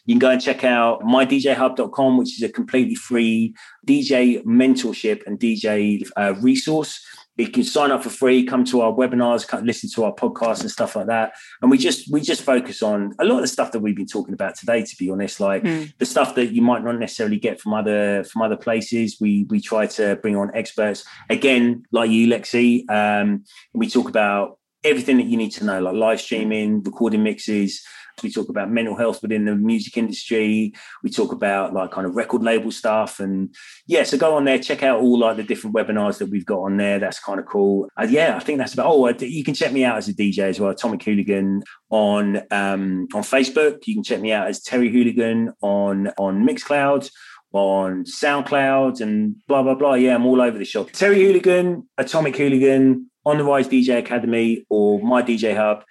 you 0.07 0.15
can 0.15 0.19
go 0.19 0.31
and 0.31 0.41
check 0.41 0.65
out 0.65 1.03
mydjhub.com, 1.03 2.17
which 2.17 2.37
is 2.37 2.43
a 2.43 2.49
completely 2.49 2.95
free 2.95 3.55
DJ 3.87 4.43
mentorship 4.45 5.23
and 5.27 5.39
DJ 5.39 6.09
uh, 6.17 6.35
resource. 6.41 7.05
You 7.37 7.49
can 7.49 7.65
sign 7.65 7.91
up 7.91 8.03
for 8.03 8.11
free, 8.11 8.45
come 8.45 8.65
to 8.67 8.83
our 8.83 8.93
webinars, 8.93 9.51
listen 9.65 9.89
to 9.95 10.05
our 10.05 10.15
podcasts 10.15 10.61
and 10.61 10.71
stuff 10.71 10.95
like 10.95 11.07
that. 11.07 11.33
And 11.63 11.71
we 11.71 11.79
just 11.79 12.13
we 12.13 12.21
just 12.21 12.43
focus 12.43 12.83
on 12.83 13.15
a 13.19 13.25
lot 13.25 13.37
of 13.37 13.43
the 13.43 13.49
stuff 13.49 13.73
that 13.73 13.81
we've 13.81 13.97
been 13.97 14.07
talking 14.07 14.35
about 14.35 14.57
today. 14.57 14.83
To 14.83 14.97
be 14.99 15.11
honest, 15.11 15.41
like 15.41 15.63
mm. 15.63 15.91
the 15.99 16.07
stuff 16.07 16.35
that 16.35 16.53
you 16.53 16.61
might 16.61 16.85
not 16.85 16.99
necessarily 16.99 17.39
get 17.39 17.59
from 17.59 17.73
other 17.73 18.25
from 18.25 18.43
other 18.43 18.57
places. 18.57 19.17
We 19.21 19.47
we 19.49 19.61
try 19.61 19.87
to 19.87 20.17
bring 20.17 20.37
on 20.37 20.51
experts 20.55 21.05
again, 21.31 21.85
like 21.93 22.11
you, 22.11 22.27
Lexi. 22.27 22.89
Um, 22.91 23.45
we 23.73 23.89
talk 23.89 24.09
about 24.09 24.59
everything 24.85 25.17
that 25.19 25.27
you 25.27 25.37
need 25.37 25.51
to 25.53 25.65
know, 25.65 25.81
like 25.81 25.95
live 25.95 26.21
streaming, 26.21 26.83
recording 26.83 27.23
mixes, 27.23 27.83
we 28.23 28.31
talk 28.31 28.49
about 28.49 28.71
mental 28.71 28.97
health 28.97 29.23
within 29.23 29.45
the 29.45 29.55
music 29.55 29.97
industry. 29.97 30.73
We 31.03 31.11
talk 31.11 31.33
about 31.33 31.73
like 31.73 31.91
kind 31.91 32.07
of 32.07 32.15
record 32.15 32.43
label 32.43 32.71
stuff. 32.71 33.21
And 33.21 33.55
yeah, 33.87 34.03
so 34.03 34.19
go 34.19 34.37
on 34.37 34.45
there, 34.45 34.59
check 34.59 34.83
out 34.83 35.01
all 35.01 35.19
like 35.19 35.37
the 35.37 35.43
different 35.43 35.77
webinars 35.77 36.19
that 36.19 36.31
we've 36.31 36.47
got 36.47 36.61
on 36.61 36.77
there. 36.77 36.99
That's 36.99 37.19
kind 37.21 37.41
of 37.41 37.47
cool. 37.47 37.89
Uh, 38.01 38.07
yeah, 38.09 38.37
I 38.37 38.41
think 38.41 38.59
that's 38.59 38.75
about, 38.75 38.87
oh, 38.87 39.09
you 39.09 39.45
can 39.45 39.55
check 39.55 39.73
me 39.73 39.85
out 39.85 39.97
as 39.97 40.09
a 40.09 40.15
DJ 40.15 40.41
as 40.41 40.61
well, 40.61 40.71
Atomic 40.71 41.03
Hooligan 41.03 41.63
on, 41.91 42.39
um, 42.51 43.09
on 43.15 43.23
Facebook. 43.23 43.87
You 43.87 43.95
can 43.95 44.05
check 44.05 44.21
me 44.21 44.33
out 44.33 44.49
as 44.49 44.63
Terry 44.63 44.91
Hooligan 44.91 45.53
on, 45.63 46.09
on 46.19 46.47
Mixcloud 46.47 47.11
on 47.53 48.05
SoundCloud 48.05 49.01
and 49.01 49.35
blah 49.49 49.65
blah 49.65 49.75
blah. 49.75 49.95
Yeah, 49.95 50.15
I'm 50.15 50.25
all 50.25 50.41
over 50.41 50.57
the 50.57 50.65
shop. 50.65 50.93
Terry 50.93 51.21
Hooligan, 51.21 51.89
Atomic 51.99 52.37
Hooligan, 52.37 53.11
on 53.27 53.39
the 53.39 53.45
Rise 53.45 53.69
DJ 53.69 53.99
Academy, 53.99 54.65
or 54.69 55.01
my 55.01 55.23
DJ 55.23 55.57
Hub 55.57 55.85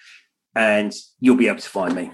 and 0.59 0.93
you'll 1.21 1.37
be 1.37 1.47
able 1.47 1.59
to 1.59 1.69
find 1.69 1.95
me. 1.95 2.11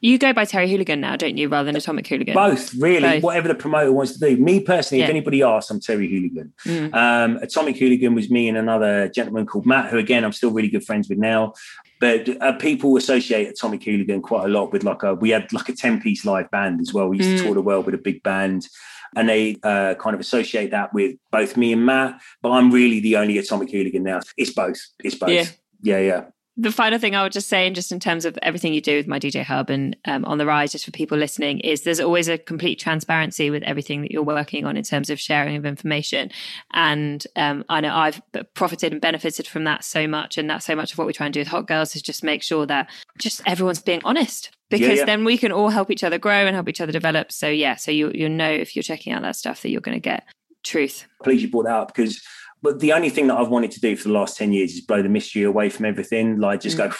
You 0.00 0.18
go 0.18 0.34
by 0.34 0.44
Terry 0.44 0.68
Hooligan 0.68 1.00
now, 1.00 1.16
don't 1.16 1.38
you, 1.38 1.48
rather 1.48 1.64
than 1.64 1.76
Atomic 1.76 2.06
Hooligan? 2.06 2.34
Both, 2.34 2.74
really. 2.74 3.00
Both. 3.00 3.22
Whatever 3.22 3.48
the 3.48 3.54
promoter 3.54 3.90
wants 3.90 4.12
to 4.12 4.18
do. 4.18 4.36
Me 4.36 4.60
personally, 4.60 5.00
yeah. 5.00 5.06
if 5.06 5.10
anybody 5.10 5.42
asks, 5.42 5.70
I'm 5.70 5.80
Terry 5.80 6.06
Hooligan. 6.06 6.52
Mm. 6.66 6.94
Um, 6.94 7.36
Atomic 7.38 7.78
Hooligan 7.78 8.14
was 8.14 8.30
me 8.30 8.50
and 8.50 8.58
another 8.58 9.08
gentleman 9.08 9.46
called 9.46 9.64
Matt, 9.64 9.90
who 9.90 9.96
again 9.96 10.24
I'm 10.24 10.32
still 10.32 10.50
really 10.50 10.68
good 10.68 10.84
friends 10.84 11.08
with 11.08 11.16
now. 11.16 11.54
But 12.00 12.28
uh, 12.42 12.52
people 12.52 12.98
associate 12.98 13.48
Atomic 13.48 13.82
Hooligan 13.82 14.20
quite 14.20 14.44
a 14.44 14.48
lot 14.48 14.70
with 14.70 14.84
like 14.84 15.02
a 15.02 15.14
we 15.14 15.30
had 15.30 15.50
like 15.54 15.70
a 15.70 15.74
ten 15.74 16.02
piece 16.02 16.26
live 16.26 16.50
band 16.50 16.82
as 16.82 16.92
well. 16.92 17.08
We 17.08 17.16
used 17.16 17.30
mm. 17.30 17.38
to 17.38 17.44
tour 17.44 17.54
the 17.54 17.62
world 17.62 17.86
with 17.86 17.94
a 17.94 17.98
big 17.98 18.22
band 18.22 18.68
and 19.16 19.26
they 19.26 19.56
uh, 19.62 19.94
kind 19.94 20.12
of 20.12 20.20
associate 20.20 20.72
that 20.72 20.92
with 20.92 21.16
both 21.30 21.56
me 21.56 21.72
and 21.72 21.86
Matt. 21.86 22.20
But 22.42 22.50
I'm 22.50 22.70
really 22.70 23.00
the 23.00 23.16
only 23.16 23.38
Atomic 23.38 23.70
Hooligan 23.70 24.02
now. 24.02 24.20
It's 24.36 24.52
both. 24.52 24.80
It's 25.02 25.14
both. 25.14 25.30
Yeah, 25.30 25.46
yeah. 25.80 25.98
yeah 25.98 26.24
the 26.56 26.70
final 26.70 27.00
thing 27.00 27.16
I 27.16 27.24
would 27.24 27.32
just 27.32 27.48
say, 27.48 27.66
and 27.66 27.74
just 27.74 27.90
in 27.90 27.98
terms 27.98 28.24
of 28.24 28.38
everything 28.40 28.74
you 28.74 28.80
do 28.80 28.96
with 28.96 29.08
my 29.08 29.18
DJ 29.18 29.42
Hub 29.42 29.70
and 29.70 29.96
um, 30.04 30.24
on 30.24 30.38
the 30.38 30.46
rise, 30.46 30.70
just 30.70 30.84
for 30.84 30.92
people 30.92 31.18
listening, 31.18 31.58
is 31.60 31.82
there's 31.82 31.98
always 31.98 32.28
a 32.28 32.38
complete 32.38 32.78
transparency 32.78 33.50
with 33.50 33.64
everything 33.64 34.02
that 34.02 34.12
you're 34.12 34.22
working 34.22 34.64
on 34.64 34.76
in 34.76 34.84
terms 34.84 35.10
of 35.10 35.18
sharing 35.18 35.56
of 35.56 35.66
information. 35.66 36.30
And 36.72 37.26
um, 37.34 37.64
I 37.68 37.80
know 37.80 37.92
I've 37.92 38.22
profited 38.54 38.92
and 38.92 39.00
benefited 39.00 39.48
from 39.48 39.64
that 39.64 39.82
so 39.82 40.06
much, 40.06 40.38
and 40.38 40.48
that's 40.48 40.64
so 40.64 40.76
much 40.76 40.92
of 40.92 40.98
what 40.98 41.08
we 41.08 41.12
try 41.12 41.26
and 41.26 41.34
do 41.34 41.40
with 41.40 41.48
Hot 41.48 41.66
Girls 41.66 41.96
is 41.96 42.02
just 42.02 42.22
make 42.22 42.42
sure 42.42 42.66
that 42.66 42.88
just 43.18 43.42
everyone's 43.46 43.82
being 43.82 44.00
honest 44.04 44.50
because 44.70 44.88
yeah, 44.88 44.94
yeah. 44.94 45.04
then 45.04 45.24
we 45.24 45.36
can 45.36 45.50
all 45.50 45.70
help 45.70 45.90
each 45.90 46.04
other 46.04 46.18
grow 46.18 46.46
and 46.46 46.54
help 46.54 46.68
each 46.68 46.80
other 46.80 46.92
develop. 46.92 47.32
So 47.32 47.48
yeah, 47.48 47.74
so 47.74 47.90
you 47.90 48.12
you 48.14 48.28
know 48.28 48.50
if 48.50 48.76
you're 48.76 48.82
checking 48.84 49.12
out 49.12 49.22
that 49.22 49.36
stuff 49.36 49.62
that 49.62 49.70
you're 49.70 49.80
going 49.80 49.96
to 49.96 50.00
get 50.00 50.24
truth. 50.62 51.06
Please 51.22 51.42
you 51.42 51.50
brought 51.50 51.64
that 51.64 51.74
up 51.74 51.94
because 51.94 52.22
but 52.64 52.80
the 52.80 52.94
only 52.94 53.10
thing 53.10 53.26
that 53.26 53.36
I've 53.36 53.50
wanted 53.50 53.70
to 53.72 53.80
do 53.80 53.94
for 53.94 54.08
the 54.08 54.14
last 54.14 54.38
10 54.38 54.54
years 54.54 54.72
is 54.72 54.80
blow 54.80 55.02
the 55.02 55.08
mystery 55.10 55.42
away 55.42 55.68
from 55.68 55.84
everything. 55.84 56.40
Like 56.40 56.62
just 56.62 56.78
mm. 56.78 56.88
go 56.88 56.96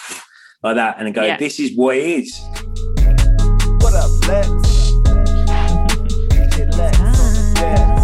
like 0.63 0.75
that 0.75 0.97
and 0.99 1.11
go, 1.13 1.23
yeah. 1.23 1.37
this 1.37 1.59
is 1.59 1.75
what 1.75 1.97
it 1.97 2.05
is. 2.05 2.39
What 3.81 3.95
up, 3.95 4.11
Lex? 4.29 4.45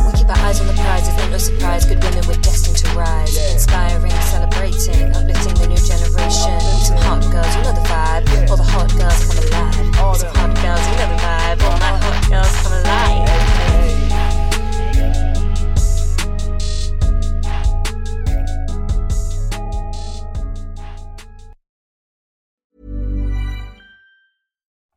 we 0.01 0.17
keep 0.17 0.27
our 0.27 0.41
eyes 0.41 0.59
on 0.59 0.67
the 0.67 0.73
prize, 0.73 1.07
it's 1.07 1.29
no 1.29 1.37
surprise. 1.37 1.85
Good 1.85 2.03
women, 2.03 2.25
we're 2.27 2.41
destined 2.41 2.77
to 2.77 2.87
rise. 2.97 3.37
Yeah. 3.37 3.53
Inspiring, 3.53 4.11
celebrating, 4.11 5.13
uplifting 5.13 5.53
the 5.53 5.67
new 5.69 5.77
generation. 5.77 6.59
Some 6.81 6.97
hot 6.97 7.21
girls, 7.31 7.55
you 7.55 7.61
know 7.61 7.73
the 7.73 7.85
vibe. 7.85 8.49
All 8.49 8.57
the 8.57 8.63
hot 8.63 8.89
girls 8.97 9.21
come 9.29 9.37
alive. 9.37 9.99
All 9.99 10.15
Some 10.15 10.33
hot 10.33 10.55
girls, 10.55 10.81
you 10.89 10.95
know 10.97 11.09
the 11.13 11.21
vibe. 11.21 11.61
All 11.61 11.77
my 11.77 11.97
hot 12.01 12.27
girls 12.27 12.61
come 12.63 12.73
alive. 12.73 13.20